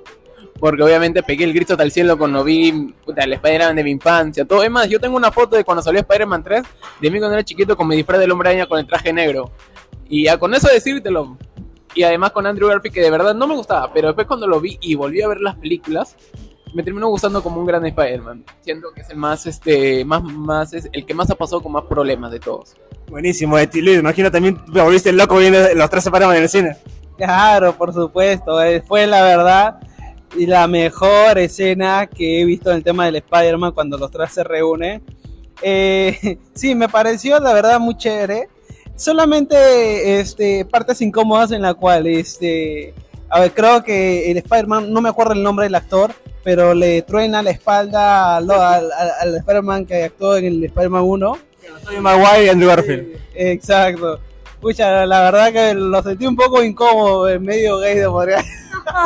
Porque 0.61 0.83
obviamente 0.83 1.23
pegué 1.23 1.45
el 1.45 1.53
grito 1.53 1.77
el 1.77 1.91
cielo 1.91 2.17
cuando 2.17 2.45
vi 2.45 2.95
puta, 3.05 3.25
el 3.25 3.33
Spider-Man 3.33 3.75
de 3.75 3.83
mi 3.83 3.91
infancia. 3.91 4.45
Todo. 4.45 4.63
Es 4.63 4.71
más, 4.71 4.89
yo 4.89 5.01
tengo 5.01 5.17
una 5.17 5.33
foto 5.33 5.57
de 5.57 5.65
cuando 5.65 5.83
salió 5.83 6.01
Spider-Man 6.01 6.45
3, 6.45 6.63
de 7.01 7.11
mí 7.11 7.19
cuando 7.19 7.35
era 7.35 7.45
chiquito 7.45 7.77
con 7.77 7.89
mi 7.89 7.97
disfraz 7.97 8.21
del 8.21 8.31
hombre 8.31 8.65
con 8.69 8.79
el 8.79 8.87
traje 8.87 9.13
negro. 9.13 9.51
Y 10.09 10.25
ya 10.25 10.39
con 10.39 10.55
eso 10.55 10.69
decírtelo. 10.69 11.37
Y 11.95 12.05
además 12.05 12.31
con 12.31 12.47
Andrew 12.47 12.69
Garfield, 12.69 12.95
que 12.95 13.01
de 13.01 13.11
verdad 13.11 13.35
no 13.35 13.47
me 13.47 13.55
gustaba, 13.55 13.93
pero 13.93 14.09
después 14.09 14.27
cuando 14.27 14.47
lo 14.47 14.61
vi 14.61 14.79
y 14.81 14.95
volví 14.95 15.21
a 15.23 15.29
ver 15.29 15.41
las 15.41 15.57
películas, 15.57 16.17
me 16.75 16.83
terminó 16.83 17.09
gustando 17.09 17.43
como 17.43 17.61
un 17.61 17.67
gran 17.67 17.85
Spider-Man. 17.85 18.45
Siento 18.61 18.93
que 18.95 19.03
es 19.03 19.11
el 19.11 19.17
más, 19.17 19.47
este, 19.47 20.05
más, 20.05 20.23
más, 20.23 20.73
es 20.73 20.89
el 20.93 21.05
que 21.05 21.15
más 21.15 21.31
ha 21.31 21.35
pasado 21.35 21.63
con 21.63 21.73
más 21.73 21.85
problemas 21.85 22.33
de 22.33 22.41
todos. 22.41 22.75
Buenísimo, 23.09 23.59
Eti 23.59 23.81
Luis. 23.81 23.99
Imagino 23.99 24.31
también 24.31 24.59
te 24.73 24.81
volviste 24.81 25.13
loco 25.13 25.37
viendo 25.37 25.59
los 25.75 25.91
tres 25.91 26.07
Spider-Man 26.07 26.37
en 26.37 26.43
el 26.43 26.49
cine. 26.49 26.77
Claro, 27.17 27.77
por 27.77 27.93
supuesto, 27.93 28.63
eh, 28.63 28.83
fue 28.83 29.07
la 29.07 29.23
verdad 29.23 29.81
y 30.37 30.47
la 30.47 30.67
mejor 30.67 31.39
escena 31.39 32.07
que 32.07 32.41
he 32.41 32.45
visto 32.45 32.71
en 32.71 32.77
el 32.77 32.85
tema 32.85 33.05
del 33.05 33.17
Spider-Man 33.17 33.73
cuando 33.73 33.99
los 33.99 34.11
tres 34.11 34.33
se 34.33 34.45
reúnen. 34.45 35.03
Eh, 35.61 36.39
sí, 36.55 36.75
me 36.75 36.89
pareció 36.89 37.39
la 37.39 37.53
verdad 37.53 37.79
muy 37.79 37.97
chévere. 37.97 38.49
Solamente 38.97 40.21
este, 40.21 40.65
partes 40.65 41.01
incómodas 41.01 41.51
en 41.53 41.63
la 41.63 41.75
cual, 41.75 42.07
este, 42.07 42.95
a 43.35 43.41
ver, 43.41 43.53
creo 43.55 43.83
que 43.83 44.31
el 44.31 44.37
Spider-Man, 44.37 44.93
no 44.93 45.01
me 45.01 45.09
acuerdo 45.09 45.33
el 45.33 45.43
nombre 45.43 45.65
del 45.65 45.75
actor, 45.75 46.13
pero 46.45 46.75
le 46.75 47.01
truena 47.01 47.43
la 47.43 47.51
espalda 47.51 48.37
al, 48.37 48.51
al, 48.51 49.37
Spider-Man 49.37 49.87
que 49.87 50.05
actuó 50.05 50.37
en 50.37 50.45
el 50.45 50.65
Spider-Man 50.65 51.03
1. 51.03 51.39
Tobey 51.83 52.01
Maguire 52.01 52.45
y 52.45 52.49
Andrew 52.51 52.69
Garfield. 52.69 53.17
Exacto. 53.35 54.21
Pucha, 54.61 55.07
la 55.07 55.23
verdad 55.23 55.51
que 55.51 55.73
lo 55.73 56.03
sentí 56.03 56.27
un 56.27 56.37
poco 56.37 56.63
incómodo, 56.63 57.27
en 57.31 57.43
medio 57.43 57.79
gay 57.79 57.95
de 57.95 58.07
podría. 58.07 58.45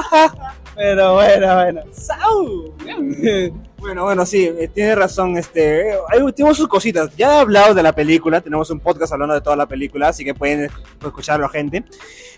Pero 0.74 1.14
bueno, 1.14 1.54
bueno. 1.54 1.82
Bueno, 3.86 4.02
bueno, 4.04 4.26
sí, 4.26 4.44
eh, 4.44 4.68
tiene 4.72 4.94
razón. 4.96 5.36
Este, 5.36 5.90
eh, 5.90 5.94
hay- 6.08 6.32
tenemos 6.32 6.56
sus 6.56 6.66
cositas. 6.66 7.14
Ya 7.16 7.36
he 7.36 7.40
hablado 7.40 7.72
de 7.72 7.82
la 7.84 7.92
película, 7.94 8.40
tenemos 8.40 8.68
un 8.70 8.80
podcast 8.80 9.12
hablando 9.12 9.34
de 9.34 9.40
toda 9.40 9.54
la 9.54 9.66
película, 9.66 10.08
así 10.08 10.24
que 10.24 10.34
pueden 10.34 10.68
escucharlo, 11.04 11.48
gente. 11.48 11.84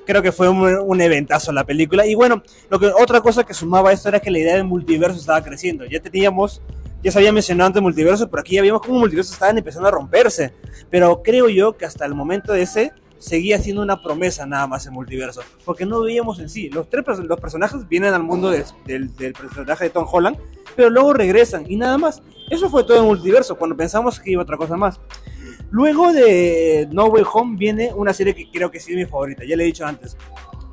Creo 0.07 0.21
que 0.23 0.31
fue 0.31 0.49
un, 0.49 0.61
un 0.63 1.01
eventazo 1.01 1.51
la 1.53 1.65
película. 1.65 2.07
Y 2.07 2.15
bueno, 2.15 2.43
lo 2.69 2.79
que, 2.79 2.87
otra 2.87 3.21
cosa 3.23 3.45
que 3.45 3.55
sumaba 3.55 3.93
esto 3.93 4.09
era 4.11 4.21
que 4.21 4.31
la 4.31 4.39
idea 4.41 4.55
del 4.57 4.65
multiverso 4.65 5.19
estaba 5.19 5.43
creciendo. 5.43 5.87
Ya 5.87 6.01
teníamos, 6.01 6.61
ya 7.03 7.11
se 7.13 7.19
había 7.19 7.33
mencionado 7.33 7.69
antes 7.69 7.83
multiverso, 7.83 8.29
pero 8.29 8.41
aquí 8.43 8.57
ya 8.57 8.63
vimos 8.63 8.83
cómo 8.83 8.99
multiversos 8.99 9.33
estaban 9.33 9.57
empezando 9.57 9.89
a 9.89 9.93
romperse. 9.93 10.53
Pero 10.91 11.23
creo 11.23 11.49
yo 11.49 11.77
que 11.79 11.87
hasta 11.87 12.05
el 12.05 12.15
momento 12.15 12.53
de 12.53 12.63
ese 12.63 12.93
seguía 13.19 13.59
siendo 13.59 13.83
una 13.83 14.01
promesa 14.01 14.47
nada 14.47 14.67
más 14.69 14.87
el 14.87 14.93
multiverso, 14.93 15.41
porque 15.65 15.85
no 15.85 16.03
veíamos 16.03 16.39
en 16.39 16.49
sí. 16.49 16.69
Los 16.71 16.89
tres 16.89 17.05
los 17.19 17.41
personajes 17.41 17.89
vienen 17.89 18.15
al 18.15 18.23
mundo 18.23 18.49
de- 18.51 18.65
del, 18.87 19.15
del 19.17 19.33
personaje 19.33 19.85
de 19.85 19.91
Tom 19.91 20.07
Holland, 20.11 20.37
pero 20.79 20.91
luego 20.91 21.13
regresan 21.13 21.65
y 21.69 21.75
nada 21.75 21.99
más. 21.99 22.23
Eso 22.49 22.71
fue 22.71 22.85
todo 22.85 22.99
el 22.99 23.03
multiverso, 23.03 23.59
cuando 23.59 23.77
pensamos 23.77 24.21
que 24.21 24.31
iba 24.31 24.43
otra 24.43 24.57
cosa 24.57 24.77
más. 24.77 25.01
Luego 25.73 26.13
de 26.13 26.89
No 26.93 27.07
Way 27.07 27.25
Home 27.33 27.57
viene 27.59 27.93
una 27.93 28.13
serie 28.13 28.33
que 28.33 28.49
creo 28.49 28.71
que 28.71 28.79
es 28.79 28.89
mi 28.89 29.05
favorita, 29.05 29.43
ya 29.45 29.57
le 29.57 29.65
he 29.65 29.67
dicho 29.67 29.85
antes. 29.85 30.17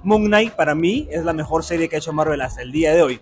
Moon 0.04 0.26
Knight 0.26 0.54
para 0.54 0.76
mí 0.76 1.08
es 1.10 1.26
la 1.26 1.34
mejor 1.34 1.64
serie 1.64 1.90
que 1.90 1.96
ha 1.96 2.00
hecho 2.00 2.14
Marvel 2.14 2.40
hasta 2.42 2.62
el 2.62 2.72
día 2.72 2.94
de 2.94 3.02
hoy. 3.02 3.20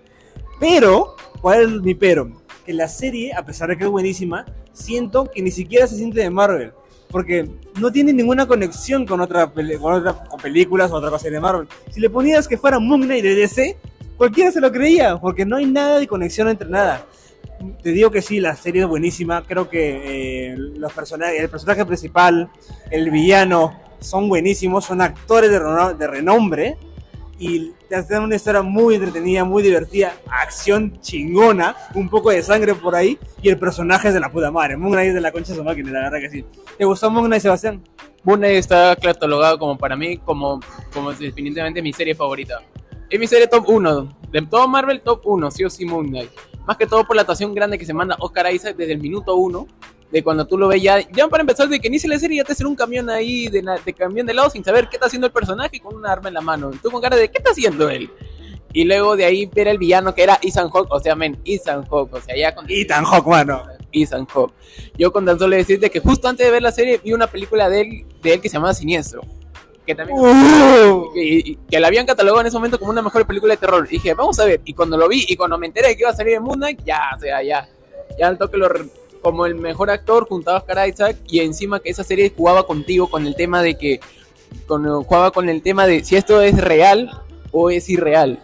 Pero, 0.59 1.15
¿cuál 1.41 1.61
es 1.61 1.81
mi 1.81 1.95
pero? 1.95 2.29
Que 2.65 2.73
la 2.73 2.89
serie, 2.89 3.31
a 3.33 3.45
pesar 3.45 3.69
de 3.69 3.77
que 3.77 3.85
es 3.85 3.89
buenísima, 3.89 4.45
siento 4.73 5.31
que 5.31 5.41
ni 5.41 5.51
siquiera 5.51 5.87
se 5.87 5.95
siente 5.95 6.19
de 6.19 6.29
Marvel. 6.29 6.73
Porque 7.09 7.49
no 7.79 7.93
tiene 7.93 8.11
ninguna 8.11 8.45
conexión 8.45 9.05
con, 9.05 9.21
otra, 9.21 9.47
con, 9.49 9.93
otra- 9.93 10.27
películas 10.41 10.91
o 10.91 10.95
otra 10.95 11.11
cosa 11.11 11.29
de 11.29 11.39
Marvel. 11.39 11.65
Si 11.91 12.01
le 12.01 12.09
ponías 12.09 12.45
que 12.45 12.57
fuera 12.57 12.77
Moon 12.77 13.03
Knight 13.03 13.23
de 13.23 13.35
DC, 13.35 13.77
cualquiera 14.23 14.51
se 14.51 14.61
lo 14.61 14.71
creía, 14.71 15.17
porque 15.17 15.45
no 15.45 15.57
hay 15.57 15.65
nada 15.65 15.99
de 15.99 16.07
conexión 16.07 16.47
entre 16.47 16.69
nada. 16.69 17.05
Te 17.81 17.91
digo 17.91 18.09
que 18.09 18.21
sí, 18.21 18.39
la 18.39 18.55
serie 18.55 18.83
es 18.83 18.87
buenísima. 18.87 19.43
Creo 19.43 19.69
que 19.69 20.51
eh, 20.53 20.55
los 20.57 20.93
personajes, 20.93 21.41
el 21.41 21.49
personaje 21.49 21.85
principal, 21.85 22.49
el 22.89 23.11
villano, 23.11 23.77
son 23.99 24.29
buenísimos, 24.29 24.85
son 24.85 25.01
actores 25.01 25.51
de, 25.51 25.59
de 25.59 26.07
renombre 26.07 26.77
y 27.37 27.71
te 27.89 27.97
hacen 27.97 28.21
una 28.21 28.35
historia 28.35 28.61
muy 28.61 28.95
entretenida, 28.95 29.43
muy 29.43 29.61
divertida, 29.61 30.13
acción 30.29 31.01
chingona, 31.01 31.75
un 31.93 32.07
poco 32.07 32.29
de 32.29 32.41
sangre 32.43 32.75
por 32.75 32.95
ahí 32.95 33.19
y 33.41 33.49
el 33.49 33.59
personaje 33.59 34.07
es 34.07 34.13
de 34.13 34.21
la 34.21 34.31
puta 34.31 34.51
madre. 34.51 34.77
Moon 34.77 34.93
Knight 34.93 35.09
es 35.09 35.15
de 35.15 35.21
la 35.21 35.33
concha 35.33 35.51
de 35.51 35.57
su 35.57 35.65
máquina, 35.65 35.91
la 35.91 36.09
verdad 36.09 36.19
que 36.19 36.29
sí. 36.29 36.45
¿Te 36.77 36.85
gustó 36.85 37.11
Moon 37.11 37.25
Knight, 37.25 37.41
Sebastián? 37.41 37.83
Moon 38.23 38.39
Knight 38.39 38.55
está 38.55 38.95
catalogado 38.95 39.59
como 39.59 39.77
para 39.77 39.97
mí 39.97 40.17
como, 40.17 40.61
como 40.93 41.11
definitivamente 41.11 41.81
mi 41.81 41.91
serie 41.91 42.15
favorita. 42.15 42.61
Es 43.13 43.19
mi 43.19 43.27
serie 43.27 43.45
top 43.45 43.69
1. 43.69 44.17
De 44.31 44.41
todo 44.41 44.67
Marvel, 44.67 44.99
top 45.01 45.21
1, 45.23 45.51
sí 45.51 45.63
o 45.63 45.69
sí 45.69 45.85
Moon 45.85 46.07
Knight. 46.07 46.31
Más 46.65 46.77
que 46.77 46.87
todo 46.87 47.05
por 47.05 47.15
la 47.15 47.21
actuación 47.21 47.53
grande 47.53 47.77
que 47.77 47.85
se 47.85 47.93
manda 47.93 48.17
Oscar 48.19 48.51
Isaac 48.51 48.75
desde 48.75 48.93
el 48.93 48.99
minuto 48.99 49.35
1. 49.35 49.67
De 50.11 50.23
cuando 50.23 50.47
tú 50.47 50.57
lo 50.57 50.67
ves 50.67 50.81
ya, 50.81 50.99
ya 51.11 51.27
para 51.27 51.41
empezar 51.41 51.69
de 51.69 51.79
que 51.79 51.89
inicia 51.89 52.09
la 52.09 52.17
serie 52.17 52.37
ya 52.37 52.43
te 52.43 52.53
hacen 52.53 52.65
un 52.65 52.75
camión 52.75 53.11
ahí 53.11 53.49
de 53.49 53.93
camión 53.95 54.25
de 54.25 54.33
lado 54.33 54.49
sin 54.49 54.63
saber 54.63 54.89
qué 54.89 54.95
está 54.95 55.05
haciendo 55.05 55.27
el 55.27 55.33
personaje 55.33 55.79
con 55.79 55.93
una 55.93 56.11
arma 56.11 56.29
en 56.29 56.33
la 56.33 56.41
mano. 56.41 56.71
Tú 56.81 56.89
con 56.89 57.03
cara 57.03 57.15
de 57.15 57.29
qué 57.29 57.37
está 57.37 57.51
haciendo 57.51 57.87
él. 57.87 58.09
Y 58.73 58.83
luego 58.83 59.15
de 59.15 59.25
ahí 59.25 59.45
ver 59.45 59.67
el 59.67 59.77
villano 59.77 60.15
que 60.15 60.23
era 60.23 60.39
Ethan 60.41 60.71
Hawke, 60.71 60.89
o 60.89 60.99
sea, 60.99 61.15
men, 61.15 61.39
Ethan 61.45 61.85
Hawke, 61.85 62.15
o 62.15 62.19
sea, 62.19 62.35
ya 62.35 62.55
con 62.55 62.65
Ethan 62.67 63.05
Hawke, 63.05 63.27
mano. 63.27 63.61
Ethan 63.91 64.25
Hawke. 64.25 64.55
Yo 64.97 65.13
con 65.13 65.23
tan 65.23 65.37
solo 65.37 65.55
decirte 65.55 65.91
que 65.91 65.99
justo 65.99 66.27
antes 66.27 66.47
de 66.47 66.51
ver 66.51 66.63
la 66.63 66.71
serie 66.71 66.99
vi 67.03 67.13
una 67.13 67.27
película 67.27 67.69
de 67.69 67.81
él, 67.81 68.05
de 68.23 68.33
él 68.33 68.41
que 68.41 68.49
se 68.49 68.53
llamaba 68.53 68.73
Siniestro. 68.73 69.21
Que 69.85 69.95
también 69.95 70.17
Uh. 70.19 71.11
y- 71.15 71.51
y- 71.51 71.55
que 71.69 71.79
la 71.79 71.87
habían 71.87 72.05
catalogado 72.05 72.41
en 72.41 72.47
ese 72.47 72.55
momento 72.55 72.79
como 72.79 72.91
una 72.91 73.01
mejor 73.01 73.25
película 73.27 73.53
de 73.53 73.57
terror. 73.57 73.85
Y 73.89 73.93
dije, 73.95 74.13
vamos 74.13 74.39
a 74.39 74.45
ver. 74.45 74.61
Y 74.63 74.73
cuando 74.73 74.95
lo 74.97 75.07
vi 75.09 75.25
y 75.27 75.35
cuando 75.35 75.57
me 75.57 75.67
enteré 75.67 75.89
de 75.89 75.95
que 75.95 76.01
iba 76.03 76.09
a 76.11 76.15
salir 76.15 76.35
en 76.35 76.43
Moon 76.43 76.57
Knight, 76.57 76.81
ya, 76.85 77.01
o 77.15 77.19
sea, 77.19 77.43
ya. 77.43 77.67
Ya 78.17 78.27
al 78.27 78.37
toque 78.37 78.57
lo 78.57 78.69
como 79.21 79.45
el 79.45 79.55
mejor 79.55 79.89
actor 79.89 80.27
junto 80.27 80.51
a 80.51 80.57
Oscar 80.57 80.87
Isaac 80.87 81.15
y 81.27 81.39
encima 81.39 81.79
que 81.79 81.89
esa 81.89 82.03
serie 82.03 82.33
jugaba 82.35 82.67
contigo 82.67 83.09
con 83.09 83.25
el 83.25 83.35
tema 83.35 83.61
de 83.61 83.77
que 83.77 84.01
con, 84.67 84.85
jugaba 85.03 85.31
con 85.31 85.47
el 85.47 85.61
tema 85.61 85.87
de 85.87 86.03
si 86.03 86.17
esto 86.17 86.41
es 86.41 86.57
real 86.59 87.09
o 87.51 87.69
es 87.69 87.89
irreal. 87.89 88.39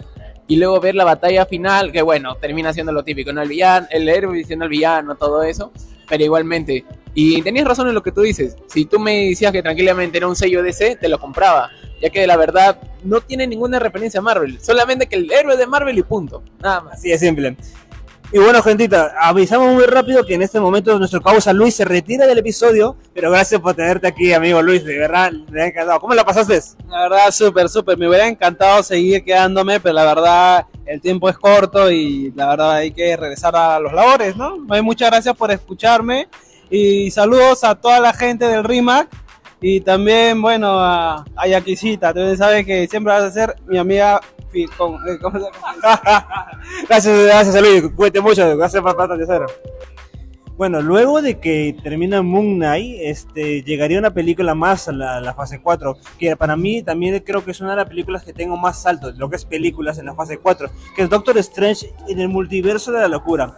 Y 0.48 0.56
luego 0.56 0.80
ver 0.80 0.96
la 0.96 1.04
batalla 1.04 1.46
final, 1.46 1.92
que 1.92 2.02
bueno, 2.02 2.36
termina 2.36 2.74
siendo 2.74 2.92
lo 2.92 3.04
típico, 3.04 3.32
¿no? 3.32 3.42
El 3.42 3.50
villano, 3.50 3.88
el 3.92 4.10
héroe 4.10 4.36
diciendo 4.36 4.64
al 4.66 4.70
villano, 4.70 5.16
todo 5.16 5.44
eso. 5.44 5.72
Pero 6.08 6.24
igualmente, 6.24 6.86
y 7.14 7.42
tenías 7.42 7.68
razón 7.68 7.88
en 7.88 7.94
lo 7.94 8.04
que 8.04 8.12
tú 8.12 8.22
dices. 8.22 8.56
Si 8.68 8.86
tú 8.86 9.00
me 9.00 9.30
decías 9.30 9.52
que 9.52 9.62
tranquilamente 9.62 10.18
era 10.18 10.28
un 10.28 10.36
sello 10.36 10.64
DC, 10.64 10.98
te 10.98 11.10
lo 11.10 11.20
compraba. 11.20 11.70
Ya 12.02 12.10
que 12.10 12.26
la 12.26 12.38
verdad 12.38 12.80
no 13.04 13.20
tiene 13.22 13.46
ninguna 13.48 13.80
referencia 13.80 14.20
a 14.20 14.24
Marvel. 14.24 14.60
Solamente 14.62 15.08
que 15.08 15.16
el 15.18 15.32
héroe 15.32 15.58
de 15.58 15.68
Marvel 15.68 15.98
y 15.98 16.04
punto. 16.04 16.44
Nada 16.62 16.82
más. 16.82 16.94
Así 16.94 17.10
de 17.10 17.18
simple. 17.18 17.58
Y 18.32 18.38
bueno, 18.38 18.62
gentita, 18.62 19.16
avisamos 19.20 19.74
muy 19.74 19.86
rápido 19.86 20.24
que 20.24 20.36
en 20.36 20.44
este 20.44 20.60
momento 20.60 20.98
nuestro 21.00 21.20
causa 21.20 21.52
Luis 21.52 21.74
se 21.76 21.84
retira 21.84 22.28
del 22.28 22.38
episodio, 22.38 22.96
pero 23.12 23.32
gracias 23.32 23.60
por 23.60 23.74
tenerte 23.74 24.06
aquí, 24.06 24.34
amigo 24.34 24.62
Luis, 24.62 24.86
de 24.86 25.00
verdad, 25.00 25.32
me 25.50 25.64
ha 25.64 25.66
encantado. 25.66 26.00
¿Cómo 26.00 26.14
la 26.14 26.24
pasaste? 26.24 26.62
La 26.88 27.10
verdad, 27.10 27.32
súper, 27.32 27.68
súper. 27.70 27.98
Me 27.98 28.08
hubiera 28.08 28.28
encantado 28.28 28.84
seguir 28.84 29.24
quedándome, 29.24 29.80
pero 29.80 29.96
la 29.96 30.06
verdad, 30.06 30.68
el 30.86 31.02
tiempo 31.02 31.28
es 31.28 31.40
corto 31.40 31.90
y 31.90 32.32
la 32.36 32.50
verdad 32.50 32.74
hay 32.74 32.92
que 32.92 33.18
regresar 33.18 33.56
a 33.56 33.80
los 33.80 33.92
labores, 33.94 34.38
¿no? 34.38 34.60
Muchas 34.84 35.10
gracias 35.10 35.36
por 35.36 35.50
escucharme 35.50 36.28
y 36.70 37.12
saludos 37.12 37.64
a 37.64 37.76
toda 37.76 38.00
la 38.00 38.14
gente 38.14 38.46
del 38.46 38.64
RIMAC 38.64 39.10
y 39.62 39.82
también, 39.82 40.42
bueno, 40.42 40.80
a, 40.80 41.26
a 41.36 41.48
Yaquisita. 41.48 42.14
Tú 42.14 42.36
sabes 42.38 42.66
que 42.66 42.88
siempre 42.88 43.14
vas 43.14 43.24
a 43.24 43.32
ser 43.32 43.56
mi 43.68 43.78
amiga. 43.78 44.22
eh, 44.54 44.66
gracias, 46.88 47.26
gracias 47.26 47.62
Luis, 47.62 47.84
cuídate 47.96 48.22
mucho, 48.22 48.58
gracias 48.58 48.82
por 48.82 49.18
de 49.18 49.26
cero. 49.26 49.46
Bueno, 50.58 50.82
luego 50.82 51.22
de 51.22 51.40
que 51.40 51.78
termina 51.82 52.22
Moon 52.22 52.56
Knight, 52.56 52.98
este, 53.02 53.64
llegaría 53.64 53.98
una 53.98 54.14
película 54.14 54.56
más 54.56 54.90
a 54.90 54.92
la, 54.92 55.22
la 55.22 55.34
fase 55.34 55.62
4, 55.62 55.96
que 56.18 56.36
para 56.36 56.58
mí 56.58 56.84
también 56.84 57.24
creo 57.26 57.46
que 57.46 57.52
es 57.52 57.62
una 57.62 57.70
de 57.70 57.78
las 57.78 57.88
películas 57.88 58.24
que 58.24 58.34
tengo 58.34 58.58
más 58.58 58.86
alto, 58.86 59.12
lo 59.12 59.30
que 59.30 59.38
es 59.38 59.46
películas 59.46 60.00
en 60.00 60.08
la 60.08 60.16
fase 60.16 60.38
4, 60.38 60.70
que 60.98 61.04
es 61.04 61.10
Doctor 61.10 61.38
Strange 61.38 61.94
en 62.10 62.20
el 62.20 62.28
multiverso 62.28 62.92
de 62.92 63.00
la 63.00 63.08
locura. 63.08 63.58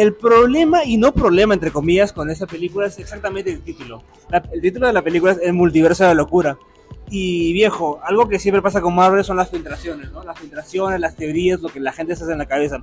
El 0.00 0.14
problema, 0.14 0.82
y 0.82 0.96
no 0.96 1.12
problema 1.12 1.52
entre 1.52 1.70
comillas, 1.70 2.14
con 2.14 2.30
esta 2.30 2.46
película 2.46 2.86
es 2.86 2.98
exactamente 2.98 3.50
el 3.50 3.60
título. 3.60 4.02
El 4.50 4.62
título 4.62 4.86
de 4.86 4.94
la 4.94 5.02
película 5.02 5.32
es 5.32 5.40
El 5.42 5.52
multiverso 5.52 6.04
de 6.04 6.08
la 6.08 6.14
locura. 6.14 6.56
Y 7.10 7.52
viejo, 7.52 8.00
algo 8.02 8.26
que 8.26 8.38
siempre 8.38 8.62
pasa 8.62 8.80
con 8.80 8.94
Marvel 8.94 9.22
son 9.24 9.36
las 9.36 9.50
filtraciones, 9.50 10.10
¿no? 10.10 10.24
Las 10.24 10.38
filtraciones, 10.38 10.98
las 11.00 11.16
teorías, 11.16 11.60
lo 11.60 11.68
que 11.68 11.80
la 11.80 11.92
gente 11.92 12.16
se 12.16 12.24
hace 12.24 12.32
en 12.32 12.38
la 12.38 12.46
cabeza. 12.46 12.82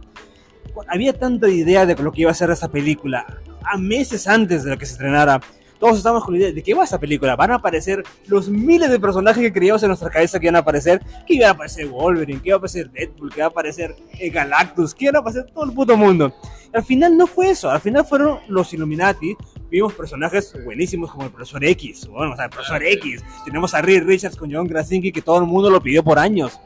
Había 0.88 1.12
tanta 1.13 1.49
idea 1.49 1.88
de 1.88 1.95
lo 1.95 2.12
que 2.12 2.21
iba 2.21 2.30
a 2.30 2.36
ser 2.36 2.51
esa 2.51 2.69
película, 2.69 3.25
a 3.63 3.80
meses 3.80 4.27
antes 4.27 4.63
de 4.63 4.77
que 4.77 4.86
se 4.86 4.91
estrenara. 4.91 5.41
Todos 5.79 5.97
estábamos 5.97 6.25
con 6.25 6.33
la 6.33 6.39
idea 6.39 6.51
de 6.51 6.63
qué 6.63 6.73
va 6.73 6.83
esa 6.83 6.99
película. 6.99 7.35
Van 7.35 7.51
a 7.51 7.55
aparecer 7.55 8.03
los 8.27 8.49
miles 8.49 8.89
de 8.89 8.99
personajes 8.99 9.41
que 9.43 9.53
creíamos 9.53 9.83
en 9.83 9.89
nuestra 9.89 10.09
cabeza 10.09 10.39
que 10.39 10.47
iban 10.47 10.55
a 10.55 10.59
aparecer. 10.59 11.01
Que 11.25 11.35
iba 11.35 11.47
a 11.47 11.51
aparecer 11.51 11.87
Wolverine, 11.87 12.41
que 12.41 12.49
iba 12.49 12.55
a 12.55 12.57
aparecer 12.57 12.89
Deadpool, 12.91 13.29
que 13.31 13.39
iba 13.39 13.45
a 13.45 13.49
aparecer 13.49 13.95
eh, 14.19 14.29
Galactus, 14.29 14.93
que 14.93 15.05
iba 15.05 15.17
a 15.17 15.21
aparecer 15.21 15.45
todo 15.51 15.65
el 15.65 15.73
puto 15.73 15.95
mundo. 15.95 16.33
Al 16.73 16.83
final 16.83 17.17
no 17.17 17.27
fue 17.27 17.49
eso, 17.49 17.69
al 17.69 17.81
final 17.81 18.05
fueron 18.05 18.39
los 18.47 18.73
Illuminati. 18.73 19.35
Vimos 19.69 19.93
personajes 19.93 20.53
buenísimos 20.63 21.11
como 21.11 21.25
el 21.25 21.31
Profesor 21.31 21.63
X. 21.63 22.07
Bueno, 22.07 22.33
o 22.33 22.35
sea, 22.35 22.45
el 22.45 22.51
Profesor 22.51 22.83
X. 22.83 23.23
Tenemos 23.45 23.73
a 23.73 23.81
Reed 23.81 24.03
Richards 24.03 24.35
con 24.35 24.51
John 24.51 24.67
Krasinski 24.67 25.11
que 25.11 25.21
todo 25.21 25.39
el 25.39 25.45
mundo 25.45 25.69
lo 25.69 25.81
pidió 25.81 26.03
por 26.03 26.19
años. 26.19 26.59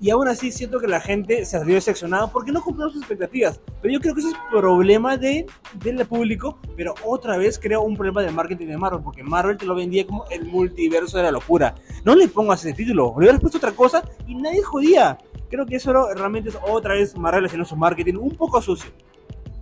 Y 0.00 0.10
aún 0.10 0.28
así 0.28 0.52
siento 0.52 0.78
que 0.78 0.86
la 0.86 1.00
gente 1.00 1.44
se 1.44 1.58
salió 1.58 1.74
decepcionada 1.74 2.28
porque 2.28 2.52
no 2.52 2.62
cumplió 2.62 2.88
sus 2.88 3.00
expectativas. 3.00 3.60
Pero 3.82 3.94
yo 3.94 4.00
creo 4.00 4.14
que 4.14 4.20
ese 4.20 4.30
es 4.30 4.36
problema 4.50 5.16
de, 5.16 5.46
del 5.74 6.06
público. 6.06 6.58
Pero 6.76 6.94
otra 7.04 7.36
vez 7.36 7.58
creo 7.58 7.82
un 7.82 7.96
problema 7.96 8.22
del 8.22 8.32
marketing 8.32 8.66
de 8.66 8.78
Marvel. 8.78 9.02
Porque 9.02 9.24
Marvel 9.24 9.56
te 9.56 9.66
lo 9.66 9.74
vendía 9.74 10.06
como 10.06 10.24
el 10.30 10.46
multiverso 10.46 11.16
de 11.16 11.24
la 11.24 11.32
locura. 11.32 11.74
No 12.04 12.14
le 12.14 12.28
pongas 12.28 12.64
ese 12.64 12.74
título. 12.74 13.14
Le 13.16 13.24
hubieras 13.24 13.40
puesto 13.40 13.58
otra 13.58 13.72
cosa 13.72 14.04
y 14.26 14.34
nadie 14.36 14.62
jodía. 14.62 15.18
Creo 15.50 15.66
que 15.66 15.76
eso 15.76 15.92
realmente 16.14 16.50
es 16.50 16.58
otra 16.62 16.94
vez 16.94 17.16
Marvel 17.16 17.46
haciendo 17.46 17.64
su 17.64 17.74
marketing 17.74 18.14
un 18.16 18.36
poco 18.36 18.62
sucio. 18.62 18.90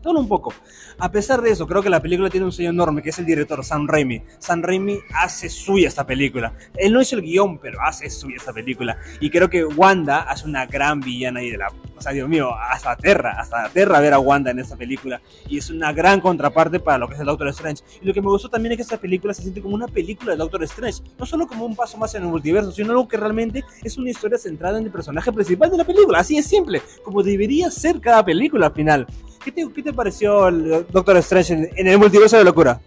Solo 0.06 0.20
un 0.20 0.28
poco. 0.28 0.54
A 1.00 1.10
pesar 1.10 1.42
de 1.42 1.50
eso, 1.50 1.66
creo 1.66 1.82
que 1.82 1.90
la 1.90 2.00
película 2.00 2.30
tiene 2.30 2.46
un 2.46 2.52
sello 2.52 2.70
enorme, 2.70 3.02
que 3.02 3.10
es 3.10 3.18
el 3.18 3.26
director, 3.26 3.64
Sam 3.64 3.88
Raimi. 3.88 4.22
Sam 4.38 4.62
Raimi 4.62 5.00
hace 5.12 5.48
suya 5.48 5.88
esta 5.88 6.06
película. 6.06 6.54
Él 6.76 6.92
no 6.92 7.00
hizo 7.02 7.16
el 7.16 7.22
guion, 7.22 7.58
pero 7.58 7.80
hace 7.82 8.08
suya 8.08 8.36
esta 8.36 8.52
película. 8.52 8.96
Y 9.18 9.28
creo 9.28 9.50
que 9.50 9.64
Wanda 9.64 10.20
hace 10.20 10.46
una 10.46 10.64
gran 10.64 11.00
villana 11.00 11.40
ahí 11.40 11.50
de 11.50 11.58
la... 11.58 11.72
O 11.96 12.00
sea, 12.00 12.12
Dios 12.12 12.28
mío, 12.28 12.54
hasta 12.54 12.92
aterra, 12.92 13.34
hasta 13.36 13.64
aterra 13.64 13.98
ver 13.98 14.14
a 14.14 14.20
Wanda 14.20 14.52
en 14.52 14.60
esta 14.60 14.76
película. 14.76 15.20
Y 15.48 15.58
es 15.58 15.70
una 15.70 15.92
gran 15.92 16.20
contraparte 16.20 16.78
para 16.78 16.98
lo 16.98 17.08
que 17.08 17.14
es 17.14 17.20
el 17.20 17.26
Doctor 17.26 17.48
Strange. 17.48 17.82
Y 18.00 18.06
lo 18.06 18.14
que 18.14 18.20
me 18.20 18.28
gustó 18.28 18.48
también 18.48 18.70
es 18.70 18.76
que 18.76 18.82
esta 18.82 18.98
película 18.98 19.34
se 19.34 19.42
siente 19.42 19.60
como 19.60 19.74
una 19.74 19.88
película 19.88 20.32
de 20.32 20.38
Doctor 20.38 20.62
Strange. 20.62 21.02
No 21.18 21.26
solo 21.26 21.48
como 21.48 21.64
un 21.66 21.74
paso 21.74 21.98
más 21.98 22.14
en 22.14 22.22
el 22.22 22.28
multiverso, 22.28 22.70
sino 22.70 22.92
algo 22.92 23.08
que 23.08 23.16
realmente 23.16 23.64
es 23.82 23.98
una 23.98 24.10
historia 24.10 24.38
centrada 24.38 24.78
en 24.78 24.84
el 24.84 24.92
personaje 24.92 25.32
principal 25.32 25.68
de 25.68 25.78
la 25.78 25.84
película. 25.84 26.20
Así 26.20 26.38
es 26.38 26.46
simple, 26.46 26.80
como 27.02 27.24
debería 27.24 27.72
ser 27.72 28.00
cada 28.00 28.24
película 28.24 28.66
al 28.66 28.72
final. 28.72 29.06
¿Qué 29.46 29.52
te, 29.52 29.64
qué 29.72 29.80
te 29.80 29.92
pareció 29.92 30.48
el 30.48 30.84
Doctor 30.90 31.16
Strange 31.18 31.54
en, 31.54 31.70
en 31.76 31.86
el 31.86 31.98
multiverso 31.98 32.36
de 32.36 32.42
locura? 32.42 32.80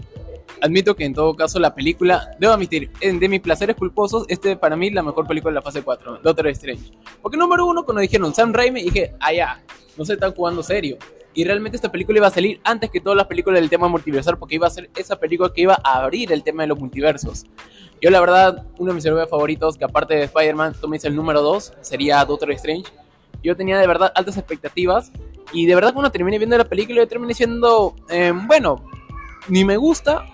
Admito 0.60 0.94
que 0.94 1.06
en 1.06 1.14
todo 1.14 1.34
caso 1.34 1.58
la 1.58 1.74
película, 1.74 2.36
debo 2.38 2.52
admitir, 2.52 2.92
de 3.00 3.30
mis 3.30 3.40
placeres 3.40 3.78
culposos, 3.78 4.26
este 4.28 4.58
para 4.58 4.76
mí 4.76 4.90
la 4.90 5.02
mejor 5.02 5.26
película 5.26 5.52
de 5.52 5.56
la 5.56 5.62
fase 5.62 5.84
4, 5.84 6.20
Doctor 6.22 6.48
Strange. 6.48 6.92
Porque 7.22 7.38
número 7.38 7.66
uno, 7.66 7.86
cuando 7.86 8.02
dijeron 8.02 8.36
Sam 8.36 8.52
Raimi, 8.52 8.84
dije, 8.84 9.16
allá, 9.22 9.64
no 9.98 10.04
se 10.04 10.16
están 10.16 10.34
jugando 10.34 10.62
serio. 10.62 10.98
Y 11.34 11.46
realmente 11.46 11.78
esta 11.78 11.94
película 11.94 12.18
iba 12.18 12.28
a 12.28 12.32
salir 12.32 12.60
antes 12.66 12.90
que 12.90 13.00
todas 13.00 13.16
las 13.16 13.28
películas 13.28 13.62
del 13.62 13.70
tema 13.70 13.88
multiversal, 13.88 14.38
porque 14.38 14.56
iba 14.56 14.68
a 14.68 14.70
ser 14.70 14.90
esa 14.98 15.16
película 15.16 15.54
que 15.56 15.62
iba 15.62 15.80
a 15.82 16.04
abrir 16.04 16.34
el 16.34 16.44
tema 16.44 16.64
de 16.64 16.68
los 16.68 16.78
multiversos. 16.78 17.46
Yo 18.02 18.10
la 18.10 18.20
verdad, 18.20 18.66
uno 18.78 18.90
de 18.90 18.96
mis 18.96 19.06
héroes 19.06 19.30
favoritos, 19.30 19.78
que 19.78 19.86
aparte 19.86 20.14
de 20.14 20.24
Spider-Man, 20.24 20.76
tú 20.82 20.90
me 20.90 20.98
dices 20.98 21.10
el 21.10 21.16
número 21.16 21.42
2, 21.42 21.76
sería 21.80 22.26
Doctor 22.26 22.52
Strange. 22.52 22.92
Yo 23.42 23.56
tenía 23.56 23.78
de 23.78 23.88
verdad 23.88 24.12
altas 24.14 24.36
expectativas 24.36 25.14
y 25.54 25.66
de 25.66 25.76
verdad 25.76 25.94
cuando 25.94 26.12
terminé 26.12 26.38
viendo 26.38 26.58
la 26.58 26.66
película 26.66 26.98
yo 27.02 27.08
terminé 27.08 27.34
siendo, 27.34 27.96
eh, 28.10 28.34
bueno, 28.48 28.84
ni 29.48 29.64
me 29.66 29.78
gusta, 29.78 30.26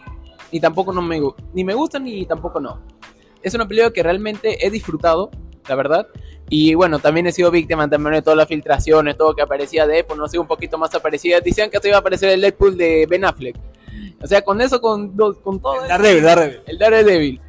ni 0.52 0.60
tampoco 0.60 0.92
no 0.94 1.02
me 1.02 1.20
gu- 1.22 1.36
ni 1.54 1.64
me 1.64 1.74
gusta 1.74 2.00
ni 2.00 2.26
tampoco 2.26 2.60
no. 2.60 2.80
Es 3.42 3.54
una 3.54 3.68
película 3.68 3.92
que 3.92 4.02
realmente 4.04 4.66
he 4.66 4.70
disfrutado, 4.72 5.30
la 5.68 5.76
verdad. 5.76 6.08
Y 6.50 6.74
bueno, 6.76 7.00
también 7.00 7.26
he 7.28 7.32
sido 7.32 7.50
víctima 7.52 7.88
también 7.90 8.14
de 8.16 8.22
todas 8.22 8.38
las 8.38 8.48
filtraciones, 8.48 9.18
todo 9.18 9.36
que 9.36 9.42
aparecía 9.42 9.86
de 9.88 9.96
Deadpool, 9.96 10.18
no 10.18 10.28
sé, 10.28 10.38
un 10.40 10.48
poquito 10.48 10.78
más 10.78 10.94
aparecía. 10.96 11.42
Decían 11.42 11.70
que 11.70 11.80
se 11.80 11.88
iba 11.88 11.98
a 11.98 12.00
aparecer 12.02 12.30
el 12.30 12.42
Deadpool 12.42 12.78
de 12.78 13.06
Ben 13.10 13.26
Affleck. 13.26 13.56
O 14.22 14.28
sea, 14.28 14.42
con 14.44 14.62
eso, 14.62 14.80
con, 14.82 15.16
con 15.42 15.60
todo. 15.60 15.82
Daredevil, 15.88 16.24
Daredevil. 16.24 16.60
el 16.68 16.78
Daredevil. 16.78 17.42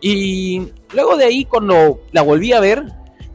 Y 0.00 0.68
luego 0.92 1.16
de 1.16 1.24
ahí, 1.24 1.44
cuando 1.44 2.00
la 2.12 2.22
volví 2.22 2.52
a 2.52 2.60
ver, 2.60 2.84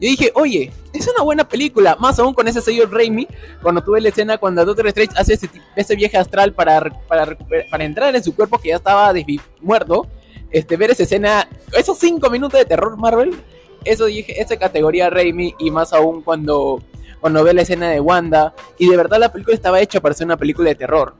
yo 0.00 0.08
dije, 0.08 0.32
oye, 0.34 0.72
es 0.94 1.06
una 1.08 1.22
buena 1.22 1.46
película. 1.46 1.96
Más 2.00 2.18
aún 2.18 2.32
con 2.32 2.48
ese 2.48 2.62
sello 2.62 2.86
Raimi, 2.86 3.28
cuando 3.62 3.82
tuve 3.82 4.00
la 4.00 4.08
escena 4.08 4.38
cuando 4.38 4.64
Doctor 4.64 4.86
Strange 4.88 5.14
hace 5.16 5.34
ese, 5.34 5.50
ese 5.76 5.94
viaje 5.94 6.16
astral 6.16 6.54
para, 6.54 6.80
para, 7.06 7.36
para 7.70 7.84
entrar 7.84 8.16
en 8.16 8.24
su 8.24 8.34
cuerpo 8.34 8.58
que 8.58 8.70
ya 8.70 8.76
estaba 8.76 9.12
muerto. 9.60 10.06
Este, 10.50 10.76
ver 10.76 10.90
esa 10.90 11.02
escena, 11.02 11.46
esos 11.76 11.98
cinco 11.98 12.28
minutos 12.30 12.58
de 12.58 12.64
terror 12.64 12.96
Marvel, 12.96 13.36
eso 13.84 14.06
dije, 14.06 14.40
esa 14.40 14.56
categoría 14.56 15.08
Raimi, 15.08 15.54
y 15.58 15.70
más 15.70 15.92
aún 15.92 16.22
cuando, 16.22 16.82
cuando 17.20 17.44
ve 17.44 17.54
la 17.54 17.62
escena 17.62 17.88
de 17.90 18.00
Wanda, 18.00 18.54
y 18.76 18.88
de 18.88 18.96
verdad 18.96 19.18
la 19.20 19.30
película 19.30 19.54
estaba 19.54 19.80
hecha 19.80 20.00
para 20.00 20.14
ser 20.14 20.26
una 20.26 20.36
película 20.36 20.70
de 20.70 20.74
terror. 20.74 21.14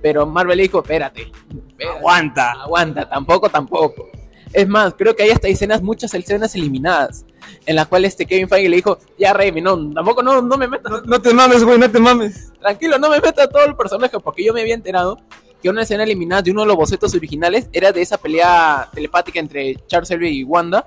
Pero 0.00 0.26
Marvel 0.26 0.58
dijo, 0.58 0.80
espérate, 0.80 1.30
espérate 1.68 1.98
Aguanta. 1.98 2.52
aguanta, 2.62 3.08
tampoco, 3.08 3.48
tampoco. 3.48 4.08
Es 4.52 4.68
más, 4.68 4.94
creo 4.94 5.16
que 5.16 5.22
hay 5.22 5.30
hasta 5.30 5.48
escenas, 5.48 5.82
muchas 5.82 6.12
escenas 6.14 6.54
eliminadas, 6.54 7.24
en 7.64 7.76
las 7.76 7.86
cuales 7.86 8.10
este 8.10 8.26
Kevin 8.26 8.48
Feige 8.48 8.68
le 8.68 8.76
dijo, 8.76 8.98
ya 9.18 9.32
Raimi, 9.32 9.60
no, 9.60 9.92
tampoco 9.92 10.22
no, 10.22 10.42
no 10.42 10.56
me 10.56 10.68
metas, 10.68 10.92
No, 10.92 11.00
no 11.00 11.22
te 11.22 11.32
mames, 11.32 11.64
güey, 11.64 11.78
no 11.78 11.90
te 11.90 11.98
mames. 11.98 12.52
tranquilo, 12.60 12.98
no 12.98 13.08
me 13.08 13.20
metas 13.20 13.48
todo 13.48 13.64
el 13.64 13.74
personaje, 13.74 14.18
porque 14.20 14.44
yo 14.44 14.52
me 14.52 14.60
había 14.60 14.74
enterado 14.74 15.18
que 15.62 15.70
una 15.70 15.82
escena 15.82 16.02
eliminada 16.02 16.42
de 16.42 16.50
uno 16.50 16.62
de 16.62 16.66
los 16.66 16.76
bocetos 16.76 17.14
originales 17.14 17.68
era 17.72 17.92
de 17.92 18.02
esa 18.02 18.18
pelea 18.18 18.88
telepática 18.92 19.38
entre 19.40 19.76
Charles 19.86 20.08
Xavier 20.08 20.32
y 20.32 20.44
Wanda, 20.44 20.86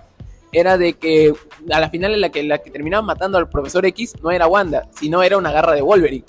era 0.52 0.78
de 0.78 0.94
que 0.94 1.34
a 1.72 1.80
la 1.80 1.90
final 1.90 2.14
en 2.14 2.22
la 2.22 2.30
que, 2.30 2.44
la 2.44 2.60
que 2.60 2.72
terminaban 2.72 3.06
matando 3.06 3.38
al 3.38 3.50
profesor 3.50 3.86
X 3.86 4.14
no 4.22 4.32
era 4.32 4.48
Wanda, 4.48 4.88
sino 4.98 5.24
era 5.24 5.38
una 5.38 5.52
garra 5.52 5.74
de 5.74 5.82
Wolverine. 5.82 6.26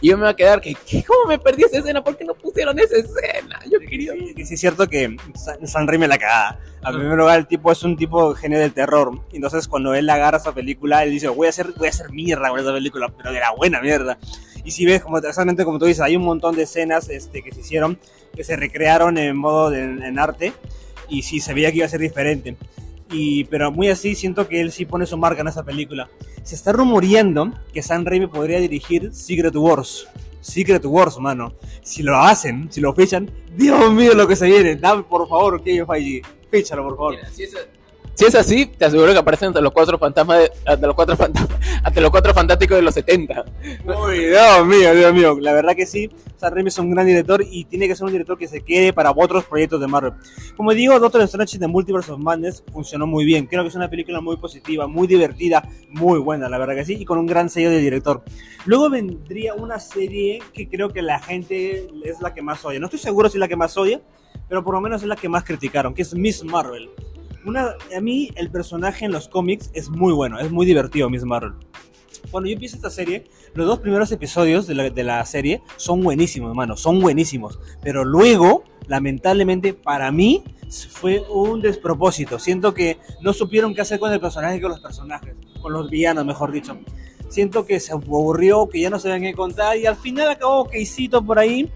Y 0.00 0.08
yo 0.08 0.16
me 0.16 0.22
iba 0.22 0.30
a 0.30 0.36
quedar 0.36 0.60
que, 0.60 0.74
¿qué? 0.86 1.04
¿cómo 1.04 1.26
me 1.26 1.38
perdí 1.38 1.64
esa 1.64 1.78
escena? 1.78 2.02
¿Por 2.02 2.16
qué 2.16 2.24
no 2.24 2.34
pusieron 2.34 2.78
esa 2.78 2.96
escena? 2.96 3.60
Yo 3.70 3.78
quería... 3.80 4.12
Sí, 4.12 4.46
sí 4.46 4.54
es 4.54 4.60
cierto 4.60 4.88
que 4.88 5.16
San, 5.34 5.66
San 5.66 5.86
Raimi 5.86 6.06
la 6.06 6.18
cagada. 6.18 6.58
A 6.82 6.90
primer 6.92 7.18
lugar, 7.18 7.38
el 7.38 7.46
tipo 7.46 7.70
es 7.70 7.82
un 7.82 7.96
tipo 7.96 8.34
genio 8.34 8.58
del 8.58 8.72
terror. 8.72 9.20
Entonces, 9.32 9.68
cuando 9.68 9.94
él 9.94 10.08
agarra 10.08 10.38
esa 10.38 10.54
película, 10.54 11.04
él 11.04 11.10
dice, 11.10 11.28
voy 11.28 11.46
a 11.46 11.50
hacer, 11.50 11.72
voy 11.76 11.88
a 11.88 11.90
hacer 11.90 12.10
mierda 12.10 12.48
con 12.48 12.58
esa 12.58 12.72
película, 12.72 13.12
pero 13.14 13.32
de 13.32 13.40
la 13.40 13.50
buena 13.50 13.82
mierda. 13.82 14.18
Y 14.64 14.70
si 14.70 14.86
ves, 14.86 15.02
como 15.02 15.18
exactamente 15.18 15.64
como 15.64 15.78
tú 15.78 15.84
dices, 15.86 16.00
hay 16.00 16.16
un 16.16 16.22
montón 16.22 16.56
de 16.56 16.62
escenas 16.62 17.08
este, 17.08 17.42
que 17.42 17.52
se 17.52 17.60
hicieron, 17.60 17.98
que 18.34 18.44
se 18.44 18.56
recrearon 18.56 19.18
en 19.18 19.36
modo 19.36 19.70
de, 19.70 19.82
en 19.82 20.18
arte, 20.18 20.52
y 21.08 21.22
sí, 21.22 21.40
se 21.40 21.52
veía 21.52 21.70
que 21.70 21.78
iba 21.78 21.86
a 21.86 21.90
ser 21.90 22.00
diferente. 22.00 22.56
Pero 23.50 23.72
muy 23.72 23.88
así, 23.88 24.14
siento 24.14 24.48
que 24.48 24.60
él 24.60 24.72
sí 24.72 24.84
pone 24.84 25.06
su 25.06 25.16
marca 25.16 25.40
en 25.40 25.48
esa 25.48 25.64
película. 25.64 26.08
Se 26.42 26.54
está 26.54 26.72
rumoreando 26.72 27.52
que 27.72 27.82
San 27.82 28.04
Raimi 28.04 28.26
podría 28.26 28.60
dirigir 28.60 29.12
Secret 29.12 29.54
Wars. 29.56 30.06
Secret 30.40 30.84
Wars, 30.84 31.18
mano. 31.18 31.54
Si 31.82 32.02
lo 32.02 32.16
hacen, 32.16 32.68
si 32.70 32.80
lo 32.80 32.94
fichan, 32.94 33.30
Dios 33.56 33.92
mío 33.92 34.14
lo 34.14 34.26
que 34.26 34.36
se 34.36 34.46
viene. 34.46 34.76
Dame, 34.76 35.02
por 35.02 35.28
favor, 35.28 35.62
Kevin 35.62 35.86
Feige. 35.86 36.22
Fíchalo, 36.50 36.84
por 36.84 36.96
favor. 36.96 37.16
Mira, 37.16 37.30
si, 37.30 37.44
es, 37.44 37.54
si 38.20 38.26
es 38.26 38.34
así, 38.34 38.66
te 38.66 38.84
aseguro 38.84 39.12
que 39.12 39.18
aparecen 39.18 39.48
ante 39.48 39.62
los 39.62 39.72
cuatro 39.72 39.96
fantasmas, 39.96 40.50
de, 40.78 40.86
los 42.02 42.10
cuatro 42.10 42.34
fantásticos 42.34 42.76
de 42.76 42.82
los 42.82 42.92
70. 42.92 43.46
Uy, 43.86 44.26
Dios 44.26 44.66
mío, 44.66 44.94
Dios 44.94 45.14
mío. 45.14 45.38
La 45.40 45.54
verdad 45.54 45.74
que 45.74 45.86
sí, 45.86 46.10
Sam 46.36 46.52
Raimi 46.52 46.68
es 46.68 46.78
un 46.78 46.90
gran 46.90 47.06
director 47.06 47.42
y 47.50 47.64
tiene 47.64 47.88
que 47.88 47.96
ser 47.96 48.04
un 48.04 48.12
director 48.12 48.36
que 48.36 48.46
se 48.46 48.60
quede 48.60 48.92
para 48.92 49.10
otros 49.10 49.44
proyectos 49.44 49.80
de 49.80 49.86
Marvel. 49.86 50.12
Como 50.54 50.74
digo, 50.74 51.00
Doctor 51.00 51.22
Strange 51.22 51.56
de 51.56 51.66
Multiverse 51.66 52.12
of 52.12 52.18
Madness 52.18 52.62
funcionó 52.70 53.06
muy 53.06 53.24
bien. 53.24 53.46
Creo 53.46 53.62
que 53.62 53.70
es 53.70 53.74
una 53.74 53.88
película 53.88 54.20
muy 54.20 54.36
positiva, 54.36 54.86
muy 54.86 55.06
divertida, 55.06 55.66
muy 55.88 56.18
buena, 56.18 56.46
la 56.50 56.58
verdad 56.58 56.74
que 56.74 56.84
sí, 56.84 56.98
y 57.00 57.06
con 57.06 57.16
un 57.16 57.24
gran 57.24 57.48
sello 57.48 57.70
de 57.70 57.78
director. 57.78 58.22
Luego 58.66 58.90
vendría 58.90 59.54
una 59.54 59.78
serie 59.78 60.42
que 60.52 60.68
creo 60.68 60.90
que 60.90 61.00
la 61.00 61.20
gente 61.20 61.88
es 62.04 62.20
la 62.20 62.34
que 62.34 62.42
más 62.42 62.62
odia. 62.66 62.80
No 62.80 62.84
estoy 62.84 63.00
seguro 63.00 63.30
si 63.30 63.38
es 63.38 63.40
la 63.40 63.48
que 63.48 63.56
más 63.56 63.78
odia, 63.78 64.02
pero 64.46 64.62
por 64.62 64.74
lo 64.74 64.82
menos 64.82 65.00
es 65.00 65.08
la 65.08 65.16
que 65.16 65.30
más 65.30 65.42
criticaron, 65.44 65.94
que 65.94 66.02
es 66.02 66.12
Miss 66.12 66.44
Marvel. 66.44 66.90
A 67.96 68.00
mí 68.00 68.30
el 68.34 68.50
personaje 68.50 69.04
en 69.06 69.12
los 69.12 69.28
cómics 69.28 69.70
es 69.72 69.88
muy 69.88 70.12
bueno, 70.12 70.38
es 70.38 70.50
muy 70.50 70.66
divertido 70.66 71.08
Miss 71.08 71.24
Marvel. 71.24 71.54
Cuando 72.30 72.48
yo 72.48 72.54
empiezo 72.54 72.76
esta 72.76 72.90
serie, 72.90 73.24
los 73.54 73.66
dos 73.66 73.80
primeros 73.80 74.12
episodios 74.12 74.66
de 74.66 75.04
la, 75.04 75.24
serie 75.24 75.62
son 75.76 76.02
buenísimos, 76.02 76.50
hermano, 76.50 76.76
son 76.76 77.00
buenísimos. 77.00 77.58
Pero 77.82 78.04
luego, 78.04 78.64
lamentablemente, 78.86 79.72
para 79.72 80.12
mí 80.12 80.44
fue 80.90 81.24
un 81.30 81.60
despropósito. 81.62 82.38
Siento 82.38 82.74
que 82.74 82.98
no 83.22 83.32
supieron 83.32 83.74
qué 83.74 83.80
hacer 83.80 83.98
con 83.98 84.12
el 84.12 84.20
personaje 84.20 84.56
y 84.56 84.60
con 84.60 84.70
los 84.70 84.80
personajes, 84.80 85.34
con 85.60 85.72
los 85.72 85.90
villanos, 85.90 86.26
mejor 86.26 86.52
dicho. 86.52 86.78
Siento 87.28 87.64
que 87.64 87.80
se 87.80 87.92
aburrió, 87.92 88.68
que 88.68 88.80
ya 88.80 88.90
no 88.90 88.98
sabían 88.98 89.22
qué 89.22 89.32
contar 89.32 89.76
y 89.78 89.86
al 89.86 89.96
final 89.96 90.28
acabó 90.28 90.68
queisito 90.68 91.24
por 91.24 91.38
ahí. 91.38 91.70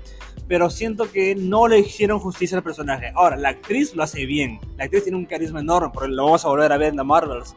Pero 0.47 0.69
siento 0.71 1.11
que 1.11 1.35
no 1.35 1.69
le 1.69 1.79
hicieron 1.79 2.19
justicia 2.19 2.59
al 2.59 2.63
personaje. 2.65 3.13
Ahora, 3.15 3.37
la 3.37 3.49
actriz 3.51 3.95
lo 3.95 4.03
hace 4.03 4.27
bien. 4.27 4.61
La 4.77 4.85
actriz 4.85 5.05
tiene 5.05 5.17
un 5.17 5.25
carisma 5.25 5.61
enorme, 5.61 5.91
porque 5.93 6.11
lo 6.11 6.25
vamos 6.25 6.45
a 6.45 6.49
volver 6.49 6.71
a 6.73 6.77
ver 6.77 6.89
en 6.91 6.97
The 6.97 7.05
Marvels 7.05 7.55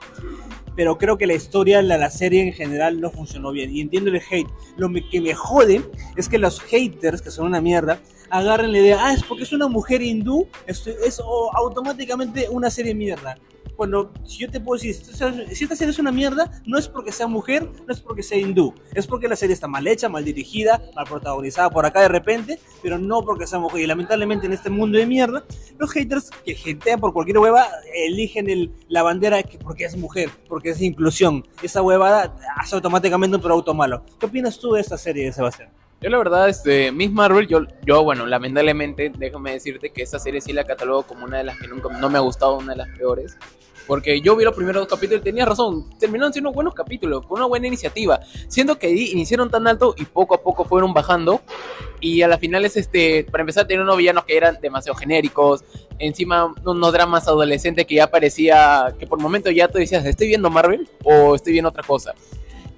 pero 0.75 0.95
creo 0.99 1.17
que 1.17 1.25
la 1.25 1.33
historia, 1.33 1.81
la, 1.81 1.97
la 1.97 2.11
serie 2.11 2.43
en 2.43 2.53
general 2.53 3.01
no 3.01 3.09
funcionó 3.09 3.51
bien. 3.51 3.75
Y 3.75 3.81
entiendo 3.81 4.11
el 4.11 4.17
hate. 4.29 4.47
Lo 4.75 4.89
que 5.09 5.19
me 5.21 5.33
jode 5.33 5.81
es 6.15 6.29
que 6.29 6.37
los 6.37 6.61
haters, 6.61 7.23
que 7.23 7.31
son 7.31 7.47
una 7.47 7.59
mierda, 7.59 7.99
agarren 8.29 8.71
la 8.71 8.77
idea, 8.77 8.97
ah, 9.01 9.11
es 9.11 9.23
porque 9.23 9.41
es 9.41 9.51
una 9.53 9.67
mujer 9.67 10.03
hindú, 10.03 10.47
es, 10.67 10.85
es 10.85 11.19
o- 11.19 11.49
automáticamente 11.55 12.47
una 12.49 12.69
serie 12.69 12.93
mierda. 12.93 13.39
Cuando 13.77 14.11
si 14.25 14.39
yo 14.39 14.49
te 14.49 14.59
puedo 14.59 14.81
decir, 14.81 14.95
si 14.95 15.63
esta- 15.63 15.75
serie 15.75 15.91
es 15.91 15.99
una 15.99 16.11
mierda, 16.11 16.61
no 16.65 16.77
es 16.79 16.87
porque 16.89 17.11
sea 17.11 17.27
mujer, 17.27 17.69
no 17.85 17.93
es 17.93 18.01
porque 18.01 18.23
sea 18.23 18.37
hindú, 18.39 18.73
es 18.93 19.05
porque 19.05 19.27
la 19.27 19.35
serie 19.35 19.53
está 19.53 19.67
mal 19.67 19.85
hecha, 19.87 20.09
mal 20.09 20.25
dirigida, 20.25 20.81
mal 20.95 21.05
protagonizada 21.05 21.69
por 21.69 21.85
acá 21.85 22.01
de 22.01 22.07
repente, 22.07 22.59
pero 22.81 22.97
no 22.97 23.21
porque 23.21 23.45
sea 23.45 23.59
mujer. 23.59 23.81
Y 23.81 23.87
lamentablemente 23.87 24.47
en 24.47 24.53
este 24.53 24.71
mundo 24.71 24.97
de 24.97 25.05
mierda, 25.05 25.43
los 25.77 25.91
haters 25.91 26.31
que 26.43 26.57
hatean 26.73 26.99
por 26.99 27.13
cualquier 27.13 27.37
hueva 27.37 27.67
eligen 27.93 28.49
el, 28.49 28.71
la 28.89 29.03
bandera 29.03 29.43
que 29.43 29.59
porque 29.59 29.85
es 29.85 29.95
mujer, 29.95 30.31
porque 30.49 30.71
es 30.71 30.81
inclusión. 30.81 31.45
Esa 31.61 31.83
huevada 31.83 32.35
hace 32.57 32.75
automáticamente 32.75 33.35
un 33.37 33.41
producto 33.43 33.73
malo. 33.75 34.03
¿Qué 34.19 34.25
opinas 34.25 34.57
tú 34.57 34.71
de 34.73 34.81
esta 34.81 34.97
serie, 34.97 35.31
Sebastián? 35.31 35.69
Yo 35.99 36.11
la 36.11 36.17
verdad, 36.19 36.47
este, 36.47 36.91
Miss 36.91 37.11
Marvel, 37.11 37.47
yo, 37.47 37.61
yo, 37.83 38.03
bueno, 38.03 38.27
lamentablemente, 38.27 39.11
déjame 39.17 39.53
decirte 39.53 39.91
que 39.91 40.03
esta 40.03 40.19
serie 40.19 40.41
sí 40.41 40.53
la 40.53 40.63
catalogo 40.63 41.01
como 41.03 41.25
una 41.25 41.39
de 41.39 41.43
las 41.43 41.57
que 41.57 41.67
nunca, 41.67 41.89
no 41.99 42.07
me 42.09 42.19
ha 42.19 42.21
gustado, 42.21 42.55
una 42.57 42.73
de 42.73 42.77
las 42.77 42.89
peores. 42.89 43.35
Porque 43.87 44.19
yo 44.21 44.35
vi 44.35 44.43
los 44.43 44.53
primeros 44.53 44.81
dos 44.81 44.89
capítulos 44.89 45.21
y 45.21 45.23
tenías 45.23 45.47
razón, 45.47 45.89
terminaron 45.97 46.33
siendo 46.33 46.51
buenos 46.51 46.73
capítulos, 46.73 47.25
con 47.25 47.37
una 47.37 47.47
buena 47.47 47.67
iniciativa. 47.67 48.19
Siendo 48.49 48.77
que 48.77 48.89
iniciaron 48.89 49.49
tan 49.49 49.65
alto 49.65 49.95
y 49.97 50.05
poco 50.05 50.35
a 50.35 50.41
poco 50.41 50.65
fueron 50.65 50.93
bajando. 50.93 51.41
Y 52.01 52.21
a 52.21 52.27
la 52.27 52.37
final 52.37 52.65
es 52.65 52.77
este, 52.77 53.23
para 53.23 53.41
empezar, 53.41 53.65
tener 53.65 53.81
unos 53.81 53.97
villanos 53.97 54.25
que 54.25 54.35
eran 54.35 54.59
demasiado 54.61 54.97
genéricos. 54.97 55.63
Encima, 55.99 56.53
unos 56.63 56.93
dramas 56.93 57.27
adolescentes 57.27 57.85
que 57.87 57.95
ya 57.95 58.07
parecía 58.07 58.93
que 58.99 59.07
por 59.07 59.19
momento 59.19 59.49
ya 59.49 59.67
tú 59.67 59.79
decías, 59.79 60.05
¿estoy 60.05 60.27
viendo 60.27 60.49
Marvel 60.49 60.87
o 61.03 61.33
estoy 61.33 61.53
viendo 61.53 61.69
otra 61.69 61.83
cosa? 61.83 62.13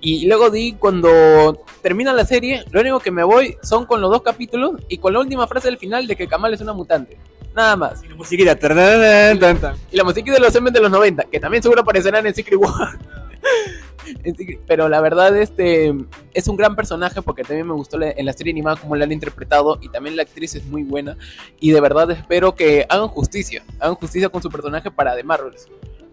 Y 0.01 0.27
luego 0.27 0.49
di 0.49 0.73
cuando 0.73 1.65
termina 1.81 2.13
la 2.13 2.25
serie, 2.25 2.63
lo 2.71 2.79
único 2.79 2.99
que 2.99 3.11
me 3.11 3.23
voy 3.23 3.57
son 3.61 3.85
con 3.85 3.99
los 3.99 4.09
dos 4.09 4.21
capítulos 4.21 4.73
y 4.87 4.97
con 4.97 5.11
la 5.11 5.19
última 5.19 5.45
frase 5.47 5.67
del 5.67 5.77
final 5.77 6.07
de 6.07 6.15
que 6.15 6.27
Kamal 6.27 6.53
es 6.53 6.61
una 6.61 6.73
mutante. 6.73 7.17
Nada 7.59 7.75
más. 7.75 8.01
Y 9.91 9.97
la 9.97 10.05
musiquita. 10.05 10.35
de 10.35 10.39
los 10.39 10.55
M 10.55 10.71
de 10.71 10.79
los 10.79 10.89
90, 10.89 11.25
que 11.25 11.41
también 11.41 11.61
seguro 11.61 11.81
aparecerán 11.81 12.25
en 12.25 12.33
Secret 12.33 12.57
War. 12.57 12.97
Pero 14.65 14.87
la 14.87 15.01
verdad, 15.01 15.35
este 15.35 15.93
es 16.33 16.47
un 16.47 16.55
gran 16.55 16.77
personaje 16.77 17.21
porque 17.21 17.43
también 17.43 17.67
me 17.67 17.73
gustó 17.73 18.01
en 18.01 18.25
la 18.25 18.31
serie 18.31 18.53
animada 18.53 18.77
como 18.77 18.95
la 18.95 19.03
han 19.03 19.11
interpretado 19.11 19.77
y 19.81 19.89
también 19.89 20.15
la 20.15 20.21
actriz 20.23 20.55
es 20.55 20.63
muy 20.67 20.83
buena. 20.83 21.17
Y 21.59 21.71
de 21.71 21.81
verdad 21.81 22.09
espero 22.11 22.55
que 22.55 22.85
hagan 22.87 23.09
justicia, 23.09 23.61
hagan 23.77 23.95
justicia 23.95 24.29
con 24.29 24.41
su 24.41 24.49
personaje 24.49 24.89
para 24.89 25.13
The 25.17 25.23
Marvels. 25.23 25.67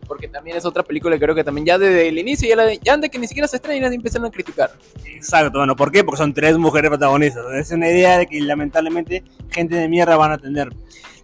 Porque 0.07 0.29
también 0.29 0.57
es 0.57 0.65
otra 0.65 0.83
película 0.83 1.17
que 1.17 1.21
creo 1.21 1.35
que 1.35 1.45
también 1.45 1.67
ya 1.67 1.79
desde 1.79 2.09
el 2.09 2.19
inicio, 2.19 2.49
ya, 2.49 2.57
la 2.57 2.73
ya 2.75 2.95
antes 2.95 3.11
que 3.11 3.19
ni 3.19 3.27
siquiera 3.27 3.49
se 3.49 3.57
estrene, 3.57 3.81
ya 3.81 3.87
empiezan 3.89 4.25
a 4.25 4.31
criticar. 4.31 4.71
Exacto, 5.05 5.59
bueno, 5.59 5.75
¿por 5.75 5.91
qué? 5.91 6.05
Porque 6.05 6.19
son 6.19 6.33
tres 6.33 6.57
mujeres 6.57 6.91
protagonistas. 6.91 7.45
Es 7.55 7.71
una 7.73 7.89
idea 7.89 8.19
de 8.19 8.27
que 8.27 8.41
lamentablemente 8.41 9.25
gente 9.51 9.75
de 9.75 9.89
mierda 9.89 10.17
van 10.17 10.33
a 10.33 10.39
tener. 10.39 10.69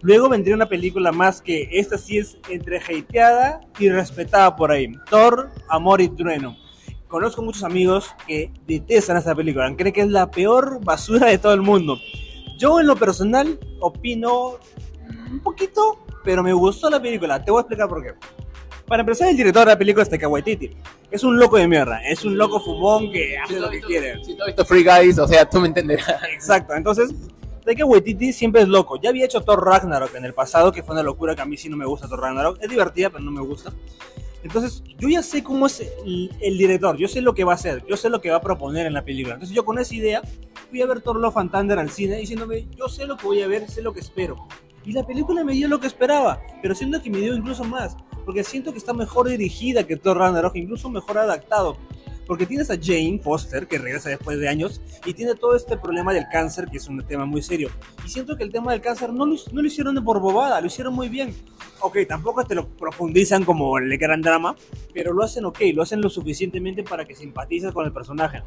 Luego 0.01 0.27
vendría 0.27 0.53
una 0.53 0.67
película 0.67 1.13
más 1.13 1.41
que 1.41 1.69
esta 1.71 1.97
sí 1.97 2.17
es 2.17 2.37
entre 2.49 2.77
hateada 2.77 3.61
y 3.79 3.89
respetada 3.89 4.53
por 4.55 4.71
ahí. 4.71 4.91
Thor, 5.09 5.49
Amor 5.69 6.01
y 6.01 6.09
Trueno. 6.09 6.57
Conozco 7.07 7.41
muchos 7.41 7.63
amigos 7.63 8.09
que 8.27 8.51
detestan 8.67 9.17
esta 9.17 9.35
película, 9.35 9.73
creen 9.77 9.93
que 9.93 10.01
es 10.01 10.09
la 10.09 10.29
peor 10.29 10.83
basura 10.83 11.27
de 11.27 11.37
todo 11.37 11.53
el 11.53 11.61
mundo. 11.61 11.99
Yo 12.57 12.79
en 12.79 12.87
lo 12.87 12.95
personal 12.95 13.59
opino 13.79 14.57
un 15.31 15.39
poquito, 15.39 15.99
pero 16.23 16.43
me 16.43 16.53
gustó 16.53 16.89
la 16.89 17.01
película. 17.01 17.43
Te 17.43 17.51
voy 17.51 17.59
a 17.59 17.61
explicar 17.61 17.87
por 17.87 18.03
qué. 18.03 18.13
Para 18.87 19.01
empezar, 19.01 19.29
el 19.29 19.37
director 19.37 19.65
de 19.65 19.71
la 19.71 19.77
película 19.77 20.03
es 20.03 20.09
Taika 20.09 20.27
Waititi. 20.27 20.71
Es 21.09 21.23
un 21.23 21.37
loco 21.37 21.57
de 21.57 21.67
mierda, 21.67 22.01
es 22.03 22.25
un 22.25 22.37
loco 22.37 22.59
fumón 22.59 23.11
que 23.11 23.37
hace 23.37 23.59
lo 23.59 23.69
que 23.69 23.81
quiere. 23.81 24.23
Si 24.23 24.35
tú 24.35 24.43
has 24.43 24.47
visto 24.47 24.65
Free 24.65 24.83
Guys, 24.83 25.17
o 25.19 25.27
sea, 25.27 25.49
tú 25.49 25.59
me 25.59 25.67
entenderás. 25.67 26.21
Exacto, 26.33 26.73
entonces 26.73 27.13
Taika 27.63 27.85
Waititi 27.85 28.33
siempre 28.33 28.61
es 28.61 28.67
loco. 28.67 28.99
Ya 29.01 29.09
había 29.09 29.25
hecho 29.25 29.41
Thor 29.41 29.65
Ragnarok 29.65 30.13
en 30.15 30.25
el 30.25 30.33
pasado, 30.33 30.71
que 30.71 30.83
fue 30.83 30.93
una 30.93 31.03
locura 31.03 31.35
que 31.35 31.41
a 31.41 31.45
mí 31.45 31.55
sí 31.55 31.69
no 31.69 31.77
me 31.77 31.85
gusta 31.85 32.07
Thor 32.07 32.19
Ragnarok. 32.19 32.57
Es 32.61 32.69
divertida, 32.69 33.09
pero 33.09 33.23
no 33.23 33.31
me 33.31 33.41
gusta. 33.41 33.71
Entonces, 34.43 34.83
yo 34.99 35.07
ya 35.07 35.23
sé 35.23 35.41
cómo 35.41 35.67
es 35.67 35.79
el, 35.79 36.29
el 36.41 36.57
director, 36.57 36.97
yo 36.97 37.07
sé 37.07 37.21
lo 37.21 37.33
que 37.33 37.45
va 37.45 37.53
a 37.53 37.55
hacer, 37.55 37.85
yo 37.87 37.95
sé 37.95 38.09
lo 38.09 38.19
que 38.19 38.29
va 38.29 38.37
a 38.37 38.41
proponer 38.41 38.85
en 38.85 38.93
la 38.93 39.05
película. 39.05 39.35
Entonces, 39.35 39.55
yo 39.55 39.63
con 39.63 39.79
esa 39.79 39.95
idea 39.95 40.21
fui 40.69 40.81
a 40.81 40.85
ver 40.85 40.99
Thor 40.99 41.15
Love 41.15 41.37
and 41.37 41.51
Thunder 41.51 41.79
al 41.79 41.89
cine 41.89 42.17
diciéndome, 42.17 42.67
yo 42.75 42.89
sé 42.89 43.05
lo 43.05 43.15
que 43.15 43.25
voy 43.25 43.41
a 43.41 43.47
ver, 43.47 43.69
sé 43.69 43.81
lo 43.81 43.93
que 43.93 44.01
espero. 44.01 44.47
Y 44.85 44.91
la 44.91 45.05
película 45.05 45.43
me 45.43 45.53
dio 45.53 45.67
lo 45.67 45.79
que 45.79 45.87
esperaba, 45.87 46.41
pero 46.61 46.75
siento 46.75 47.01
que 47.01 47.09
me 47.09 47.19
dio 47.19 47.35
incluso 47.35 47.63
más, 47.63 47.95
porque 48.25 48.43
siento 48.43 48.71
que 48.71 48.77
está 48.77 48.93
mejor 48.93 49.29
dirigida 49.29 49.87
que 49.87 49.95
Thor 49.95 50.17
Ragnarok, 50.17 50.55
incluso 50.55 50.89
mejor 50.89 51.17
adaptado. 51.17 51.77
Porque 52.25 52.45
tienes 52.45 52.69
a 52.69 52.77
Jane 52.81 53.19
Foster, 53.21 53.67
que 53.67 53.77
regresa 53.77 54.09
después 54.09 54.39
de 54.39 54.47
años, 54.47 54.81
y 55.05 55.13
tiene 55.13 55.35
todo 55.35 55.55
este 55.55 55.75
problema 55.75 56.13
del 56.13 56.25
cáncer, 56.31 56.69
que 56.69 56.77
es 56.77 56.87
un 56.87 57.05
tema 57.05 57.25
muy 57.25 57.41
serio. 57.41 57.69
Y 58.05 58.09
siento 58.09 58.37
que 58.37 58.43
el 58.43 58.51
tema 58.51 58.71
del 58.71 58.79
cáncer 58.79 59.11
no 59.11 59.25
lo, 59.25 59.35
no 59.51 59.61
lo 59.61 59.67
hicieron 59.67 59.93
de 59.95 60.01
por 60.01 60.21
bobada, 60.21 60.61
lo 60.61 60.67
hicieron 60.67 60.93
muy 60.93 61.09
bien. 61.09 61.35
Ok, 61.81 61.97
tampoco 62.07 62.45
te 62.45 62.55
lo 62.55 62.69
profundizan 62.69 63.43
como 63.43 63.77
el 63.77 63.97
gran 63.97 64.21
drama, 64.21 64.55
pero 64.93 65.11
lo 65.11 65.23
hacen 65.23 65.43
ok, 65.43 65.59
lo 65.73 65.83
hacen 65.83 66.01
lo 66.01 66.09
suficientemente 66.09 66.83
para 66.83 67.03
que 67.03 67.13
simpatices 67.13 67.73
con 67.73 67.85
el 67.85 67.91
personaje. 67.91 68.41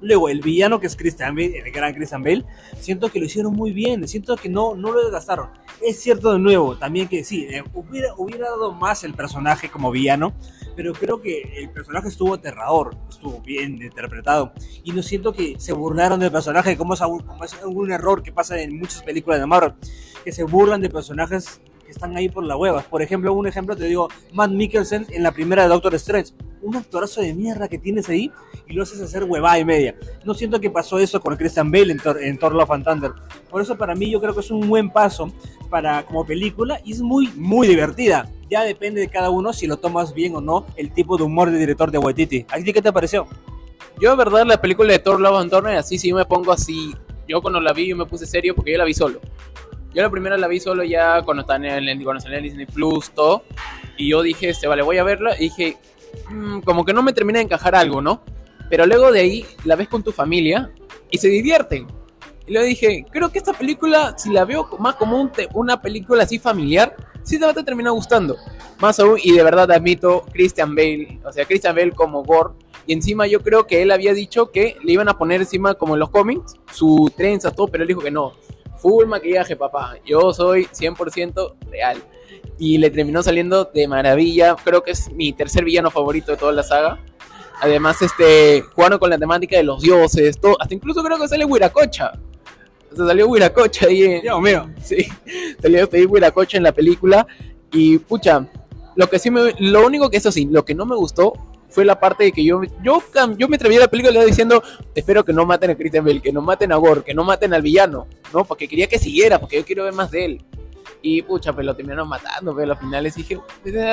Luego, 0.00 0.28
el 0.28 0.40
villano 0.40 0.78
que 0.80 0.86
es 0.86 0.96
Christian 0.96 1.34
Bale, 1.34 1.58
el 1.58 1.72
gran 1.72 1.94
Christian 1.94 2.22
Bale, 2.22 2.44
siento 2.78 3.08
que 3.08 3.18
lo 3.18 3.26
hicieron 3.26 3.54
muy 3.54 3.72
bien, 3.72 4.06
siento 4.08 4.36
que 4.36 4.48
no, 4.48 4.74
no 4.74 4.92
lo 4.92 5.02
desgastaron. 5.02 5.48
Es 5.82 6.00
cierto 6.00 6.32
de 6.32 6.38
nuevo, 6.38 6.76
también 6.76 7.08
que 7.08 7.24
sí, 7.24 7.46
eh, 7.48 7.62
hubiera, 7.74 8.14
hubiera 8.16 8.50
dado 8.50 8.72
más 8.72 9.04
el 9.04 9.14
personaje 9.14 9.70
como 9.70 9.90
villano, 9.90 10.34
pero 10.74 10.92
creo 10.92 11.20
que 11.20 11.40
el 11.56 11.70
personaje 11.70 12.08
estuvo 12.08 12.34
aterrador, 12.34 12.96
estuvo 13.08 13.40
bien 13.40 13.82
interpretado. 13.82 14.52
Y 14.84 14.92
no 14.92 15.02
siento 15.02 15.32
que 15.32 15.56
se 15.58 15.72
burlaron 15.72 16.20
del 16.20 16.30
personaje, 16.30 16.76
como 16.76 16.94
es, 16.94 17.00
un, 17.00 17.20
como 17.20 17.44
es 17.44 17.56
un 17.64 17.90
error 17.90 18.22
que 18.22 18.32
pasa 18.32 18.60
en 18.60 18.78
muchas 18.78 19.02
películas 19.02 19.40
de 19.40 19.46
Marvel, 19.46 19.74
que 20.24 20.32
se 20.32 20.44
burlan 20.44 20.82
de 20.82 20.90
personajes 20.90 21.60
que 21.86 21.92
están 21.92 22.16
ahí 22.16 22.28
por 22.28 22.44
la 22.44 22.56
hueva. 22.56 22.82
Por 22.82 23.00
ejemplo, 23.00 23.32
un 23.32 23.46
ejemplo 23.46 23.76
te 23.76 23.84
digo, 23.84 24.08
Matt 24.32 24.50
Mikkelsen 24.50 25.06
en 25.10 25.22
la 25.22 25.32
primera 25.32 25.62
de 25.62 25.68
Doctor 25.68 25.94
Strange. 25.94 26.32
Un 26.60 26.76
actorazo 26.76 27.20
de 27.20 27.32
mierda 27.32 27.68
que 27.68 27.78
tienes 27.78 28.08
ahí 28.08 28.30
y 28.66 28.74
lo 28.74 28.82
haces 28.82 29.00
hacer 29.00 29.24
huevada 29.24 29.58
y 29.58 29.64
media. 29.64 29.94
No 30.24 30.34
siento 30.34 30.60
que 30.60 30.68
pasó 30.68 30.98
eso 30.98 31.20
con 31.20 31.36
Christian 31.36 31.70
Bale 31.70 31.92
en 31.92 31.98
Thor, 31.98 32.22
en 32.22 32.38
Thor 32.38 32.54
Love 32.54 32.70
and 32.72 32.84
Thunder. 32.84 33.12
Por 33.50 33.62
eso 33.62 33.78
para 33.78 33.94
mí 33.94 34.10
yo 34.10 34.20
creo 34.20 34.34
que 34.34 34.40
es 34.40 34.50
un 34.50 34.68
buen 34.68 34.90
paso 34.90 35.32
para 35.70 36.04
como 36.04 36.26
película 36.26 36.80
y 36.84 36.92
es 36.92 37.00
muy, 37.00 37.28
muy 37.36 37.68
divertida. 37.68 38.28
Ya 38.50 38.62
depende 38.62 39.00
de 39.00 39.08
cada 39.08 39.30
uno 39.30 39.52
si 39.52 39.66
lo 39.66 39.76
tomas 39.76 40.12
bien 40.12 40.34
o 40.34 40.40
no 40.40 40.66
el 40.76 40.92
tipo 40.92 41.16
de 41.16 41.24
humor 41.24 41.50
del 41.50 41.60
director 41.60 41.90
de 41.90 41.98
Waititi. 41.98 42.46
¿A 42.50 42.56
ti 42.58 42.72
qué 42.72 42.82
te 42.82 42.92
pareció? 42.92 43.26
Yo, 44.00 44.10
de 44.10 44.16
verdad, 44.16 44.44
la 44.44 44.60
película 44.60 44.92
de 44.92 44.98
Thor 44.98 45.20
Love 45.20 45.36
and 45.36 45.50
Thunder, 45.50 45.76
así 45.76 45.98
sí 45.98 46.12
me 46.12 46.24
pongo 46.24 46.52
así. 46.52 46.94
Yo 47.28 47.40
cuando 47.40 47.60
la 47.60 47.72
vi, 47.72 47.88
yo 47.88 47.96
me 47.96 48.06
puse 48.06 48.26
serio 48.26 48.54
porque 48.54 48.72
yo 48.72 48.78
la 48.78 48.84
vi 48.84 48.94
solo. 48.94 49.20
Yo 49.96 50.02
la 50.02 50.10
primera 50.10 50.36
la 50.36 50.46
vi 50.46 50.60
solo 50.60 50.84
ya 50.84 51.22
cuando 51.22 51.40
está 51.40 51.56
en 51.56 51.64
el, 51.64 52.04
cuando 52.04 52.20
salió 52.20 52.36
en 52.36 52.44
Disney 52.44 52.66
Plus, 52.66 53.12
todo. 53.12 53.44
Y 53.96 54.10
yo 54.10 54.20
dije, 54.20 54.50
este, 54.50 54.66
vale, 54.66 54.82
voy 54.82 54.98
a 54.98 55.04
verla. 55.04 55.34
Y 55.36 55.44
dije, 55.44 55.78
mmm, 56.28 56.60
como 56.60 56.84
que 56.84 56.92
no 56.92 57.02
me 57.02 57.14
termina 57.14 57.38
de 57.38 57.44
encajar 57.44 57.74
algo, 57.74 58.02
¿no? 58.02 58.20
Pero 58.68 58.84
luego 58.84 59.10
de 59.10 59.20
ahí 59.20 59.46
la 59.64 59.74
ves 59.74 59.88
con 59.88 60.02
tu 60.02 60.12
familia 60.12 60.70
y 61.10 61.16
se 61.16 61.28
divierten. 61.28 61.86
Y 62.46 62.52
luego 62.52 62.66
dije, 62.68 63.06
creo 63.10 63.32
que 63.32 63.38
esta 63.38 63.54
película, 63.54 64.18
si 64.18 64.30
la 64.30 64.44
veo 64.44 64.68
más 64.78 64.96
como 64.96 65.18
un 65.18 65.32
una 65.54 65.80
película 65.80 66.24
así 66.24 66.38
familiar, 66.38 66.94
sí 67.22 67.38
te 67.38 67.46
va 67.46 67.52
a 67.52 67.54
terminar 67.54 67.94
gustando. 67.94 68.36
Más 68.78 69.00
aún, 69.00 69.18
y 69.22 69.32
de 69.32 69.42
verdad 69.42 69.72
admito, 69.72 70.26
Christian 70.30 70.74
Bale, 70.74 71.20
o 71.24 71.32
sea, 71.32 71.46
Christian 71.46 71.74
Bale 71.74 71.92
como 71.92 72.22
Gore. 72.22 72.50
Y 72.86 72.92
encima 72.92 73.26
yo 73.26 73.40
creo 73.40 73.66
que 73.66 73.80
él 73.80 73.90
había 73.90 74.12
dicho 74.12 74.50
que 74.52 74.76
le 74.84 74.92
iban 74.92 75.08
a 75.08 75.16
poner 75.16 75.40
encima, 75.40 75.72
como 75.72 75.94
en 75.94 76.00
los 76.00 76.10
cómics, 76.10 76.54
su 76.70 77.10
trenza, 77.16 77.50
todo, 77.50 77.68
pero 77.68 77.82
él 77.82 77.88
dijo 77.88 78.02
que 78.02 78.10
no. 78.10 78.34
Full 78.86 79.06
maquillaje, 79.06 79.56
papá. 79.56 79.96
Yo 80.06 80.32
soy 80.32 80.66
100% 80.66 81.56
real. 81.68 82.00
Y 82.56 82.78
le 82.78 82.88
terminó 82.88 83.20
saliendo 83.20 83.64
de 83.64 83.88
maravilla. 83.88 84.54
Creo 84.62 84.84
que 84.84 84.92
es 84.92 85.10
mi 85.10 85.32
tercer 85.32 85.64
villano 85.64 85.90
favorito 85.90 86.30
de 86.30 86.38
toda 86.38 86.52
la 86.52 86.62
saga. 86.62 87.00
Además, 87.60 88.00
este, 88.00 88.62
jugaron 88.76 89.00
con 89.00 89.10
la 89.10 89.18
temática 89.18 89.56
de 89.56 89.64
los 89.64 89.82
dioses, 89.82 90.38
todo, 90.38 90.56
hasta 90.60 90.72
incluso 90.72 91.02
creo 91.02 91.18
que 91.18 91.26
sale 91.26 91.44
Huiracocha. 91.44 92.12
O 92.92 92.94
sea, 92.94 93.06
salió 93.06 93.26
Huiracocha 93.26 93.86
ahí 93.86 94.04
en, 94.04 94.22
Dios 94.22 94.40
mío. 94.40 94.70
Sí, 94.80 95.08
salió 95.60 95.88
ahí 95.92 96.04
Huiracocha 96.06 96.56
en 96.56 96.62
la 96.62 96.70
película. 96.70 97.26
Y 97.72 97.98
pucha, 97.98 98.46
lo 98.94 99.10
que 99.10 99.18
sí 99.18 99.32
me, 99.32 99.52
lo 99.58 99.84
único 99.84 100.10
que 100.10 100.18
eso 100.18 100.30
sí, 100.30 100.46
lo 100.48 100.64
que 100.64 100.76
no 100.76 100.86
me 100.86 100.94
gustó 100.94 101.32
fue 101.76 101.84
la 101.84 102.00
parte 102.00 102.24
de 102.24 102.32
que 102.32 102.42
yo, 102.42 102.62
yo, 102.82 103.02
yo 103.36 103.48
me 103.48 103.56
atreví 103.56 103.76
a 103.76 103.80
la 103.80 103.88
película 103.88 104.24
diciendo, 104.24 104.62
espero 104.94 105.26
que 105.26 105.34
no 105.34 105.44
maten 105.44 105.72
a 105.72 105.74
Christian 105.74 106.06
Bale, 106.06 106.22
que 106.22 106.32
no 106.32 106.40
maten 106.40 106.72
a 106.72 106.76
Gore, 106.76 107.02
que 107.02 107.12
no 107.12 107.22
maten 107.22 107.52
al 107.52 107.60
villano, 107.60 108.06
¿no? 108.32 108.46
Porque 108.46 108.66
quería 108.66 108.86
que 108.86 108.98
siguiera, 108.98 109.38
porque 109.38 109.56
yo 109.56 109.64
quiero 109.66 109.84
ver 109.84 109.92
más 109.92 110.10
de 110.10 110.24
él. 110.24 110.44
Y 111.02 111.20
pucha, 111.20 111.52
pues 111.52 111.66
lo 111.66 111.76
terminaron 111.76 112.08
matando, 112.08 112.54
pero 112.54 112.64
a 112.64 112.66
los 112.68 112.78
finales 112.78 113.14
dije, 113.14 113.38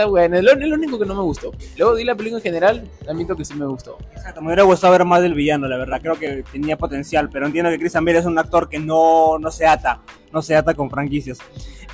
bueno, 0.08 0.38
es 0.38 0.44
lo, 0.46 0.52
es 0.54 0.72
único 0.72 0.98
que 0.98 1.06
no 1.06 1.14
me 1.14 1.24
gustó. 1.24 1.52
Luego 1.78 1.94
di 1.94 2.06
la 2.06 2.16
película 2.16 2.40
en 2.40 2.44
general, 2.44 2.90
admito 3.06 3.36
que 3.36 3.44
sí 3.44 3.54
me 3.54 3.66
gustó. 3.66 3.98
Exacto, 4.14 4.40
me 4.40 4.48
hubiera 4.48 4.64
gustado 4.64 4.94
ver 4.94 5.04
más 5.04 5.22
del 5.22 5.34
villano, 5.34 5.68
la 5.68 5.76
verdad. 5.76 6.00
Creo 6.02 6.18
que 6.18 6.46
tenía 6.54 6.78
potencial, 6.78 7.30
pero 7.30 7.48
entiendo 7.48 7.70
que 7.70 7.80
Christian 7.80 8.06
Bale 8.06 8.20
es 8.20 8.26
un 8.26 8.40
actor 8.40 8.70
que 8.70 8.80
no, 8.80 9.38
no 9.40 9.52
se 9.52 9.68
ata, 9.68 10.00
no 10.32 10.42
se 10.42 10.56
ata 10.56 10.74
con 10.74 10.90
franquicias. 10.90 11.40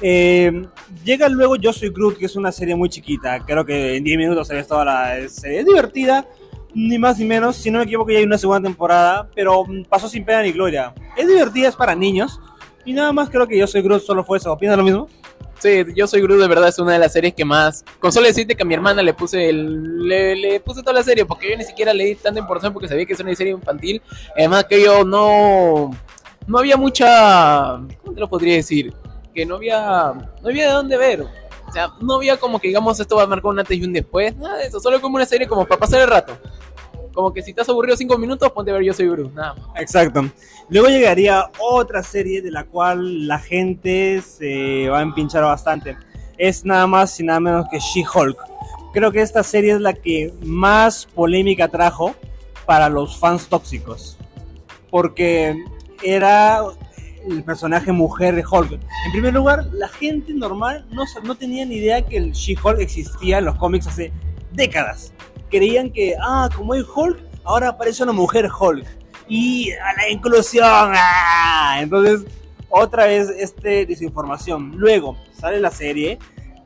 Eh, 0.02 0.66
llega 1.04 1.28
luego 1.30 1.56
Yo 1.56 1.74
Soy 1.74 1.90
Groot, 1.90 2.18
que 2.18 2.26
es 2.26 2.36
una 2.36 2.52
serie 2.52 2.76
muy 2.76 2.90
chiquita. 2.90 3.44
Creo 3.46 3.66
que 3.66 3.98
en 3.98 4.04
10 4.04 4.18
minutos 4.18 4.48
ve 4.48 4.64
toda 4.64 4.86
la 4.86 5.30
serie. 5.30 5.60
Es 5.60 5.66
divertida, 5.66 6.26
ni 6.74 6.98
más 6.98 7.20
ni 7.20 7.26
menos. 7.26 7.56
Si 7.56 7.70
no 7.70 7.80
me 7.80 7.86
equivoco, 7.86 8.12
ya 8.12 8.20
hay 8.20 8.24
una 8.24 8.38
segunda 8.38 8.68
temporada, 8.68 9.30
pero 9.36 9.66
pasó 9.90 10.08
sin 10.08 10.26
pena 10.26 10.42
ni 10.42 10.52
gloria. 10.52 10.94
Es 11.18 11.28
divertida, 11.28 11.70
es 11.70 11.76
para 11.76 11.96
niños. 11.96 12.40
Y 12.86 12.94
nada 12.94 13.12
más 13.12 13.30
creo 13.30 13.48
que 13.48 13.58
Yo 13.58 13.68
Soy 13.68 13.82
Groot 13.82 14.02
solo 14.02 14.24
fue 14.24 14.38
eso. 14.38 14.52
¿Opinas 14.52 14.78
lo 14.78 14.84
mismo? 14.84 15.08
Sí, 15.60 15.84
Yo 15.94 16.08
Soy 16.08 16.22
Groot 16.22 16.40
de 16.40 16.48
verdad 16.48 16.70
es 16.70 16.80
una 16.80 16.94
de 16.94 17.00
las 17.00 17.12
series 17.12 17.34
que 17.34 17.44
más... 17.44 17.84
Con 18.00 18.14
solo 18.14 18.28
decirte 18.28 18.56
que 18.56 18.64
a 18.64 18.66
mi 18.66 18.74
hermana 18.74 19.02
le 19.02 19.14
puse 19.14 19.52
le, 19.52 20.60
puse 20.62 20.82
toda 20.82 20.94
la 20.94 21.04
serie 21.04 21.26
porque 21.26 21.52
yo 21.52 21.58
ni 21.58 21.66
siquiera 21.66 21.94
le 21.94 22.06
di 22.06 22.16
tanta 22.16 22.40
importancia 22.40 22.72
porque 22.72 22.88
sabía 22.88 23.06
que 23.06 23.14
es 23.14 23.20
una 23.20 23.36
serie 23.36 23.54
infantil. 23.54 24.02
Además 24.38 24.66
que 24.66 24.82
yo 24.82 25.04
no... 25.04 25.92
No 26.48 26.58
había 26.58 26.78
mucha... 26.78 27.80
¿Cómo 28.02 28.14
te 28.14 28.22
lo 28.22 28.30
podría 28.30 28.56
decir? 28.56 28.94
Que 29.34 29.46
no 29.46 29.56
había... 29.56 30.14
No 30.42 30.50
había 30.50 30.68
de 30.68 30.74
dónde 30.74 30.98
ver. 30.98 31.22
O 31.22 31.72
sea, 31.72 31.92
no 32.02 32.16
había 32.16 32.38
como 32.38 32.60
que 32.60 32.68
digamos 32.68 33.00
esto 33.00 33.16
va 33.16 33.24
a 33.24 33.28
marcar 33.28 33.52
un 33.52 33.60
antes 33.60 33.78
y 33.78 33.84
un 33.84 33.94
después. 33.94 34.36
Nada 34.36 34.58
de 34.58 34.66
eso. 34.66 34.80
Solo 34.80 35.00
como 35.00 35.18
una 35.18 35.26
serie 35.26 35.48
como 35.48 35.66
para 35.66 35.80
pasar 35.80 36.02
el 36.02 36.08
rato. 36.08 36.38
Como 37.14 37.32
que 37.32 37.42
si 37.42 37.52
estás 37.52 37.70
aburrido 37.70 37.96
cinco 37.96 38.18
minutos, 38.18 38.52
ponte 38.52 38.72
a 38.72 38.76
ver 38.76 38.84
Yo 38.84 38.94
Soy 38.94 39.08
Groot. 39.08 39.34
Nada 39.34 39.54
más. 39.54 39.82
Exacto. 39.82 40.30
Luego 40.70 40.88
llegaría 40.88 41.50
otra 41.60 42.02
serie 42.02 42.42
de 42.42 42.52
la 42.52 42.66
cual 42.66 43.28
la 43.28 43.40
gente 43.40 44.22
se 44.22 44.88
va 44.90 45.00
a 45.00 45.02
empinchar 45.02 45.44
bastante. 45.44 45.98
Es 46.38 46.66
nada 46.66 46.88
más 46.88 47.20
y 47.20 47.24
nada 47.24 47.40
menos 47.40 47.66
que 47.70 47.80
She-Hulk. 47.80 48.38
Creo 48.94 49.12
que 49.12 49.22
esta 49.22 49.44
serie 49.44 49.74
es 49.74 49.82
la 49.82 49.94
que 49.94 50.34
más 50.42 51.06
polémica 51.06 51.68
trajo 51.68 52.16
para 52.66 52.90
los 52.90 53.18
fans 53.18 53.48
tóxicos. 53.48 54.18
Porque 54.90 55.56
era 56.02 56.64
el 57.28 57.44
personaje 57.44 57.92
mujer 57.92 58.36
de 58.36 58.44
Hulk. 58.50 58.74
En 59.06 59.12
primer 59.12 59.34
lugar, 59.34 59.66
la 59.72 59.88
gente 59.88 60.34
normal 60.34 60.86
no, 60.92 61.04
no 61.24 61.36
tenía 61.36 61.66
ni 61.66 61.76
idea 61.76 62.02
que 62.02 62.18
el 62.18 62.32
She-Hulk 62.32 62.80
existía 62.80 63.40
en 63.40 63.46
los 63.46 63.56
cómics 63.56 63.88
hace 63.88 64.12
décadas. 64.52 65.14
Creían 65.50 65.92
que, 65.92 66.16
ah, 66.22 66.50
como 66.56 66.74
hay 66.74 66.82
Hulk, 66.82 67.20
ahora 67.44 67.70
aparece 67.70 68.04
una 68.04 68.14
mujer 68.14 68.50
Hulk 68.50 68.86
y 69.28 69.72
a 69.72 69.94
la 69.96 70.10
inclusión. 70.10 70.66
¡ah! 70.94 71.78
Entonces, 71.80 72.26
otra 72.70 73.06
vez 73.06 73.30
este 73.30 73.86
desinformación. 73.86 74.74
Luego, 74.78 75.18
sale 75.34 75.60
la 75.60 75.72
serie. 75.72 76.20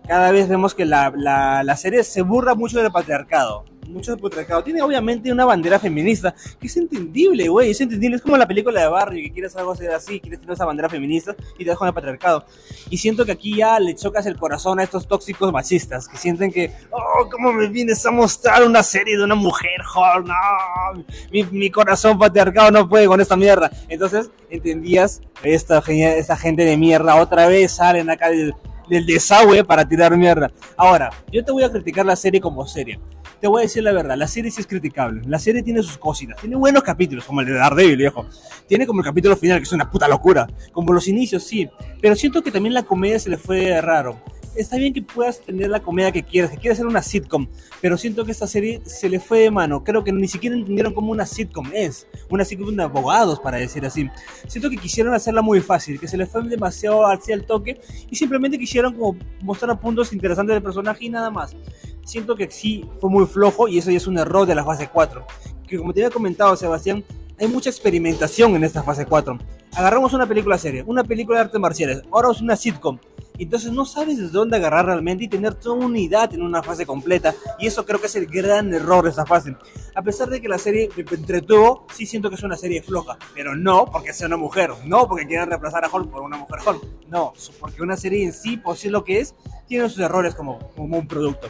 Cada 0.08 0.32
vez 0.32 0.50
vemos 0.50 0.74
que 0.74 0.86
la, 0.86 1.14
la, 1.16 1.64
la 1.64 1.78
serie 1.78 2.04
se 2.04 2.22
burla 2.22 2.56
mucho 2.56 2.82
del 2.82 2.92
patriarcado. 2.92 3.66
Mucho 3.88 4.12
del 4.12 4.22
patriarcado. 4.22 4.64
Tiene 4.64 4.82
obviamente 4.82 5.32
una 5.32 5.46
bandera 5.46 5.80
feminista, 5.80 6.34
que 6.60 6.68
es 6.68 6.78
entendible, 6.78 7.48
güey. 7.48 7.72
Es 7.72 7.82
entendible. 7.82 8.18
Es 8.18 8.22
como 8.22 8.38
la 8.38 8.48
película 8.48 8.82
de 8.82 8.88
Barry, 8.88 9.24
que 9.24 9.34
quieres 9.34 9.56
algo 9.56 9.72
así, 9.72 10.20
quieres 10.20 10.40
tener 10.40 10.54
esa 10.54 10.66
bandera 10.66 10.90
feminista 10.90 11.36
y 11.58 11.64
te 11.64 11.70
das 11.70 11.78
con 11.78 11.88
el 11.88 11.94
patriarcado. 11.94 12.46
Y 12.90 12.98
siento 12.98 13.26
que 13.26 13.32
aquí 13.34 13.58
ya 13.58 13.80
le 13.80 13.96
chocas 13.96 14.26
el 14.26 14.38
corazón 14.38 14.80
a 14.80 14.84
estos 14.84 15.08
tóxicos 15.08 15.52
machistas, 15.52 16.08
que 16.08 16.18
sienten 16.18 16.52
que, 16.52 16.72
oh, 16.92 17.30
¿cómo 17.30 17.52
me 17.52 17.68
vienes 17.68 18.06
a 18.06 18.12
mostrar 18.12 18.64
una 18.64 18.84
serie 18.84 19.18
de 19.18 19.24
una 19.24 19.36
mujer, 19.36 19.82
Hulk? 19.96 20.28
No, 20.28 21.04
mi, 21.32 21.44
mi 21.44 21.70
corazón 21.70 22.18
patriarcado 22.18 22.72
no 22.72 22.88
puede 22.88 23.08
con 23.08 23.20
esta 23.22 23.36
mierda. 23.36 23.72
Entonces, 23.90 24.32
entendías, 24.50 25.22
esta, 25.44 25.80
esta 25.88 26.38
gente 26.38 26.64
de 26.64 26.78
mierda 26.78 27.16
otra 27.16 27.48
vez 27.48 27.74
salen 27.74 28.10
acá 28.10 28.30
del, 28.30 28.54
del 28.88 29.06
desagüe 29.06 29.64
para 29.64 29.88
tirar 29.88 30.16
mierda. 30.18 30.52
Ahora, 30.78 31.10
yo 31.32 31.44
te 31.44 31.52
voy 31.52 31.64
a 31.64 31.72
criticar 31.72 32.06
la 32.06 32.16
serie 32.16 32.40
como 32.40 32.66
serie. 32.68 33.00
Te 33.44 33.50
voy 33.50 33.60
a 33.60 33.64
decir 33.64 33.84
la 33.84 33.92
verdad, 33.92 34.16
la 34.16 34.30
serie 34.30 34.50
sí 34.52 34.62
es 34.62 34.68
criticable. 34.68 35.22
La 35.26 35.38
serie 35.38 35.62
tiene 35.62 35.84
sus 35.84 35.98
cositas, 35.98 36.40
tiene 36.40 36.56
buenos 36.56 36.82
capítulos, 36.82 37.26
como 37.26 37.42
el 37.42 37.48
de 37.48 37.56
Daredevil, 37.56 37.98
viejo. 37.98 38.26
Tiene 38.70 38.88
como 38.88 39.02
el 39.02 39.06
capítulo 39.06 39.36
final, 39.36 39.58
que 39.58 39.64
es 39.64 39.74
una 39.74 39.92
puta 39.92 40.08
locura. 40.08 40.48
Como 40.72 40.94
los 40.94 41.10
inicios, 41.10 41.44
sí. 41.44 41.70
Pero 42.00 42.16
siento 42.16 42.42
que 42.42 42.52
también 42.52 42.74
la 42.74 42.84
comedia 42.84 43.20
se 43.20 43.30
le 43.30 43.36
fue 43.36 43.82
raro. 43.82 44.18
Está 44.56 44.78
bien 44.78 44.94
que 44.94 45.02
puedas 45.02 45.42
tener 45.42 45.70
la 45.70 45.82
comedia 45.82 46.14
que 46.14 46.24
quieras, 46.24 46.52
que 46.52 46.58
quieras 46.58 46.78
hacer 46.78 46.86
una 46.86 47.02
sitcom, 47.02 47.48
pero 47.82 47.98
siento 47.98 48.24
que 48.24 48.32
esta 48.32 48.48
serie 48.48 48.82
se 48.86 49.10
le 49.10 49.20
fue 49.20 49.40
de 49.40 49.52
mano. 49.52 49.84
Creo 49.84 50.06
que 50.06 50.14
ni 50.14 50.28
siquiera 50.30 50.56
entendieron 50.56 50.94
cómo 50.94 51.12
una 51.12 51.26
sitcom 51.26 51.70
es. 51.74 52.08
Una 52.30 52.46
sitcom 52.46 52.74
de 52.74 52.84
abogados, 52.84 53.42
para 53.42 53.58
decir 53.58 53.86
así. 53.86 54.10
Siento 54.48 54.70
que 54.70 54.78
quisieron 54.78 55.14
hacerla 55.14 55.42
muy 55.42 55.60
fácil, 55.60 56.00
que 56.00 56.08
se 56.08 56.16
le 56.16 56.28
fue 56.28 56.44
demasiado 56.44 57.06
hacia 57.08 57.36
el 57.36 57.44
toque 57.44 57.82
y 58.10 58.16
simplemente 58.16 58.58
quisieron 58.58 58.94
como 58.94 59.18
mostrar 59.42 59.78
puntos 59.82 60.14
interesantes 60.14 60.54
del 60.54 60.64
personaje 60.64 61.04
y 61.04 61.10
nada 61.10 61.30
más. 61.30 61.58
Siento 62.04 62.36
que 62.36 62.50
sí 62.50 62.86
fue 63.00 63.10
muy 63.10 63.26
flojo 63.26 63.68
y 63.68 63.78
eso 63.78 63.92
ya 63.92 63.98
es 63.98 64.08
un 64.08 64.18
error 64.18 64.46
de 64.48 64.56
la 64.56 64.64
fase 64.64 64.90
4. 64.92 65.26
Que 65.68 65.78
como 65.78 65.94
te 65.94 66.04
había 66.04 66.14
comentado, 66.14 66.56
Sebastián, 66.56 67.04
hay 67.40 67.48
mucha 67.48 67.70
experimentación 67.70 68.56
en 68.56 68.64
esta 68.64 68.84
fase 68.84 69.06
4. 69.06 69.38
Agarramos 69.76 70.14
una 70.14 70.28
película 70.28 70.58
serie, 70.58 70.84
una 70.86 71.04
película 71.04 71.40
de 71.40 71.46
artes 71.46 71.60
marciales, 71.60 72.02
ahora 72.12 72.32
es 72.32 72.42
una 72.42 72.56
sitcom. 72.56 73.00
Entonces 73.40 73.72
no 73.72 73.86
sabes 73.86 74.18
desde 74.18 74.32
dónde 74.32 74.58
agarrar 74.58 74.86
realmente 74.86 75.24
y 75.24 75.28
tener 75.28 75.56
toda 75.56 75.76
una 75.76 75.88
unidad 75.88 76.34
en 76.34 76.44
una 76.44 76.62
fase 76.62 76.86
completa. 76.86 77.34
Y 77.60 77.68
eso 77.68 77.86
creo 77.86 78.00
que 78.00 78.06
es 78.06 78.16
el 78.16 78.28
gran 78.28 78.74
error 78.74 79.04
de 79.04 79.10
esta 79.10 79.26
fase. 79.26 79.56
A 79.96 80.02
pesar 80.04 80.30
de 80.30 80.40
que 80.40 80.48
la 80.48 80.60
serie 80.60 80.90
me 80.96 81.04
entretuvo, 81.18 81.88
sí 81.94 82.06
siento 82.06 82.30
que 82.30 82.36
es 82.36 82.44
una 82.44 82.58
serie 82.58 82.84
floja. 82.84 83.18
Pero 83.34 83.56
no 83.56 83.86
porque 83.86 84.14
sea 84.14 84.28
una 84.28 84.38
mujer. 84.38 84.72
No 84.86 85.08
porque 85.08 85.26
quieran 85.26 85.50
reemplazar 85.50 85.84
a 85.84 85.90
Hulk 85.90 86.12
por 86.12 86.22
una 86.22 86.38
mujer 86.38 86.60
Hulk. 86.66 87.10
No, 87.10 87.34
porque 87.60 87.82
una 87.82 87.98
serie 87.98 88.24
en 88.24 88.34
sí, 88.34 88.58
por 88.58 88.78
sí 88.78 88.90
lo 88.90 89.04
que 89.04 89.20
es, 89.20 89.34
tiene 89.68 89.90
sus 89.90 90.00
errores 90.00 90.36
como, 90.36 90.60
como 90.76 91.00
un 91.00 91.08
producto. 91.08 91.48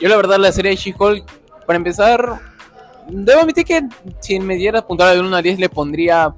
Yo 0.00 0.08
la 0.08 0.16
verdad 0.16 0.38
la 0.38 0.52
serie 0.52 0.70
de 0.70 0.76
She-Hulk, 0.76 1.24
para 1.66 1.76
empezar, 1.76 2.40
debo 3.08 3.40
admitir 3.40 3.64
que 3.64 3.82
si 4.20 4.38
me 4.38 4.56
diera 4.56 4.86
puntual 4.86 5.14
de 5.14 5.20
1 5.20 5.36
a 5.36 5.42
10 5.42 5.58
le 5.58 5.68
pondría 5.68 6.34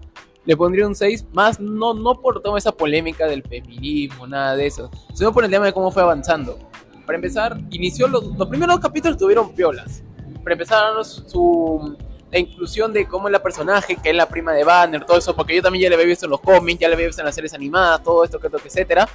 le 0.46 0.56
pondría 0.56 0.86
un 0.86 0.94
6, 0.94 1.26
más 1.32 1.60
no, 1.60 1.92
no 1.94 2.14
por 2.20 2.40
toda 2.40 2.58
esa 2.58 2.72
polémica 2.72 3.26
del 3.26 3.42
feminismo, 3.42 4.26
nada 4.26 4.56
de 4.56 4.66
eso, 4.66 4.90
sino 5.12 5.32
por 5.32 5.44
el 5.44 5.50
tema 5.50 5.66
de 5.66 5.72
cómo 5.72 5.90
fue 5.90 6.02
avanzando. 6.02 6.58
Para 7.04 7.16
empezar, 7.16 7.60
inició 7.70 8.08
los, 8.08 8.24
los 8.24 8.48
primeros 8.48 8.80
capítulos 8.80 9.18
tuvieron 9.18 9.52
piolas. 9.52 10.02
Para 10.42 10.54
empezar, 10.54 11.04
su, 11.04 11.96
la 12.30 12.38
inclusión 12.38 12.92
de 12.92 13.06
cómo 13.06 13.28
es 13.28 13.32
la 13.32 13.42
personaje, 13.42 13.96
que 13.96 14.10
es 14.10 14.16
la 14.16 14.28
prima 14.28 14.52
de 14.52 14.64
Banner, 14.64 15.04
todo 15.04 15.18
eso, 15.18 15.36
porque 15.36 15.54
yo 15.54 15.62
también 15.62 15.82
ya 15.82 15.88
le 15.90 15.96
había 15.96 16.06
visto 16.06 16.26
en 16.26 16.30
los 16.30 16.40
cómics, 16.40 16.80
ya 16.80 16.88
le 16.88 16.94
había 16.94 17.06
visto 17.06 17.20
en 17.20 17.26
las 17.26 17.34
series 17.34 17.52
animadas, 17.54 18.02
todo 18.02 18.24
esto, 18.24 18.38
que 18.38 18.46
etcétera. 18.46 19.08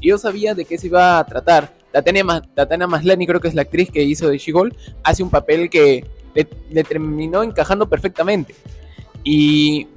Y 0.00 0.08
yo 0.08 0.18
sabía 0.18 0.54
de 0.54 0.64
qué 0.64 0.78
se 0.78 0.86
iba 0.86 1.18
a 1.18 1.24
tratar. 1.24 1.72
Tatiana, 1.92 2.42
Tatiana 2.54 3.00
creo 3.26 3.40
que 3.40 3.48
es 3.48 3.54
la 3.54 3.62
actriz 3.62 3.90
que 3.90 4.02
hizo 4.02 4.28
de 4.28 4.38
She-Hulk, 4.38 4.74
hace 5.02 5.22
un 5.22 5.30
papel 5.30 5.68
que 5.70 6.06
le, 6.34 6.84
terminó 6.84 7.42
encajando 7.42 7.88
perfectamente. 7.88 8.54
Y, 9.24 9.88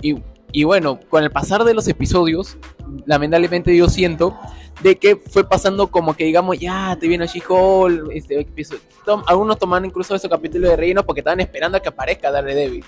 y 0.54 0.64
bueno, 0.64 1.00
con 1.10 1.24
el 1.24 1.32
pasar 1.32 1.64
de 1.64 1.74
los 1.74 1.88
episodios, 1.88 2.58
lamentablemente 3.06 3.76
yo 3.76 3.90
siento 3.90 4.38
de 4.82 4.98
que 4.98 5.16
fue 5.16 5.48
pasando 5.48 5.88
como 5.88 6.16
que 6.16 6.26
digamos, 6.26 6.60
ya 6.60 6.96
te 7.00 7.08
viene 7.08 7.26
She-Hulk, 7.26 8.12
este 8.14 8.48
algunos 9.28 9.58
toman 9.58 9.86
incluso 9.86 10.14
ese 10.14 10.30
capítulo 10.30 10.70
de 10.70 10.76
relleno 10.76 11.04
porque 11.04 11.22
estaban 11.22 11.40
esperando 11.40 11.78
a 11.78 11.82
que 11.82 11.90
aparezca 11.90 12.32
Daredevil. 12.32 12.84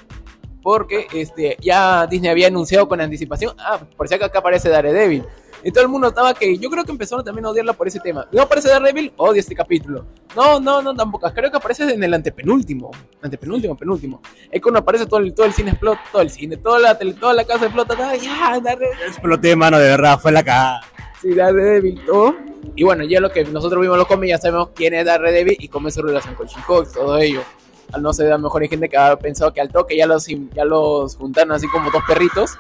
Porque 0.66 1.05
este, 1.13 1.57
ya 1.61 2.07
Disney 2.07 2.32
había 2.32 2.47
anunciado 2.47 2.88
con 2.88 2.99
anticipación, 2.99 3.55
ah, 3.59 3.80
por 3.95 4.07
si 4.07 4.16
acá 4.16 4.32
aparece 4.34 4.68
Daredevil. 4.68 5.24
Y 5.63 5.70
todo 5.72 5.84
el 5.84 5.89
mundo 5.89 6.07
notaba 6.07 6.34
que 6.34 6.57
yo 6.57 6.72
creo 6.72 6.84
que 6.84 6.91
empezaron 6.91 7.24
también 7.24 7.45
a 7.45 7.51
odiarla 7.51 7.74
por 7.74 7.88
ese 7.88 7.99
tema. 7.99 8.28
No 8.32 8.41
aparece 8.41 8.70
Daredevil, 8.70 9.13
odio 9.16 9.39
este 9.39 9.53
capítulo. 9.53 10.07
No, 10.36 10.59
no, 10.59 10.82
no, 10.82 10.95
tampoco. 10.95 11.32
Creo 11.36 11.51
que 11.51 11.57
aparece 11.57 11.84
en 11.93 12.03
el 12.03 12.11
antepenúltimo. 12.11 12.89
Antepenúltimo, 13.22 13.78
penúltimo. 13.78 14.24
Es 14.51 14.59
cuando 14.59 14.80
aparece 14.80 15.05
todo 15.05 15.20
el, 15.20 15.36
todo 15.36 15.45
el 15.45 15.53
cine 15.53 15.70
explota, 15.70 16.01
todo 16.11 16.24
el 16.24 16.32
cine, 16.32 16.57
toda 16.57 16.80
la, 16.80 16.97
toda 16.97 17.36
la 17.36 17.43
casa 17.43 17.66
explota. 17.66 17.95
ya, 18.16 18.59
Daredevil. 18.59 18.97
Exploté, 19.07 19.55
mano, 19.55 19.78
de 19.78 19.88
verdad, 19.88 20.20
fue 20.20 20.32
la 20.32 20.43
cagada. 20.43 20.82
Sí, 21.22 21.36
Daredevil, 21.36 22.03
todo. 22.05 22.34
Y 22.76 22.84
bueno, 22.84 23.03
ya 23.03 23.20
lo 23.20 23.30
que 23.30 23.43
nosotros 23.45 23.80
vimos 23.84 23.99
los 23.99 24.07
cómics, 24.07 24.32
ya 24.32 24.38
sabemos 24.39 24.70
quién 24.74 24.95
es 24.95 25.05
Daredevil 25.05 25.57
y 25.59 25.68
cómo 25.68 25.89
es 25.89 25.93
su 25.93 26.01
relación 26.01 26.34
con 26.34 26.47
She-Hulk, 26.47 26.91
todo 26.91 27.20
ello. 27.20 27.43
No 27.97 28.13
ser, 28.13 28.27
a 28.27 28.37
lo 28.37 28.43
mejor 28.43 28.61
hay 28.61 28.67
gente 28.67 28.89
que 28.89 28.97
ha 28.97 29.15
pensado 29.17 29.53
que 29.53 29.61
al 29.61 29.69
toque 29.69 29.95
ya 29.97 30.05
los, 30.05 30.27
ya 30.27 30.65
los 30.65 31.15
juntaron 31.15 31.51
así 31.53 31.67
como 31.67 31.91
dos 31.91 32.03
perritos 32.07 32.57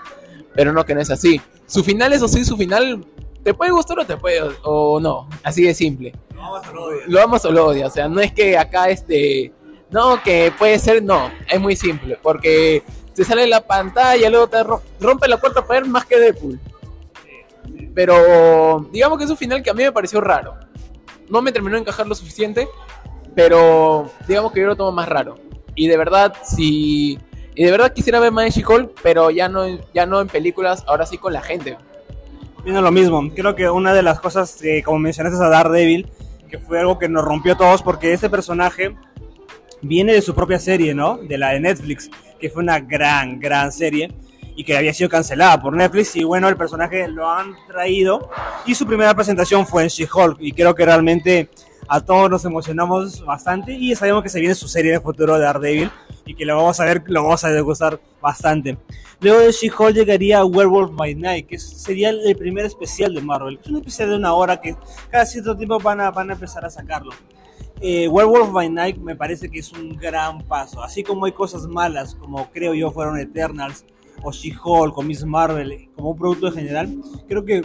pero 0.55 0.71
no 0.71 0.85
que 0.85 0.95
no 0.95 1.01
es 1.01 1.11
así. 1.11 1.39
Su 1.67 1.83
final, 1.83 2.13
eso 2.13 2.27
sí, 2.27 2.43
su 2.45 2.57
final, 2.57 3.05
te 3.43 3.53
puede 3.53 3.71
gustar 3.71 3.99
o 3.99 4.05
te 4.05 4.17
puede, 4.17 4.41
o 4.63 4.99
no, 4.99 5.27
así 5.43 5.63
de 5.63 5.73
simple. 5.73 6.13
Lo 6.33 6.41
amas 6.41 6.67
o 6.67 6.73
lo 6.73 6.85
odias. 6.85 7.07
Lo 7.07 7.21
amas 7.21 7.45
o 7.45 7.51
lo 7.51 7.65
odias, 7.67 7.91
o 7.91 7.93
sea, 7.93 8.07
no 8.07 8.21
es 8.21 8.31
que 8.31 8.57
acá 8.57 8.89
este, 8.89 9.51
no, 9.91 10.23
que 10.23 10.51
puede 10.57 10.79
ser, 10.79 11.03
no, 11.03 11.29
es 11.49 11.59
muy 11.59 11.75
simple, 11.75 12.17
porque 12.21 12.83
te 13.13 13.23
sale 13.23 13.45
la 13.47 13.61
pantalla, 13.61 14.29
luego 14.29 14.47
te 14.47 14.63
rompe 14.99 15.27
la 15.27 15.39
puerta 15.39 15.65
para 15.65 15.81
ver 15.81 15.89
más 15.89 16.05
que 16.05 16.19
Deadpool. 16.19 16.59
Pero 17.93 18.89
digamos 18.91 19.17
que 19.17 19.23
es 19.23 19.29
un 19.29 19.37
final 19.37 19.63
que 19.63 19.69
a 19.69 19.73
mí 19.73 19.83
me 19.83 19.91
pareció 19.91 20.19
raro. 20.19 20.55
No 21.29 21.41
me 21.41 21.51
terminó 21.51 21.75
de 21.75 21.81
encajar 21.81 22.05
lo 22.05 22.13
suficiente, 22.13 22.67
pero 23.35 24.09
digamos 24.27 24.51
que 24.51 24.61
yo 24.61 24.67
lo 24.67 24.75
tomo 24.75 24.91
más 24.91 25.07
raro. 25.09 25.37
Y 25.75 25.87
de 25.87 25.97
verdad, 25.97 26.33
si 26.43 27.19
y 27.55 27.63
de 27.63 27.71
verdad 27.71 27.93
quisiera 27.93 28.19
ver 28.19 28.33
más 28.33 28.45
de 28.45 28.51
She-Hulk, 28.51 28.99
pero 29.01 29.31
ya 29.31 29.47
no, 29.47 29.65
ya 29.93 30.05
no 30.05 30.19
en 30.19 30.27
películas, 30.27 30.83
ahora 30.87 31.05
sí 31.05 31.17
con 31.17 31.31
la 31.31 31.41
gente. 31.41 31.77
Viendo 32.63 32.81
lo 32.81 32.91
mismo, 32.91 33.31
creo 33.33 33.55
que 33.55 33.69
una 33.69 33.93
de 33.93 34.01
las 34.01 34.19
cosas, 34.19 34.57
que 34.61 34.83
como 34.83 34.99
mencionaste 34.99 35.41
a 35.41 35.47
Daredevil, 35.47 36.09
que 36.49 36.59
fue 36.59 36.79
algo 36.79 36.99
que 36.99 37.07
nos 37.07 37.23
rompió 37.23 37.53
a 37.53 37.57
todos, 37.57 37.81
porque 37.81 38.11
ese 38.11 38.29
personaje 38.29 38.95
viene 39.81 40.13
de 40.13 40.21
su 40.21 40.35
propia 40.35 40.59
serie, 40.59 40.93
¿no? 40.93 41.17
De 41.17 41.37
la 41.37 41.51
de 41.51 41.61
Netflix, 41.61 42.09
que 42.39 42.49
fue 42.49 42.61
una 42.61 42.79
gran, 42.79 43.39
gran 43.39 43.71
serie 43.71 44.13
y 44.57 44.63
que 44.63 44.75
había 44.75 44.93
sido 44.93 45.09
cancelada 45.09 45.61
por 45.61 45.75
Netflix 45.75 46.15
y 46.15 46.23
bueno, 46.23 46.47
el 46.49 46.57
personaje 46.57 47.07
lo 47.07 47.29
han 47.29 47.55
traído 47.67 48.29
y 48.65 48.73
su 48.73 48.85
primera 48.85 49.13
presentación 49.13 49.67
fue 49.67 49.83
en 49.83 49.89
She-Hulk 49.89 50.37
y 50.39 50.51
creo 50.53 50.73
que 50.75 50.85
realmente 50.85 51.49
a 51.87 52.01
todos 52.01 52.29
nos 52.29 52.45
emocionamos 52.45 53.23
bastante 53.23 53.73
y 53.73 53.95
sabemos 53.95 54.23
que 54.23 54.29
se 54.29 54.39
viene 54.39 54.55
su 54.55 54.67
serie 54.67 54.93
de 54.93 54.99
futuro 54.99 55.35
de 55.35 55.41
Daredevil 55.41 55.91
y 56.25 56.33
que 56.35 56.45
lo 56.45 56.55
vamos 56.55 56.79
a 56.79 56.85
ver, 56.85 57.03
lo 57.07 57.23
vamos 57.23 57.43
a 57.43 57.51
degustar 57.51 57.99
bastante. 58.21 58.77
Luego 59.19 59.39
de 59.39 59.51
She-Hulk 59.51 59.93
llegaría 59.93 60.43
Werewolf 60.43 60.95
by 60.95 61.15
Night, 61.15 61.47
que 61.47 61.59
sería 61.59 62.09
el 62.09 62.35
primer 62.35 62.65
especial 62.65 63.13
de 63.13 63.21
Marvel. 63.21 63.59
Es 63.61 63.67
un 63.67 63.77
especial 63.77 64.09
de 64.09 64.15
una 64.17 64.33
hora 64.33 64.59
que 64.59 64.75
cada 65.09 65.25
cierto 65.25 65.55
tiempo 65.55 65.79
van 65.79 66.01
a, 66.01 66.11
van 66.11 66.29
a 66.31 66.33
empezar 66.33 66.65
a 66.65 66.69
sacarlo. 66.69 67.11
Eh, 67.81 68.07
Werewolf 68.07 68.51
by 68.51 68.69
Night 68.69 68.97
me 68.97 69.15
parece 69.15 69.49
que 69.49 69.59
es 69.59 69.71
un 69.71 69.95
gran 69.95 70.41
paso. 70.41 70.83
Así 70.83 71.03
como 71.03 71.25
hay 71.25 71.31
cosas 71.31 71.67
malas, 71.67 72.15
como 72.15 72.49
creo 72.51 72.73
yo 72.73 72.91
fueron 72.91 73.19
Eternals, 73.19 73.85
o 74.23 74.31
She-Hulk, 74.31 74.97
o 74.97 75.01
Miss 75.01 75.23
Marvel, 75.23 75.89
como 75.95 76.11
un 76.11 76.17
producto 76.17 76.47
en 76.47 76.53
general, 76.53 76.95
creo 77.27 77.45
que 77.45 77.61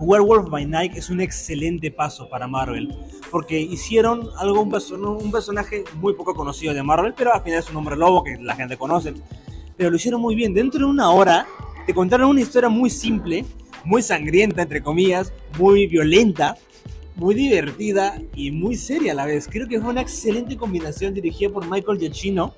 Werewolf 0.00 0.48
by 0.48 0.64
Night 0.64 0.96
es 0.96 1.10
un 1.10 1.20
excelente 1.20 1.90
paso 1.90 2.28
para 2.28 2.48
Marvel, 2.48 2.94
porque 3.30 3.60
hicieron 3.60 4.30
algo, 4.38 4.62
un, 4.62 5.04
un 5.04 5.30
personaje 5.30 5.84
muy 5.94 6.14
poco 6.14 6.34
conocido 6.34 6.72
de 6.72 6.82
Marvel, 6.82 7.12
pero 7.14 7.34
al 7.34 7.42
final 7.42 7.58
es 7.58 7.70
un 7.70 7.76
hombre 7.76 7.96
lobo 7.96 8.24
que 8.24 8.38
la 8.38 8.56
gente 8.56 8.76
conoce. 8.78 9.14
Pero 9.76 9.90
lo 9.90 9.96
hicieron 9.96 10.20
muy 10.20 10.34
bien. 10.34 10.54
Dentro 10.54 10.80
de 10.80 10.86
una 10.86 11.10
hora 11.10 11.46
te 11.86 11.94
contaron 11.94 12.30
una 12.30 12.40
historia 12.40 12.68
muy 12.68 12.88
simple, 12.88 13.44
muy 13.84 14.02
sangrienta, 14.02 14.62
entre 14.62 14.82
comillas, 14.82 15.32
muy 15.58 15.86
violenta, 15.86 16.56
muy 17.16 17.34
divertida 17.34 18.20
y 18.34 18.50
muy 18.50 18.76
seria 18.76 19.12
a 19.12 19.14
la 19.14 19.26
vez. 19.26 19.48
Creo 19.48 19.68
que 19.68 19.80
fue 19.80 19.90
una 19.90 20.00
excelente 20.00 20.56
combinación 20.56 21.12
dirigida 21.12 21.50
por 21.50 21.68
Michael 21.68 21.98
Giacchino 21.98 22.54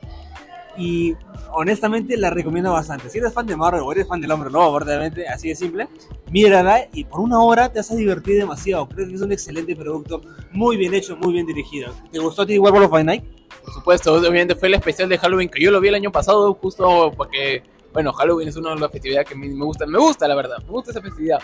y 0.76 1.14
honestamente 1.52 2.16
la 2.16 2.30
recomiendo 2.30 2.72
bastante. 2.72 3.10
Si 3.10 3.18
eres 3.18 3.32
fan 3.32 3.46
de 3.46 3.56
Marvel 3.56 3.82
o 3.82 3.92
eres 3.92 4.06
fan 4.06 4.20
del 4.20 4.30
Hombre 4.30 4.50
Lobo, 4.50 4.72
verdaderamente, 4.74 5.28
así 5.28 5.48
de 5.48 5.54
simple, 5.54 5.88
mírala 6.30 6.88
y 6.92 7.04
por 7.04 7.20
una 7.20 7.40
hora 7.40 7.70
te 7.70 7.78
vas 7.78 7.90
a 7.90 7.94
divertir 7.94 8.38
demasiado. 8.38 8.88
Creo 8.88 9.08
que 9.08 9.14
es 9.14 9.20
un 9.20 9.32
excelente 9.32 9.76
producto, 9.76 10.22
muy 10.52 10.76
bien 10.76 10.94
hecho, 10.94 11.16
muy 11.16 11.32
bien 11.32 11.46
dirigido. 11.46 11.92
¿Te 12.10 12.18
gustó 12.18 12.42
a 12.42 12.46
ti 12.46 12.58
Werewolf 12.58 12.90
by 12.90 13.04
Night? 13.04 13.24
Por 13.64 13.74
supuesto, 13.74 14.14
obviamente 14.14 14.54
fue 14.54 14.68
el 14.68 14.74
especial 14.74 15.08
de 15.08 15.18
Halloween 15.18 15.48
que 15.48 15.62
yo 15.62 15.70
lo 15.70 15.80
vi 15.80 15.88
el 15.88 15.94
año 15.94 16.10
pasado, 16.10 16.54
justo 16.54 17.12
porque, 17.16 17.62
bueno, 17.92 18.12
Halloween 18.12 18.48
es 18.48 18.56
una 18.56 18.74
de 18.74 18.80
las 18.80 18.90
festividades 18.90 19.28
que 19.28 19.36
me 19.36 19.64
gusta, 19.64 19.86
me 19.86 19.98
gusta 19.98 20.26
la 20.26 20.34
verdad, 20.34 20.58
me 20.58 20.70
gusta 20.70 20.90
esa 20.90 21.00
festividad 21.00 21.38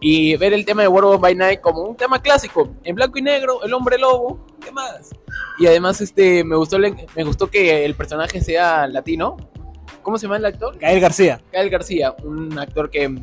y 0.00 0.36
ver 0.36 0.52
el 0.52 0.64
tema 0.64 0.82
de 0.82 0.88
Werewolf 0.88 1.20
by 1.20 1.34
Night 1.34 1.60
como 1.60 1.82
un 1.82 1.96
tema 1.96 2.20
clásico, 2.20 2.74
en 2.84 2.94
blanco 2.94 3.18
y 3.18 3.22
negro, 3.22 3.62
el 3.62 3.72
hombre 3.74 3.98
lobo, 3.98 4.46
¿qué 4.64 4.70
más? 4.70 5.10
Y 5.58 5.66
además 5.66 6.00
este 6.00 6.44
me 6.44 6.56
gustó 6.56 6.78
me 6.78 7.24
gustó 7.24 7.48
que 7.48 7.84
el 7.84 7.94
personaje 7.94 8.40
sea 8.40 8.86
latino. 8.86 9.36
¿Cómo 10.02 10.16
se 10.16 10.22
llama 10.22 10.38
el 10.38 10.46
actor? 10.46 10.78
Gael 10.78 11.00
García. 11.00 11.42
Gael 11.52 11.68
García, 11.68 12.14
un 12.22 12.58
actor 12.58 12.88
que 12.88 13.08
me 13.10 13.20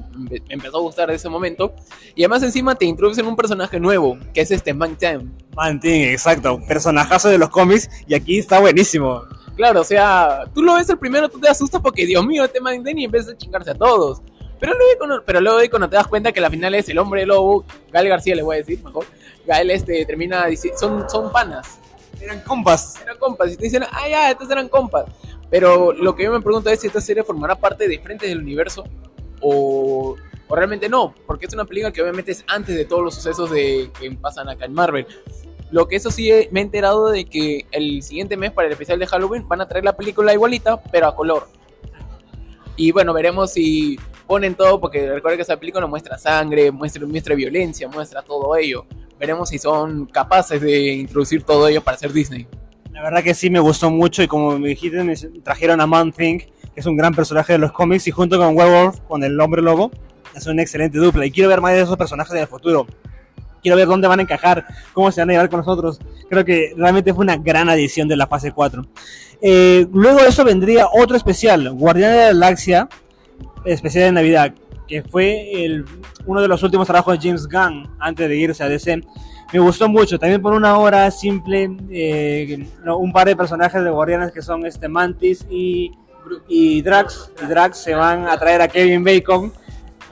empezó 0.50 0.78
a 0.78 0.82
gustar 0.82 1.10
de 1.10 1.16
ese 1.16 1.30
momento. 1.30 1.74
Y 2.14 2.22
además 2.22 2.44
encima 2.44 2.76
te 2.76 2.86
introducen 2.86 3.26
un 3.26 3.36
personaje 3.36 3.80
nuevo, 3.80 4.20
que 4.34 4.42
es 4.42 4.52
este 4.52 4.72
Man 4.72 4.96
Time. 4.96 5.32
Man 5.56 5.80
exacto. 5.84 6.60
Personajazo 6.68 7.30
de 7.30 7.40
los 7.40 7.50
cómics 7.50 7.90
y 8.08 8.14
aquí 8.14 8.38
está 8.38 8.60
buenísimo. 8.60 9.24
Claro, 9.56 9.82
o 9.82 9.84
sea, 9.84 10.44
tú 10.54 10.62
lo 10.62 10.76
ves 10.76 10.88
el 10.90 11.00
primero, 11.00 11.30
tú 11.30 11.40
te 11.40 11.48
asustas 11.48 11.82
porque, 11.82 12.06
Dios 12.06 12.24
mío, 12.24 12.44
este 12.44 12.60
Man 12.60 12.84
Time 12.84 13.02
y 13.02 13.06
empieza 13.06 13.32
a 13.32 13.38
chingarse 13.38 13.72
a 13.72 13.76
todos. 13.76 14.22
Pero 14.60 14.74
luego, 14.74 15.24
pero 15.26 15.42
luego 15.42 15.60
cuando 15.70 15.90
te 15.90 15.96
das 15.96 16.08
cuenta 16.08 16.32
que 16.32 16.42
la 16.42 16.50
final 16.50 16.74
es 16.76 16.88
el 16.90 16.98
hombre 16.98 17.26
lobo, 17.26 17.66
Gael 17.92 18.08
García 18.08 18.36
le 18.36 18.44
voy 18.44 18.56
a 18.56 18.60
decir 18.60 18.82
mejor, 18.84 19.06
Gael 19.46 19.70
este, 19.72 20.06
termina 20.06 20.46
diciendo, 20.46 20.80
son, 20.80 21.10
son 21.10 21.32
panas. 21.32 21.80
Eran 22.22 22.42
compas. 22.42 23.02
Eran 23.02 23.18
compas. 23.18 23.52
Y 23.54 23.58
te 23.58 23.64
dicen, 23.64 23.84
ah, 23.84 24.08
ya, 24.10 24.32
estos 24.32 24.50
eran 24.50 24.70
compas. 24.70 25.06
Pero 25.50 25.94
lo 25.94 26.16
que 26.16 26.24
yo 26.24 26.32
me 26.32 26.42
pregunto 26.42 26.70
es 26.70 26.80
si 26.80 26.88
esta 26.88 27.02
serie 27.02 27.24
formará 27.24 27.56
parte 27.56 27.88
de 27.88 28.00
Frente 28.00 28.28
del 28.28 28.40
Universo 28.40 28.84
o, 29.42 30.16
o, 30.48 30.56
realmente 30.56 30.90
no, 30.90 31.14
porque 31.28 31.46
es 31.46 31.54
una 31.54 31.66
película 31.66 31.92
que 31.92 32.02
obviamente 32.02 32.32
es 32.32 32.44
antes 32.48 32.76
de 32.76 32.86
todos 32.86 33.04
los 33.04 33.16
sucesos 33.16 33.52
de, 33.52 33.92
que 34.00 34.12
pasan 34.12 34.50
acá 34.50 34.66
en 34.66 34.74
Marvel. 34.74 35.06
Lo 35.72 35.88
que 35.88 35.98
eso 35.98 36.10
sí 36.10 36.32
me 36.52 36.62
he 36.62 36.64
enterado 36.64 37.10
de 37.10 37.26
que 37.26 37.66
el 37.72 38.02
siguiente 38.02 38.38
mes 38.38 38.52
para 38.52 38.68
el 38.68 38.72
especial 38.72 39.00
de 39.00 39.08
Halloween 39.08 39.48
van 39.48 39.62
a 39.62 39.68
traer 39.68 39.84
la 39.84 39.96
película 39.96 40.34
igualita, 40.34 40.82
pero 40.92 41.08
a 41.08 41.16
color. 41.16 41.48
Y 42.76 42.92
bueno, 42.92 43.14
veremos 43.14 43.54
si 43.54 43.98
ponen 44.28 44.56
todo, 44.56 44.80
porque 44.80 45.12
recuerda 45.12 45.38
que 45.38 45.44
esa 45.44 45.58
película 45.58 45.88
muestra 45.88 46.18
sangre, 46.18 46.72
muestra, 46.72 47.06
muestra 47.06 47.36
violencia, 47.36 47.88
muestra 47.88 48.22
todo 48.22 48.56
ello. 48.56 48.86
veremos 49.20 49.50
si 49.50 49.60
son 49.60 50.06
capaces 50.08 50.62
de 50.62 50.94
introducir 50.94 51.44
todo 51.44 51.68
ello 51.68 51.82
para 51.82 51.98
ser 51.98 52.12
Disney. 52.12 52.48
La 52.92 53.02
verdad 53.04 53.24
que 53.24 53.34
sí 53.34 53.50
me 53.50 53.60
gustó 53.60 53.90
mucho 53.90 54.24
y 54.24 54.28
como 54.28 54.58
me 54.58 54.70
dijiste, 54.70 55.04
me 55.04 55.16
trajeron 55.44 55.82
a 55.82 55.88
Man 55.88 56.12
Thing, 56.12 56.40
que 56.40 56.80
es 56.80 56.86
un 56.86 56.96
gran 56.96 57.14
personaje 57.14 57.54
de 57.54 57.60
los 57.60 57.72
cómics, 57.72 58.08
y 58.08 58.12
junto 58.12 58.38
con 58.38 58.56
Werewolf, 58.56 59.00
con 59.02 59.24
el 59.24 59.40
hombre 59.40 59.62
lobo, 59.62 59.92
es 60.34 60.48
una 60.48 60.62
excelente 60.62 60.98
dupla. 60.98 61.26
Y 61.26 61.32
quiero 61.32 61.50
ver 61.50 61.62
más 61.62 61.74
de 61.74 61.82
esos 61.82 61.98
personajes 61.98 62.34
en 62.34 62.40
el 62.40 62.48
futuro. 62.48 62.86
Quiero 63.62 63.78
ver 63.78 63.88
dónde 63.88 64.08
van 64.08 64.20
a 64.20 64.22
encajar, 64.22 64.66
cómo 64.94 65.12
se 65.12 65.22
van 65.22 65.30
a 65.30 65.34
llevar 65.34 65.50
con 65.50 65.60
nosotros. 65.60 66.00
Creo 66.30 66.46
que 66.46 66.74
realmente 66.78 67.14
fue 67.14 67.24
una 67.24 67.38
gran 67.38 67.68
adición 67.68 68.08
de 68.08 68.16
la 68.16 68.28
fase 68.28 68.52
4. 68.52 68.86
Eh, 69.42 69.88
luego 69.92 70.22
de 70.22 70.30
eso 70.30 70.44
vendría 70.44 70.88
otro 70.94 71.18
especial, 71.18 71.72
Guardián 71.74 72.12
de 72.12 72.18
la 72.18 72.26
Galaxia, 72.28 72.88
especial 73.66 74.06
de 74.06 74.12
Navidad, 74.12 74.54
que 74.88 75.04
fue 75.04 75.84
uno 76.26 76.42
de 76.42 76.48
los 76.48 76.62
últimos 76.64 76.88
trabajos 76.88 77.18
de 77.18 77.28
James 77.28 77.48
Gunn 77.48 77.90
antes 78.00 78.30
de 78.30 78.36
irse 78.36 78.64
a 78.64 78.70
DC. 78.70 79.02
Me 79.54 79.60
gustó 79.60 79.88
mucho, 79.88 80.18
también 80.18 80.42
por 80.42 80.54
una 80.54 80.78
hora 80.78 81.10
simple, 81.12 81.70
eh, 81.90 82.68
un 82.86 83.12
par 83.12 83.28
de 83.28 83.36
personajes 83.36 83.84
de 83.84 83.90
Guardianes 83.90 84.32
que 84.32 84.42
son 84.42 84.66
este 84.66 84.88
Mantis 84.88 85.46
y, 85.50 85.92
y 86.48 86.82
Drax. 86.82 87.32
Y 87.44 87.46
Drax 87.46 87.78
se 87.78 87.94
van 87.94 88.28
a 88.28 88.38
traer 88.38 88.62
a 88.62 88.68
Kevin 88.68 89.04
Bacon 89.04 89.52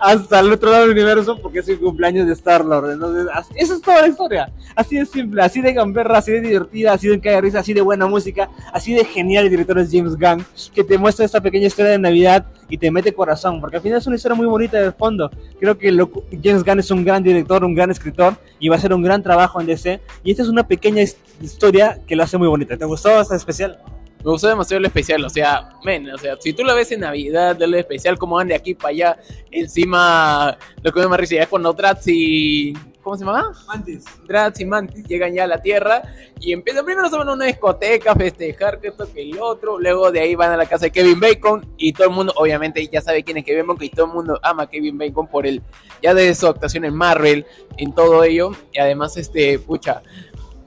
hasta 0.03 0.39
el 0.41 0.51
otro 0.51 0.69
lado 0.69 0.83
del 0.83 0.91
universo 0.91 1.39
porque 1.41 1.59
es 1.59 1.69
el 1.69 1.79
cumpleaños 1.79 2.27
de 2.27 2.33
Star-Lord. 2.33 2.91
Entonces, 2.91 3.27
así- 3.33 3.53
es 3.55 3.81
toda 3.81 4.01
la 4.01 4.07
historia. 4.09 4.51
Así 4.75 4.97
de 4.97 5.05
simple, 5.05 5.41
así 5.41 5.61
de 5.61 5.71
gamberra, 5.73 6.17
así 6.17 6.31
de 6.33 6.41
divertida, 6.41 6.93
así 6.93 7.07
de 7.07 7.19
caer 7.21 7.43
risa, 7.43 7.59
así 7.59 7.73
de 7.73 7.81
buena 7.81 8.05
música, 8.05 8.49
así 8.73 8.93
de 8.93 9.05
genial 9.05 9.45
el 9.45 9.49
director 9.51 9.79
es 9.79 9.89
James 9.91 10.17
Gunn, 10.17 10.45
que 10.75 10.83
te 10.83 10.97
muestra 10.97 11.23
esta 11.25 11.39
pequeña 11.41 11.67
historia 11.67 11.91
de 11.91 11.99
Navidad 11.99 12.45
y 12.69 12.77
te 12.77 12.91
mete 12.91 13.13
corazón, 13.13 13.61
porque 13.61 13.77
al 13.77 13.81
final 13.83 13.99
es 13.99 14.07
una 14.07 14.15
historia 14.17 14.35
muy 14.35 14.47
bonita 14.47 14.77
de 14.81 14.91
fondo. 14.91 15.29
Creo 15.59 15.77
que 15.77 15.91
lo- 15.91 16.09
James 16.43 16.63
Gunn 16.65 16.79
es 16.79 16.91
un 16.91 17.05
gran 17.05 17.23
director, 17.23 17.63
un 17.63 17.73
gran 17.73 17.89
escritor 17.89 18.35
y 18.59 18.67
va 18.69 18.75
a 18.75 18.79
hacer 18.79 18.93
un 18.93 19.03
gran 19.03 19.23
trabajo 19.23 19.61
en 19.61 19.67
DC. 19.67 20.01
Y 20.23 20.31
esta 20.31 20.43
es 20.43 20.49
una 20.49 20.67
pequeña 20.67 21.01
his- 21.01 21.17
historia 21.41 21.99
que 22.05 22.15
lo 22.15 22.23
hace 22.23 22.37
muy 22.37 22.47
bonita. 22.47 22.75
¿Te 22.77 22.85
gustó 22.85 23.21
esta 23.21 23.35
especial? 23.35 23.77
Me 24.23 24.31
gustó 24.31 24.47
demasiado 24.47 24.79
el 24.79 24.85
especial, 24.85 25.23
o 25.25 25.29
sea, 25.29 25.69
men, 25.83 26.09
o 26.09 26.17
sea, 26.17 26.37
si 26.39 26.53
tú 26.53 26.63
lo 26.63 26.73
ves 26.75 26.91
en 26.93 27.01
Navidad, 27.01 27.61
el 27.61 27.73
especial, 27.73 28.17
como 28.17 28.35
van 28.37 28.47
de 28.47 28.55
aquí 28.55 28.73
para 28.73 28.89
allá, 28.89 29.17
encima, 29.51 30.57
lo 30.81 30.93
que 30.93 31.01
me 31.01 31.07
más 31.07 31.19
risa 31.19 31.35
ya 31.35 31.43
es 31.43 31.49
cuando 31.49 31.73
Drax 31.73 32.07
y... 32.07 32.73
¿Cómo 33.01 33.17
se 33.17 33.25
llama? 33.25 33.51
Mantis. 33.67 34.05
Drax 34.25 34.61
y 34.61 34.65
Mantis 34.65 35.05
llegan 35.05 35.33
ya 35.33 35.43
a 35.43 35.47
la 35.47 35.61
Tierra 35.61 36.03
y 36.39 36.53
empiezan 36.53 36.85
primero 36.85 37.09
se 37.09 37.17
van 37.17 37.27
a 37.27 37.33
una 37.33 37.43
discoteca 37.43 38.13
a 38.13 38.15
festejar 38.15 38.79
que 38.79 38.87
esto 38.87 39.11
que 39.13 39.23
el 39.23 39.37
otro, 39.41 39.77
luego 39.77 40.09
de 40.09 40.21
ahí 40.21 40.35
van 40.35 40.53
a 40.53 40.57
la 40.57 40.65
casa 40.65 40.85
de 40.85 40.91
Kevin 40.91 41.19
Bacon 41.19 41.65
y 41.75 41.91
todo 41.91 42.07
el 42.07 42.13
mundo 42.13 42.31
obviamente 42.37 42.87
ya 42.87 43.01
sabe 43.01 43.23
quién 43.25 43.35
es 43.35 43.43
Kevin 43.43 43.67
Bacon 43.67 43.83
y 43.83 43.89
todo 43.89 44.05
el 44.05 44.13
mundo 44.13 44.39
ama 44.41 44.63
a 44.63 44.69
Kevin 44.69 44.97
Bacon 44.97 45.27
por 45.27 45.45
el 45.45 45.61
ya 46.01 46.13
de 46.13 46.33
su 46.33 46.47
actuación 46.47 46.85
en 46.85 46.95
Marvel, 46.95 47.45
en 47.75 47.93
todo 47.93 48.23
ello 48.23 48.51
y 48.71 48.79
además 48.79 49.17
este, 49.17 49.59
pucha, 49.59 50.01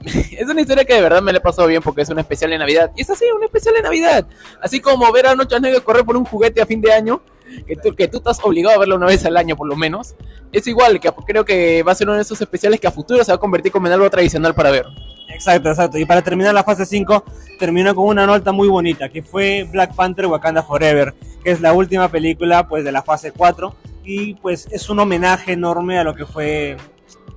es 0.31 0.47
una 0.47 0.61
historia 0.61 0.85
que 0.85 0.93
de 0.93 1.01
verdad 1.01 1.21
me 1.21 1.31
la 1.31 1.39
he 1.39 1.41
pasado 1.41 1.67
bien 1.67 1.81
porque 1.81 2.01
es 2.01 2.09
un 2.09 2.19
especial 2.19 2.51
de 2.51 2.57
Navidad. 2.57 2.91
Y 2.95 3.01
es 3.01 3.09
así, 3.09 3.25
un 3.35 3.43
especial 3.43 3.75
de 3.75 3.81
Navidad. 3.81 4.25
Así 4.61 4.79
como 4.79 5.11
ver 5.11 5.27
a 5.27 5.35
Noche 5.35 5.59
Negro 5.59 5.83
correr 5.83 6.05
por 6.05 6.17
un 6.17 6.25
juguete 6.25 6.61
a 6.61 6.65
fin 6.65 6.81
de 6.81 6.91
año, 6.91 7.21
que 7.65 7.75
tú, 7.75 7.95
que 7.95 8.07
tú 8.07 8.17
estás 8.17 8.39
obligado 8.43 8.75
a 8.75 8.79
verlo 8.79 8.95
una 8.95 9.07
vez 9.07 9.25
al 9.25 9.37
año 9.37 9.55
por 9.55 9.67
lo 9.67 9.75
menos. 9.75 10.15
Es 10.51 10.67
igual, 10.67 10.99
que 10.99 11.09
creo 11.25 11.45
que 11.45 11.83
va 11.83 11.91
a 11.91 11.95
ser 11.95 12.07
uno 12.07 12.15
de 12.15 12.21
esos 12.21 12.39
especiales 12.39 12.79
que 12.79 12.87
a 12.87 12.91
futuro 12.91 13.23
se 13.23 13.31
va 13.31 13.35
a 13.35 13.39
convertir 13.39 13.71
como 13.71 13.87
en 13.87 13.93
algo 13.93 14.09
tradicional 14.09 14.53
para 14.53 14.71
ver. 14.71 14.85
Exacto, 15.29 15.69
exacto. 15.69 15.97
Y 15.97 16.05
para 16.05 16.21
terminar 16.21 16.53
la 16.53 16.63
fase 16.63 16.85
5, 16.85 17.23
terminó 17.59 17.93
con 17.93 18.05
una 18.05 18.25
nota 18.25 18.51
muy 18.51 18.69
bonita, 18.69 19.09
que 19.09 19.21
fue 19.21 19.67
Black 19.69 19.93
Panther 19.93 20.27
Wakanda 20.27 20.63
Forever, 20.63 21.13
que 21.43 21.51
es 21.51 21.61
la 21.61 21.73
última 21.73 22.09
película 22.09 22.67
pues 22.67 22.83
de 22.85 22.91
la 22.91 23.01
fase 23.01 23.31
4 23.31 23.75
y 24.07 24.35
pues 24.35 24.67
es 24.71 24.89
un 24.89 24.99
homenaje 24.99 25.51
enorme 25.51 25.99
a 25.99 26.03
lo 26.05 26.15
que 26.15 26.25
fue 26.25 26.77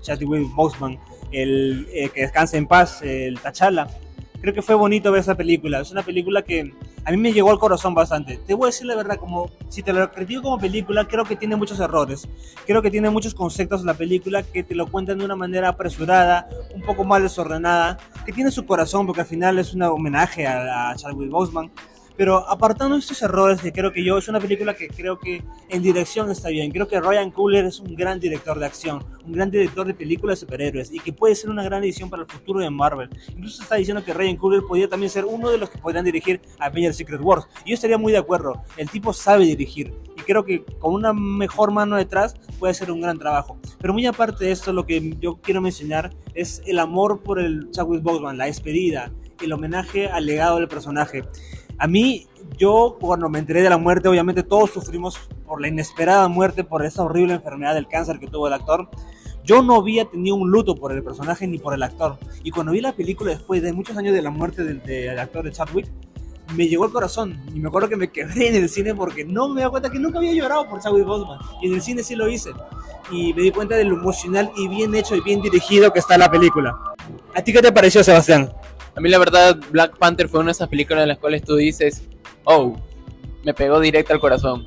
Chadwick 0.03 0.55
Boseman, 0.55 0.99
el 1.33 1.89
eh, 1.93 2.11
que 2.11 2.23
descanse 2.23 2.57
en 2.57 2.67
paz, 2.67 3.03
el 3.03 3.39
T'Challa. 3.41 3.87
Creo 4.41 4.55
que 4.55 4.63
fue 4.63 4.75
bonito 4.75 5.13
ver 5.13 5.21
esa 5.21 5.35
película. 5.35 5.81
Es 5.81 5.91
una 5.91 6.03
película 6.03 6.43
que 6.43 6.73
a 7.05 7.11
mí 7.11 7.17
me 7.17 7.33
llegó 7.33 7.51
al 7.51 7.59
corazón 7.59 7.95
bastante. 7.95 8.39
Te 8.39 8.55
voy 8.55 8.67
a 8.67 8.69
decir 8.69 8.87
la 8.87 8.97
verdad, 8.97 9.17
como 9.17 9.51
si 9.69 9.83
te 9.83 9.93
lo 9.93 10.11
critico 10.11 10.43
como 10.43 10.59
película, 10.59 11.07
creo 11.07 11.25
que 11.25 11.37
tiene 11.37 11.57
muchos 11.57 11.79
errores. 11.81 12.27
Creo 12.67 12.81
que 12.81 12.91
tiene 12.91 13.11
muchos 13.11 13.35
conceptos 13.35 13.85
la 13.85 13.95
película 13.95 14.43
que 14.43 14.63
te 14.63 14.75
lo 14.75 14.87
cuentan 14.87 15.19
de 15.19 15.25
una 15.25 15.37
manera 15.37 15.69
apresurada, 15.69 16.49
un 16.75 16.83
poco 16.83 17.05
mal 17.05 17.23
desordenada, 17.23 17.99
que 18.25 18.33
tiene 18.33 18.51
su 18.51 18.65
corazón 18.65 19.07
porque 19.07 19.23
al 19.23 19.27
final 19.27 19.59
es 19.59 19.75
un 19.75 19.83
homenaje 19.83 20.47
a, 20.47 20.91
a 20.91 20.97
Chadwick 20.97 21.31
Boseman. 21.31 21.71
Pero 22.17 22.49
apartando 22.49 22.97
estos 22.97 23.23
errores, 23.23 23.61
que 23.61 23.73
creo 23.73 23.93
que 23.93 24.05
yo, 24.05 24.19
es 24.19 24.29
una 24.29 24.41
película 24.41 24.75
que 24.75 24.89
creo 24.89 25.19
que 25.19 25.43
en 25.69 25.83
dirección 25.83 26.31
está 26.31 26.49
bien. 26.49 26.71
Creo 26.71 26.87
que 26.87 27.01
Ryan 27.01 27.31
Coogler 27.31 27.65
es 27.65 27.81
un 27.81 27.95
gran 27.95 28.21
director 28.21 28.59
de 28.59 28.67
acción, 28.67 29.05
un 29.25 29.33
gran 29.33 29.51
director 29.51 29.87
de 29.87 29.95
películas 29.95 30.39
de 30.39 30.47
superhéroes 30.47 30.93
y 30.93 31.01
que 31.01 31.13
puede 31.13 31.35
ser 31.35 31.51
una 31.51 31.63
gran 31.63 31.83
edición 31.83 32.11
para 32.11 32.23
el 32.23 32.29
futuro 32.29 32.61
de 32.61 32.71
Marvel. 32.71 33.09
Incluso 33.31 33.63
está 33.63 33.77
diciendo 33.77 34.05
que 34.05 34.13
Ryan 34.13 34.37
Coogler 34.37 34.63
podría 34.63 34.89
también 34.89 35.11
ser 35.11 35.25
uno 35.25 35.51
de 35.51 35.59
los 35.59 35.71
que 35.71 35.79
podrían 35.79 36.05
dirigir 36.05 36.41
Avengers 36.59 36.97
Secret 36.97 37.21
Wars. 37.23 37.47
Y 37.65 37.71
yo 37.71 37.75
estaría 37.75 37.99
muy 37.99 38.13
de 38.13 38.19
acuerdo. 38.19 38.63
El 38.77 38.91
tipo 38.91 39.13
sabe 39.13 39.45
dirigir 39.47 39.95
y 40.17 40.23
creo 40.23 40.45
que 40.45 40.65
con 40.79 40.95
una 40.95 41.13
mejor 41.13 41.71
mano 41.71 41.97
detrás 41.97 42.35
puede 42.59 42.75
ser 42.75 42.91
un 42.91 43.01
gran 43.01 43.19
trabajo. 43.19 43.59
Pero 43.81 43.93
muy 43.93 44.05
aparte 44.07 44.45
de 44.45 44.53
esto, 44.53 44.73
lo 44.73 44.87
que 44.87 45.17
yo 45.21 45.37
quiero 45.41 45.61
mencionar 45.61 46.15
es 46.35 46.63
el 46.67 46.79
amor 46.79 47.23
por 47.23 47.39
el 47.39 47.71
Chadwick 47.71 48.03
Boseman, 48.03 48.37
la 48.37 48.45
despedida, 48.45 49.11
el 49.41 49.53
homenaje 49.53 50.09
al 50.09 50.27
legado 50.27 50.57
del 50.59 50.69
personaje. 50.69 51.25
A 51.81 51.87
mí, 51.87 52.27
yo 52.59 52.99
cuando 53.01 53.31
me 53.31 53.39
enteré 53.39 53.63
de 53.63 53.71
la 53.71 53.79
muerte, 53.79 54.07
obviamente 54.07 54.43
todos 54.43 54.71
sufrimos 54.71 55.19
por 55.47 55.63
la 55.63 55.69
inesperada 55.69 56.29
muerte, 56.29 56.63
por 56.63 56.85
esa 56.85 57.03
horrible 57.03 57.33
enfermedad 57.33 57.73
del 57.73 57.89
cáncer 57.89 58.21
que 58.21 58.27
tuvo 58.27 58.49
el 58.49 58.53
actor. 58.53 58.91
Yo 59.45 59.63
no 59.63 59.77
había 59.77 60.05
tenido 60.05 60.37
un 60.37 60.51
luto 60.51 60.75
por 60.75 60.93
el 60.93 61.03
personaje 61.03 61.47
ni 61.47 61.59
por 61.59 61.73
el 61.73 61.83
actor. 61.83 62.19
Y 62.45 62.51
cuando 62.51 62.73
vi 62.73 62.83
la 62.83 62.93
película 62.93 63.31
después 63.31 63.63
de 63.63 63.73
muchos 63.73 63.97
años 63.97 64.13
de 64.13 64.21
la 64.21 64.29
muerte 64.29 64.63
del, 64.63 64.83
del 64.83 65.19
actor 65.19 65.43
de 65.43 65.53
Chadwick, 65.53 65.91
me 66.55 66.69
llegó 66.69 66.85
al 66.85 66.93
corazón. 66.93 67.43
Y 67.55 67.61
me 67.61 67.69
acuerdo 67.69 67.89
que 67.89 67.97
me 67.97 68.13
quebré 68.13 68.49
en 68.49 68.57
el 68.57 68.69
cine 68.69 68.95
porque 68.95 69.25
no 69.25 69.49
me 69.49 69.63
da 69.63 69.71
cuenta 69.71 69.89
que 69.89 69.99
nunca 69.99 70.19
había 70.19 70.35
llorado 70.35 70.69
por 70.69 70.83
Chadwick 70.83 71.07
Boseman. 71.07 71.39
Y 71.63 71.69
en 71.69 71.75
el 71.75 71.81
cine 71.81 72.03
sí 72.03 72.15
lo 72.15 72.29
hice. 72.29 72.51
Y 73.11 73.33
me 73.33 73.41
di 73.41 73.53
cuenta 73.53 73.77
de 73.77 73.85
lo 73.85 73.97
emocional 73.97 74.53
y 74.55 74.69
bien 74.69 74.95
hecho 74.95 75.17
y 75.17 75.23
bien 75.23 75.41
dirigido 75.41 75.95
que 75.95 76.01
está 76.01 76.19
la 76.19 76.31
película. 76.31 76.79
¿A 77.35 77.41
ti 77.41 77.55
qué 77.55 77.63
te 77.63 77.73
pareció, 77.73 78.05
Sebastián? 78.05 78.53
A 79.01 79.03
mí 79.03 79.09
la 79.09 79.17
verdad 79.17 79.59
Black 79.71 79.97
Panther 79.97 80.29
fue 80.29 80.41
una 80.41 80.49
de 80.49 80.53
esas 80.53 80.69
películas 80.69 81.05
en 81.05 81.09
las 81.09 81.17
cuales 81.17 81.43
tú 81.43 81.57
dices, 81.57 82.03
oh, 82.45 82.77
me 83.43 83.55
pegó 83.55 83.81
directo 83.81 84.13
al 84.13 84.21
corazón. 84.21 84.67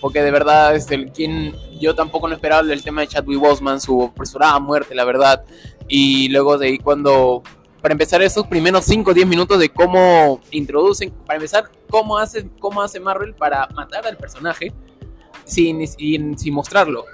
Porque 0.00 0.22
de 0.22 0.30
verdad, 0.30 0.74
este, 0.74 0.94
el, 0.94 1.12
quien, 1.12 1.54
yo 1.78 1.94
tampoco 1.94 2.28
no 2.28 2.34
esperaba 2.34 2.62
el 2.62 2.82
tema 2.82 3.02
de 3.02 3.08
Chadwick 3.08 3.38
Boseman, 3.38 3.78
su 3.78 4.04
apresurada 4.04 4.58
muerte, 4.58 4.94
la 4.94 5.04
verdad. 5.04 5.44
Y 5.86 6.30
luego 6.30 6.56
de 6.56 6.68
ahí 6.68 6.78
cuando, 6.78 7.42
para 7.82 7.92
empezar 7.92 8.22
esos 8.22 8.46
primeros 8.46 8.86
5 8.86 9.10
o 9.10 9.12
10 9.12 9.26
minutos 9.26 9.58
de 9.58 9.68
cómo 9.68 10.40
introducen, 10.50 11.10
para 11.26 11.36
empezar, 11.36 11.70
cómo 11.90 12.16
hace, 12.16 12.48
cómo 12.58 12.80
hace 12.80 12.98
Marvel 12.98 13.34
para 13.34 13.68
matar 13.74 14.06
al 14.06 14.16
personaje 14.16 14.72
sin, 15.44 15.86
sin, 15.86 16.38
sin 16.38 16.54
mostrarlo. 16.54 17.04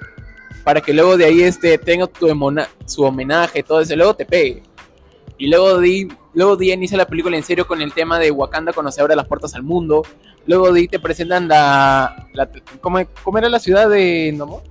Para 0.62 0.80
que 0.80 0.92
luego 0.92 1.16
de 1.16 1.24
ahí 1.24 1.42
este, 1.42 1.78
tenga 1.78 2.06
tu 2.06 2.28
emona- 2.28 2.68
su 2.86 3.02
homenaje, 3.02 3.64
todo 3.64 3.80
eso, 3.80 3.96
luego 3.96 4.14
te 4.14 4.24
pegue. 4.24 4.62
Y 5.38 5.48
luego 5.48 5.78
di, 5.80 6.08
luego 6.32 6.56
di 6.56 6.72
inicia 6.72 6.96
la 6.96 7.06
película 7.06 7.36
en 7.36 7.42
serio 7.42 7.66
con 7.66 7.80
el 7.82 7.92
tema 7.92 8.18
de 8.18 8.30
Wakanda 8.30 8.72
cuando 8.72 8.92
se 8.92 9.00
abre 9.00 9.16
las 9.16 9.26
puertas 9.26 9.54
al 9.54 9.62
mundo. 9.62 10.02
Luego 10.46 10.72
ahí 10.72 10.86
te 10.88 10.98
presentan 11.00 11.48
la, 11.48 12.28
la 12.32 12.48
¿cómo, 12.80 12.98
cómo 13.22 13.38
era 13.38 13.48
la 13.48 13.58
ciudad 13.58 13.88
de 13.88 14.32
Namor? 14.36 14.62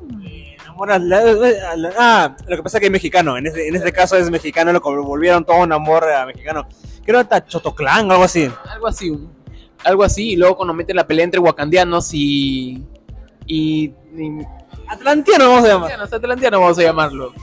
La- 1.00 1.94
ah, 1.98 2.36
lo 2.48 2.58
que 2.58 2.64
pasa 2.64 2.78
es 2.78 2.82
que 2.82 2.86
es 2.88 2.92
mexicano. 2.92 3.38
En 3.38 3.48
este, 3.48 3.68
en 3.68 3.76
este 3.76 3.92
caso 3.92 4.18
es 4.18 4.30
mexicano, 4.30 4.72
lo 4.74 4.82
volvieron 4.82 5.46
todo 5.46 5.58
un 5.58 5.72
amor 5.72 6.04
a 6.10 6.26
mexicano. 6.26 6.68
Creo 7.06 7.20
hasta 7.20 7.46
Chotoclán 7.46 8.10
algo 8.12 8.24
así. 8.24 8.50
Algo 8.70 8.88
así, 8.88 9.18
algo 9.84 10.04
así. 10.04 10.32
Y 10.32 10.36
luego 10.36 10.56
cuando 10.58 10.74
meten 10.74 10.96
la 10.96 11.06
pelea 11.06 11.26
entre 11.26 11.40
wakandianos 11.40 12.10
y 12.14 12.84
y, 13.46 13.86
y 14.18 14.40
Atlantiano 14.88 15.50
vamos 15.50 15.66
a 15.66 15.68
llamar. 15.68 15.92
atlantianos, 15.92 16.14
atlantianos 16.14 16.60
vamos 16.60 16.80
a 16.80 16.82
llamarlo. 16.84 17.34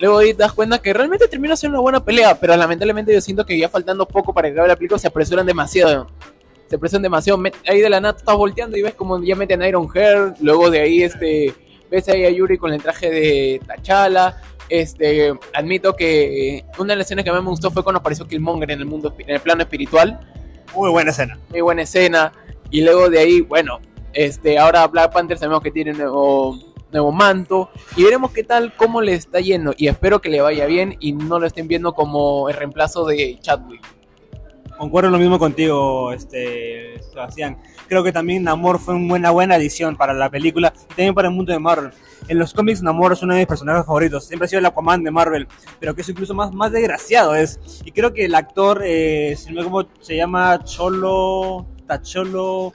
Luego 0.00 0.18
ahí 0.18 0.32
te 0.32 0.42
das 0.42 0.52
cuenta 0.52 0.80
que 0.80 0.92
realmente 0.94 1.28
termina 1.28 1.54
siendo 1.56 1.76
una 1.78 1.82
buena 1.82 2.04
pelea, 2.04 2.34
pero 2.40 2.56
lamentablemente 2.56 3.12
yo 3.12 3.20
siento 3.20 3.44
que 3.44 3.58
ya 3.58 3.68
faltando 3.68 4.08
poco 4.08 4.32
para 4.32 4.48
que 4.48 4.52
acabe 4.54 4.68
la 4.68 4.76
película 4.76 4.98
se 4.98 5.06
apresuran 5.08 5.44
demasiado. 5.44 6.06
Se 6.68 6.76
apresuran 6.76 7.02
demasiado. 7.02 7.42
Ahí 7.68 7.80
de 7.80 7.90
la 7.90 8.00
nada 8.00 8.16
estás 8.16 8.34
volteando 8.34 8.78
y 8.78 8.82
ves 8.82 8.94
como 8.94 9.22
ya 9.22 9.36
meten 9.36 9.60
a 9.60 9.68
Iron 9.68 9.86
Hair. 9.94 10.34
Luego 10.40 10.70
de 10.70 10.80
ahí 10.80 11.02
este 11.02 11.54
ves 11.90 12.08
ahí 12.08 12.24
a 12.24 12.30
Yuri 12.30 12.56
con 12.56 12.72
el 12.72 12.82
traje 12.82 13.10
de 13.10 13.60
T'Challa. 13.66 14.40
Este, 14.70 15.34
admito 15.52 15.94
que 15.94 16.64
una 16.78 16.92
de 16.92 16.98
las 16.98 17.06
escenas 17.06 17.24
que 17.24 17.32
más 17.32 17.42
me 17.42 17.50
gustó 17.50 17.70
fue 17.72 17.82
cuando 17.82 17.98
apareció 17.98 18.26
Killmonger 18.26 18.70
en 18.70 18.78
el 18.78 18.86
mundo 18.86 19.12
en 19.18 19.30
el 19.30 19.40
plano 19.40 19.62
espiritual 19.62 20.20
Muy 20.76 20.90
buena 20.90 21.10
escena. 21.10 21.38
muy 21.50 21.60
buena 21.60 21.82
escena. 21.82 22.32
Y 22.70 22.82
luego 22.82 23.10
de 23.10 23.18
ahí, 23.18 23.40
bueno, 23.40 23.80
este, 24.12 24.58
ahora 24.58 24.86
Black 24.86 25.12
Panther 25.12 25.36
sabemos 25.38 25.60
que 25.60 25.72
tiene 25.72 25.92
nuevo, 25.92 26.56
nuevo 26.92 27.12
manto. 27.12 27.70
Y 27.96 28.04
veremos 28.04 28.32
qué 28.32 28.44
tal, 28.44 28.74
cómo 28.76 29.00
le 29.00 29.14
está 29.14 29.40
yendo. 29.40 29.74
Y 29.76 29.88
espero 29.88 30.20
que 30.20 30.28
le 30.28 30.40
vaya 30.40 30.66
bien 30.66 30.96
y 31.00 31.12
no 31.12 31.38
lo 31.38 31.46
estén 31.46 31.68
viendo 31.68 31.94
como 31.94 32.48
el 32.48 32.56
reemplazo 32.56 33.04
de 33.06 33.38
Chadwick. 33.40 33.82
Concuerdo 34.80 35.10
lo 35.10 35.18
mismo 35.18 35.38
contigo, 35.38 36.10
este, 36.10 37.02
Sebastián. 37.02 37.58
Creo 37.86 38.02
que 38.02 38.12
también 38.12 38.44
Namor 38.44 38.78
fue 38.78 38.94
una 38.94 39.08
buena, 39.08 39.30
buena 39.30 39.54
adición 39.56 39.94
para 39.94 40.14
la 40.14 40.30
película 40.30 40.72
y 40.84 40.88
también 40.88 41.12
para 41.12 41.28
el 41.28 41.34
mundo 41.34 41.52
de 41.52 41.58
Marvel. 41.58 41.90
En 42.28 42.38
los 42.38 42.54
cómics 42.54 42.82
Namor 42.82 43.12
es 43.12 43.22
uno 43.22 43.34
de 43.34 43.40
mis 43.40 43.46
personajes 43.46 43.84
favoritos. 43.84 44.24
Siempre 44.24 44.46
ha 44.46 44.48
sido 44.48 44.60
el 44.60 44.64
Aquaman 44.64 45.04
de 45.04 45.10
Marvel, 45.10 45.48
pero 45.78 45.94
que 45.94 46.00
es 46.00 46.08
incluso 46.08 46.32
más, 46.32 46.54
más 46.54 46.72
desgraciado 46.72 47.34
es. 47.34 47.60
Y 47.84 47.92
creo 47.92 48.14
que 48.14 48.24
el 48.24 48.34
actor, 48.34 48.80
eh, 48.82 49.34
si 49.36 49.48
no 49.48 49.56
me 49.56 49.60
equivoco, 49.60 49.90
se 50.00 50.16
llama 50.16 50.64
Cholo, 50.64 51.66
Tacholo, 51.86 52.72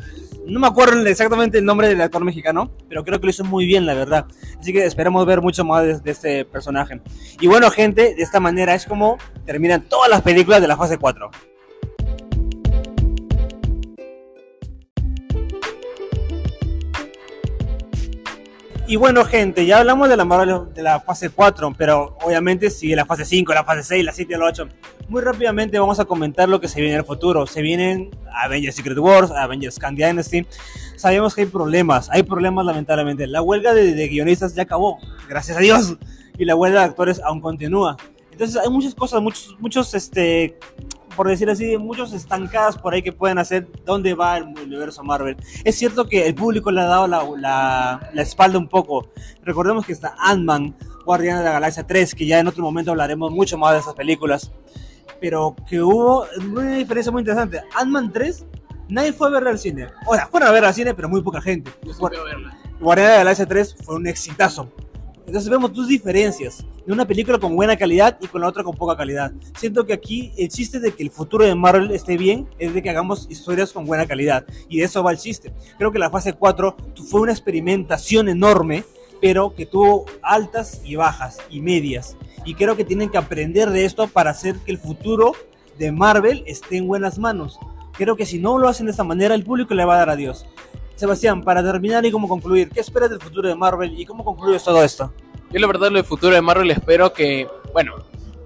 no 0.47 0.59
me 0.59 0.67
acuerdo 0.67 1.05
exactamente 1.05 1.57
el 1.57 1.65
nombre 1.65 1.87
del 1.87 2.01
actor 2.01 2.23
mexicano, 2.23 2.71
pero 2.87 3.03
creo 3.03 3.19
que 3.19 3.25
lo 3.25 3.29
hizo 3.29 3.43
muy 3.43 3.65
bien, 3.65 3.85
la 3.85 3.93
verdad. 3.93 4.25
Así 4.59 4.73
que 4.73 4.85
esperamos 4.85 5.25
ver 5.25 5.41
mucho 5.41 5.63
más 5.65 5.83
de, 5.83 5.99
de 5.99 6.11
este 6.11 6.45
personaje. 6.45 7.01
Y 7.39 7.47
bueno, 7.47 7.69
gente, 7.71 8.15
de 8.15 8.23
esta 8.23 8.39
manera 8.39 8.75
es 8.75 8.85
como 8.85 9.17
terminan 9.45 9.81
todas 9.87 10.09
las 10.09 10.21
películas 10.21 10.61
de 10.61 10.67
la 10.67 10.77
fase 10.77 10.97
4. 10.97 11.31
Y 18.87 18.97
bueno, 18.97 19.25
gente, 19.25 19.65
ya 19.65 19.79
hablamos 19.79 20.09
de 20.09 20.15
la 20.15 20.25
de 20.75 20.83
la 20.83 20.99
fase 20.99 21.31
4, 21.31 21.73
pero 21.75 22.15
obviamente 22.23 22.69
sigue 22.69 22.95
la 22.95 23.05
fase 23.05 23.25
5, 23.25 23.51
la 23.51 23.63
fase 23.63 23.81
6, 23.81 24.05
la 24.05 24.11
7 24.11 24.33
y 24.35 24.37
la 24.37 24.45
8. 24.45 24.69
Muy 25.09 25.23
rápidamente 25.23 25.79
vamos 25.79 25.99
a 25.99 26.05
comentar 26.05 26.47
lo 26.47 26.61
que 26.61 26.67
se 26.67 26.79
viene 26.81 26.93
en 26.93 26.99
el 26.99 27.05
futuro. 27.05 27.47
Se 27.47 27.63
vienen 27.63 28.11
Avengers 28.43 28.75
Secret 28.75 28.99
Wars, 28.99 29.31
Avengers 29.31 29.79
Khan 29.79 29.95
Dynasty. 29.95 30.45
Sabemos 30.97 31.33
que 31.33 31.41
hay 31.41 31.47
problemas, 31.47 32.09
hay 32.11 32.21
problemas 32.21 32.63
lamentablemente. 32.63 33.25
La 33.25 33.41
huelga 33.41 33.73
de, 33.73 33.95
de 33.95 34.07
guionistas 34.07 34.53
ya 34.53 34.63
acabó, 34.63 34.99
gracias 35.27 35.57
a 35.57 35.61
Dios, 35.61 35.97
y 36.37 36.45
la 36.45 36.55
huelga 36.55 36.81
de 36.81 36.85
actores 36.85 37.19
aún 37.23 37.41
continúa. 37.41 37.97
Entonces 38.31 38.61
hay 38.61 38.69
muchas 38.69 38.93
cosas, 38.93 39.19
muchos, 39.19 39.55
muchos 39.59 39.95
este, 39.95 40.59
por 41.15 41.27
decir 41.27 41.49
así, 41.49 41.77
muchos 41.77 42.13
estancadas 42.13 42.77
por 42.77 42.93
ahí 42.93 43.01
que 43.01 43.11
pueden 43.11 43.37
hacer 43.37 43.67
dónde 43.85 44.13
va 44.13 44.37
el 44.37 44.43
universo 44.43 45.03
Marvel. 45.03 45.37
Es 45.63 45.75
cierto 45.77 46.07
que 46.07 46.27
el 46.27 46.35
público 46.35 46.71
le 46.71 46.81
ha 46.81 46.85
dado 46.85 47.07
la, 47.07 47.23
la, 47.37 48.09
la 48.13 48.21
espalda 48.21 48.57
un 48.57 48.67
poco. 48.67 49.09
Recordemos 49.43 49.85
que 49.85 49.93
está 49.93 50.15
Ant-Man, 50.19 50.75
Guardianes 51.05 51.39
de 51.39 51.45
la 51.45 51.53
Galaxia 51.53 51.85
3, 51.85 52.15
que 52.15 52.25
ya 52.25 52.39
en 52.39 52.47
otro 52.47 52.63
momento 52.63 52.91
hablaremos 52.91 53.31
mucho 53.31 53.57
más 53.57 53.73
de 53.73 53.79
esas 53.79 53.93
películas. 53.93 54.51
Pero 55.21 55.55
que 55.67 55.81
hubo 55.81 56.25
una 56.37 56.75
diferencia 56.75 57.11
muy 57.11 57.21
interesante. 57.21 57.61
Ant-Man 57.75 58.11
3, 58.11 58.45
nadie 58.89 59.13
fue 59.13 59.27
a 59.27 59.31
verla 59.31 59.51
al 59.51 59.59
cine. 59.59 59.87
O 60.05 60.15
sea, 60.15 60.27
fueron 60.27 60.49
a 60.49 60.51
verla 60.51 60.69
al 60.69 60.73
cine, 60.73 60.93
pero 60.93 61.09
muy 61.09 61.21
poca 61.21 61.41
gente. 61.41 61.71
Guardianes 62.79 63.11
de 63.11 63.17
la 63.17 63.23
Galaxia 63.23 63.45
3 63.45 63.75
fue 63.83 63.95
un 63.95 64.07
exitazo. 64.07 64.69
Entonces 65.27 65.49
vemos 65.49 65.73
tus 65.73 65.87
diferencias 65.87 66.63
de 66.85 66.93
una 66.93 67.05
película 67.07 67.39
con 67.39 67.55
buena 67.55 67.75
calidad 67.75 68.17
y 68.21 68.27
con 68.27 68.41
la 68.41 68.47
otra 68.47 68.63
con 68.63 68.75
poca 68.75 68.95
calidad. 68.95 69.31
Siento 69.57 69.85
que 69.85 69.93
aquí 69.93 70.31
el 70.37 70.49
chiste 70.49 70.79
de 70.79 70.93
que 70.93 71.01
el 71.01 71.09
futuro 71.09 71.43
de 71.43 71.55
Marvel 71.55 71.91
esté 71.91 72.15
bien 72.15 72.47
es 72.59 72.73
de 72.73 72.83
que 72.83 72.91
hagamos 72.91 73.25
historias 73.29 73.73
con 73.73 73.85
buena 73.85 74.05
calidad. 74.05 74.45
Y 74.69 74.79
de 74.79 74.85
eso 74.85 75.03
va 75.03 75.11
el 75.11 75.17
chiste. 75.17 75.51
Creo 75.77 75.91
que 75.91 75.99
la 75.99 76.11
fase 76.11 76.33
4 76.33 76.77
fue 77.09 77.21
una 77.21 77.31
experimentación 77.31 78.29
enorme, 78.29 78.83
pero 79.19 79.55
que 79.55 79.65
tuvo 79.65 80.05
altas 80.21 80.81
y 80.85 80.95
bajas 80.95 81.39
y 81.49 81.59
medias. 81.59 82.15
Y 82.45 82.53
creo 82.53 82.75
que 82.75 82.85
tienen 82.85 83.09
que 83.09 83.17
aprender 83.17 83.71
de 83.71 83.85
esto 83.85 84.07
para 84.07 84.29
hacer 84.29 84.57
que 84.59 84.71
el 84.71 84.77
futuro 84.77 85.33
de 85.79 85.91
Marvel 85.91 86.43
esté 86.45 86.77
en 86.77 86.87
buenas 86.87 87.17
manos. 87.17 87.59
Creo 87.93 88.15
que 88.15 88.25
si 88.25 88.39
no 88.39 88.59
lo 88.59 88.67
hacen 88.67 88.85
de 88.85 88.91
esta 88.91 89.03
manera, 89.03 89.33
el 89.33 89.43
público 89.43 89.73
le 89.73 89.85
va 89.85 89.95
a 89.95 89.99
dar 89.99 90.09
adiós. 90.11 90.45
Sebastián, 90.95 91.43
para 91.43 91.61
terminar 91.61 92.05
y 92.05 92.11
cómo 92.11 92.27
concluir, 92.27 92.69
¿qué 92.69 92.79
esperas 92.79 93.09
del 93.09 93.19
futuro 93.19 93.49
de 93.49 93.55
Marvel 93.55 93.99
y 93.99 94.05
cómo 94.05 94.23
concluyes 94.23 94.63
todo 94.63 94.83
esto? 94.83 95.13
Yo 95.51 95.59
la 95.59 95.67
verdad 95.67 95.89
lo 95.89 95.97
del 95.97 96.05
futuro 96.05 96.33
de 96.33 96.41
Marvel 96.41 96.71
espero 96.71 97.11
que, 97.11 97.47
bueno, 97.73 97.95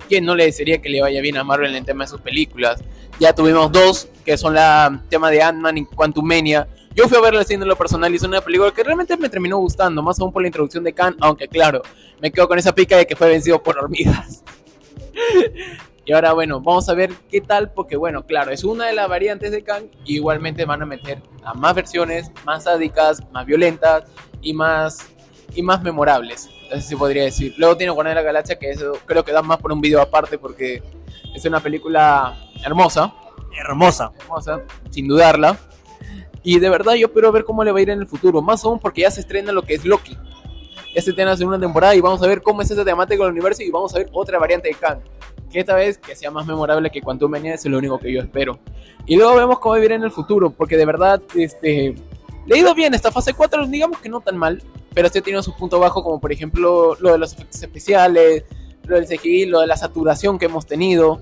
¿quién 0.08 0.26
no 0.26 0.36
le 0.36 0.46
desearía 0.46 0.82
que 0.82 0.90
le 0.90 1.02
vaya 1.02 1.22
bien 1.22 1.38
a 1.38 1.44
Marvel 1.44 1.70
en 1.70 1.78
el 1.78 1.86
tema 1.86 2.06
de 2.06 2.10
sus 2.10 2.22
películas? 2.22 2.82
Ya 3.20 3.34
tuvimos 3.34 3.72
dos, 3.72 4.10
que 4.26 4.38
son 4.38 4.56
la 4.56 5.04
tema 5.10 5.30
de 5.30 5.44
Ant-Man 5.44 5.78
y 5.78 5.86
Quantumania. 5.86 6.68
Yo 6.96 7.08
fui 7.08 7.18
a 7.18 7.22
verla 7.22 7.42
haciendo 7.42 7.68
lo 7.68 7.76
personal 7.76 8.12
y 8.12 8.16
es 8.16 8.24
una 8.24 8.42
película 8.42 8.72
que 8.72 8.84
realmente 8.84 9.16
me 9.16 9.30
terminó 9.30 9.58
gustando, 9.58 10.02
más 10.02 10.20
aún 10.20 10.32
por 10.32 10.42
la 10.42 10.48
introducción 10.48 10.84
de 10.84 10.94
Khan, 10.94 11.16
aunque 11.20 11.48
claro, 11.48 11.84
me 12.20 12.32
quedo 12.32 12.48
con 12.48 12.58
esa 12.58 12.74
pica 12.74 12.98
de 12.98 13.06
que 13.06 13.16
fue 13.16 13.30
vencido 13.30 13.62
por 13.62 13.78
hormigas. 13.78 14.44
y 16.10 16.12
ahora 16.12 16.34
bueno, 16.34 16.60
vamos 16.60 16.90
a 16.90 16.96
ver 16.96 17.12
qué 17.30 17.40
tal, 17.40 17.72
porque 17.72 17.96
bueno, 17.96 18.26
claro, 18.26 18.50
es 18.50 18.64
una 18.64 18.88
de 18.88 18.94
las 18.94 19.08
variantes 19.08 19.52
de 19.52 19.64
Khan, 19.64 19.92
y 20.06 20.16
igualmente 20.16 20.66
van 20.66 20.82
a 20.82 20.86
meter 20.88 21.22
a 21.44 21.54
más 21.54 21.76
versiones, 21.76 22.32
más 22.46 22.64
sádicas, 22.64 23.22
más 23.32 23.46
violentas 23.46 24.06
y 24.42 24.52
más, 24.56 25.08
y 25.54 25.62
más 25.62 25.84
memorables. 25.84 26.50
Así 26.74 26.82
se 26.82 26.98
podría 26.98 27.26
decir. 27.26 27.54
Luego 27.58 27.78
tiene 27.78 27.92
Guardián 27.92 28.16
de 28.16 28.22
la 28.24 28.26
Galaxia, 28.26 28.58
que 28.58 28.72
eso 28.72 28.94
creo 29.06 29.24
que 29.24 29.32
da 29.32 29.44
más 29.44 29.60
por 29.60 29.72
un 29.72 29.82
video 29.82 30.02
aparte 30.02 30.40
porque 30.40 30.82
es 31.36 31.46
una 31.46 31.60
película 31.60 32.36
hermosa, 32.66 33.14
Hermosa. 33.64 34.12
hermosa, 34.20 34.64
sin 34.90 35.08
dudarla. 35.08 35.60
Y 36.42 36.58
de 36.58 36.70
verdad 36.70 36.96
yo 36.96 37.06
espero 37.06 37.32
ver 37.32 37.44
cómo 37.44 37.64
le 37.64 37.72
va 37.72 37.78
a 37.78 37.82
ir 37.84 37.92
en 37.92 38.00
el 38.00 38.08
futuro, 38.08 38.42
más 38.42 38.66
aún 38.66 38.80
porque 38.80 39.02
ya 39.02 39.12
se 39.12 39.22
estrena 39.22 39.52
lo 39.52 39.62
que 39.62 39.76
es 39.76 39.86
Loki. 39.86 40.18
Ya 40.96 41.04
se 41.04 41.12
estrena 41.12 41.30
la 41.30 41.38
segunda 41.38 41.60
temporada 41.60 41.94
y 41.94 42.02
vamos 42.02 42.24
a 42.24 42.26
ver 42.26 42.42
cómo 42.42 42.64
es 42.64 42.72
esa 42.72 42.84
temática 42.84 43.22
del 43.22 43.32
universo 43.34 43.62
y 43.62 43.70
vamos 43.70 43.94
a 43.94 44.00
ver 44.00 44.10
otra 44.12 44.40
variante 44.40 44.70
de 44.70 44.74
Kang. 44.74 45.02
Que 45.52 45.60
esta 45.60 45.76
vez 45.76 45.98
que 45.98 46.16
sea 46.16 46.32
más 46.32 46.46
memorable 46.46 46.90
que 46.90 47.02
Quantum 47.02 47.32
Mania 47.32 47.56
es 47.56 47.66
lo 47.66 47.78
único 47.78 47.98
que 48.00 48.12
yo 48.12 48.22
espero. 48.22 48.60
Y 49.06 49.16
luego 49.16 49.36
vemos 49.36 49.60
cómo 49.60 49.76
va 49.76 49.82
a 49.82 49.86
ir 49.86 49.92
en 49.92 50.04
el 50.04 50.12
futuro, 50.12 50.52
porque 50.52 50.78
de 50.78 50.86
verdad, 50.86 51.22
este, 51.36 51.96
le 52.46 52.58
ido 52.58 52.74
bien 52.76 52.94
esta 52.94 53.12
fase 53.12 53.34
4, 53.34 53.68
digamos 53.68 54.00
que 54.00 54.10
no 54.10 54.22
tan 54.22 54.38
mal, 54.38 54.62
pero 54.94 55.10
sí 55.10 55.20
ha 55.20 55.22
tenido 55.22 55.42
su 55.44 55.56
punto 55.56 55.80
bajo, 55.80 56.04
como 56.04 56.20
por 56.20 56.32
ejemplo 56.32 56.96
lo 57.00 57.12
de 57.12 57.18
los 57.18 57.34
efectos 57.34 57.62
especiales, 57.62 58.44
lo 58.86 58.96
del 58.96 59.08
CGI, 59.08 59.46
lo 59.46 59.62
de 59.62 59.68
la 59.68 59.78
saturación 59.78 60.38
que 60.38 60.46
hemos 60.46 60.66
tenido. 60.66 61.22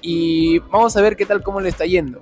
Y 0.00 0.58
vamos 0.58 0.96
a 0.96 1.02
ver 1.02 1.16
qué 1.16 1.26
tal, 1.26 1.42
cómo 1.42 1.60
le 1.60 1.68
está 1.68 1.84
yendo. 1.84 2.18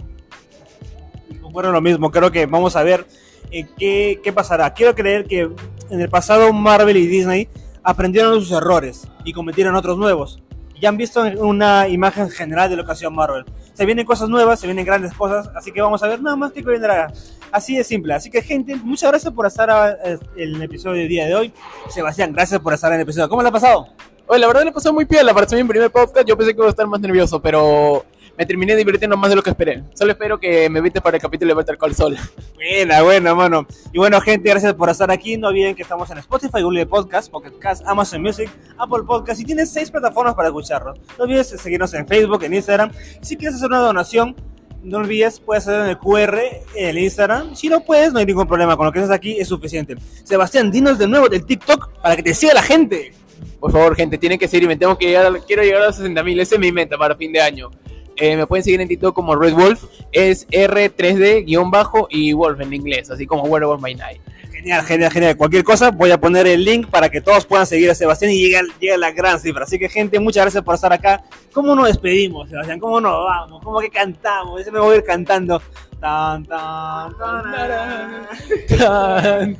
Bueno, 1.51 1.72
lo 1.72 1.80
mismo, 1.80 2.11
creo 2.11 2.30
que 2.30 2.47
vamos 2.47 2.76
a 2.76 2.82
ver 2.82 3.07
eh, 3.51 3.66
qué, 3.76 4.20
qué 4.22 4.32
pasará. 4.32 4.72
Quiero 4.74 4.95
creer 4.95 5.26
que 5.26 5.51
en 5.91 6.01
el 6.01 6.09
pasado 6.09 6.53
Marvel 6.53 6.97
y 6.97 7.07
Disney 7.07 7.49
aprendieron 7.82 8.41
sus 8.41 8.53
errores 8.53 9.09
y 9.24 9.32
cometieron 9.32 9.74
otros 9.74 9.97
nuevos. 9.99 10.43
Ya 10.81 10.89
han 10.89 10.97
visto 10.97 11.22
una 11.39 11.89
imagen 11.89 12.31
general 12.31 12.70
de 12.70 12.76
lo 12.76 12.85
que 12.87 13.11
Marvel. 13.11 13.45
Se 13.74 13.85
vienen 13.85 14.07
cosas 14.07 14.29
nuevas, 14.29 14.61
se 14.61 14.66
vienen 14.66 14.85
grandes 14.85 15.12
cosas, 15.14 15.51
así 15.55 15.72
que 15.72 15.81
vamos 15.81 16.03
a 16.03 16.09
ver 16.09 16.20
nada 16.22 16.37
más 16.37 16.53
que 16.53 16.62
vendrá. 16.62 17.12
Así 17.51 17.76
de 17.76 17.85
simple. 17.85 18.14
Así 18.14 18.31
que, 18.31 18.43
gente, 18.43 18.76
muchas 18.76 19.11
gracias 19.11 19.33
por 19.33 19.47
estar 19.47 19.70
a- 19.70 19.91
eh, 20.05 20.18
en 20.37 20.55
el 20.57 20.62
episodio 20.62 21.01
del 21.01 21.09
día 21.09 21.26
de 21.26 21.35
hoy. 21.35 21.53
Sebastián, 21.89 22.33
gracias 22.33 22.61
por 22.61 22.74
estar 22.74 22.91
en 22.93 22.97
el 22.97 23.03
episodio. 23.03 23.29
¿Cómo 23.29 23.43
le 23.43 23.49
ha 23.49 23.53
pasado? 23.53 23.89
Oye, 24.26 24.41
la 24.41 24.47
verdad 24.47 24.64
le 24.64 24.72
pasó 24.72 24.93
muy 24.93 25.07
piola 25.07 25.33
para 25.33 25.49
ser 25.49 25.62
mi 25.62 25.68
primer 25.68 25.91
podcast. 25.91 26.26
Yo 26.29 26.37
pensé 26.37 26.53
que 26.53 26.59
iba 26.59 26.66
a 26.66 26.70
estar 26.70 26.87
más 26.87 27.01
nervioso, 27.01 27.41
pero 27.41 28.05
me 28.39 28.47
terminé 28.47 28.76
divirtiendo 28.76 29.16
más 29.16 29.30
de 29.30 29.36
lo 29.36 29.43
que 29.43 29.51
esperé. 29.51 29.82
Solo 29.95 30.12
espero 30.12 30.39
que 30.39 30.70
me 30.70 30.78
invites 30.78 31.03
para 31.03 31.16
el 31.16 31.20
capítulo 31.20 31.49
de 31.49 31.55
Better 31.57 31.76
Call 31.76 31.93
Saul. 31.93 32.16
Buena, 32.55 33.03
buena, 33.03 33.34
mano. 33.34 33.66
Y 33.93 33.99
bueno, 33.99 34.20
gente, 34.20 34.49
gracias 34.49 34.74
por 34.74 34.89
estar 34.89 35.11
aquí. 35.11 35.36
No 35.36 35.49
olviden 35.49 35.74
que 35.74 35.82
estamos 35.82 36.09
en 36.11 36.18
Spotify, 36.18 36.62
Google 36.62 36.86
Podcast, 36.86 37.32
Pocket 37.32 37.59
Cast, 37.59 37.84
Amazon 37.84 38.22
Music, 38.22 38.49
Apple 38.78 39.03
Podcast 39.05 39.41
y 39.41 39.45
tienes 39.45 39.72
seis 39.72 39.91
plataformas 39.91 40.36
para 40.36 40.49
escucharnos. 40.49 41.01
No 41.18 41.24
olvides 41.24 41.49
seguirnos 41.49 41.93
en 41.95 42.07
Facebook, 42.07 42.45
en 42.45 42.55
Instagram. 42.55 42.93
Si 43.22 43.36
quieres 43.36 43.57
hacer 43.57 43.68
una 43.68 43.80
donación, 43.80 44.36
no 44.84 44.99
olvides, 44.99 45.41
puedes 45.41 45.66
hacer 45.66 45.80
en 45.80 45.89
el 45.89 45.99
QR, 45.99 46.39
en 46.76 46.89
el 46.91 46.99
Instagram. 46.99 47.57
Si 47.57 47.68
no 47.68 47.80
puedes, 47.80 48.12
no 48.12 48.20
hay 48.20 48.26
ningún 48.26 48.47
problema. 48.47 48.76
Con 48.76 48.86
lo 48.86 48.93
que 48.93 49.01
haces 49.01 49.11
aquí 49.11 49.36
es 49.41 49.49
suficiente. 49.49 49.97
Sebastián, 50.22 50.70
dinos 50.70 50.97
de 50.97 51.09
nuevo 51.09 51.28
del 51.28 51.45
TikTok 51.45 52.01
para 52.01 52.14
que 52.14 52.22
te 52.22 52.34
siga 52.34 52.55
la 52.55 52.62
gente. 52.62 53.12
Por 53.59 53.72
favor, 53.72 53.97
gente, 53.97 54.16
tienen 54.16 54.39
que 54.39 54.47
seguirme. 54.47 54.76
Tengo 54.76 54.97
que 54.97 55.07
llegar 55.07 55.41
quiero 55.45 55.64
llegar 55.64 55.82
a 55.82 55.86
los 55.86 55.97
60 55.97 56.22
mil. 56.22 56.39
Esa 56.39 56.55
es 56.55 56.61
mi 56.61 56.70
meta 56.70 56.97
para 56.97 57.16
fin 57.16 57.32
de 57.32 57.41
año. 57.41 57.70
Eh, 58.19 58.37
me 58.37 58.47
pueden 58.47 58.64
seguir 58.64 58.81
en 58.81 58.89
TikTok 58.89 59.14
como 59.14 59.37
Red 59.37 59.55
Wolf. 59.55 59.85
Es 60.12 60.49
R3D-bajo 60.49 62.09
y 62.11 62.33
Wolf 62.33 62.61
en 62.61 62.75
inglés, 62.75 63.11
así 63.11 63.27
como 63.27 63.45
Werewolf 63.45 63.81
by 63.81 63.95
Night. 63.95 64.21
Genial, 64.51 64.85
genial, 64.85 65.12
genial. 65.12 65.37
Cualquier 65.37 65.62
cosa, 65.62 65.93
voy 65.93 66.11
a 66.11 66.21
poner 66.21 66.49
el 66.49 66.64
link 66.64 66.89
para 66.89 67.09
que 67.09 67.21
todos 67.21 67.47
puedan 67.47 67.64
seguir 67.64 67.93
a 67.93 67.95
Sebastián 67.95 68.33
y 68.33 68.41
llegue, 68.41 68.61
llegue 68.81 68.95
a 68.95 68.99
la 68.99 69.12
gran 69.12 69.39
cifra. 69.39 69.62
Así 69.62 69.79
que, 69.79 69.89
gente, 69.89 70.19
muchas 70.19 70.43
gracias 70.43 70.64
por 70.64 70.75
estar 70.75 70.93
acá. 70.93 71.23
¿Cómo 71.53 71.77
nos 71.77 71.87
despedimos, 71.87 72.49
Sebastián? 72.49 72.81
¿Cómo 72.81 73.01
nos 73.01 73.25
vamos? 73.25 73.62
¿Cómo 73.62 73.79
que 73.79 73.89
cantamos? 73.89 74.61
Ese 74.61 74.73
me 74.73 74.81
voy 74.81 74.97
a 74.97 74.99
ir 74.99 75.05
cantando. 75.05 75.62
Tan. 76.01 76.45
Tan, 76.45 77.16
tan. 77.16 78.27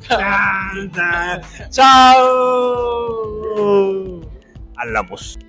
Tan, 0.07 0.91
tan. 0.91 1.41
Chao. 1.69 2.19
Hablamos. 4.75 5.39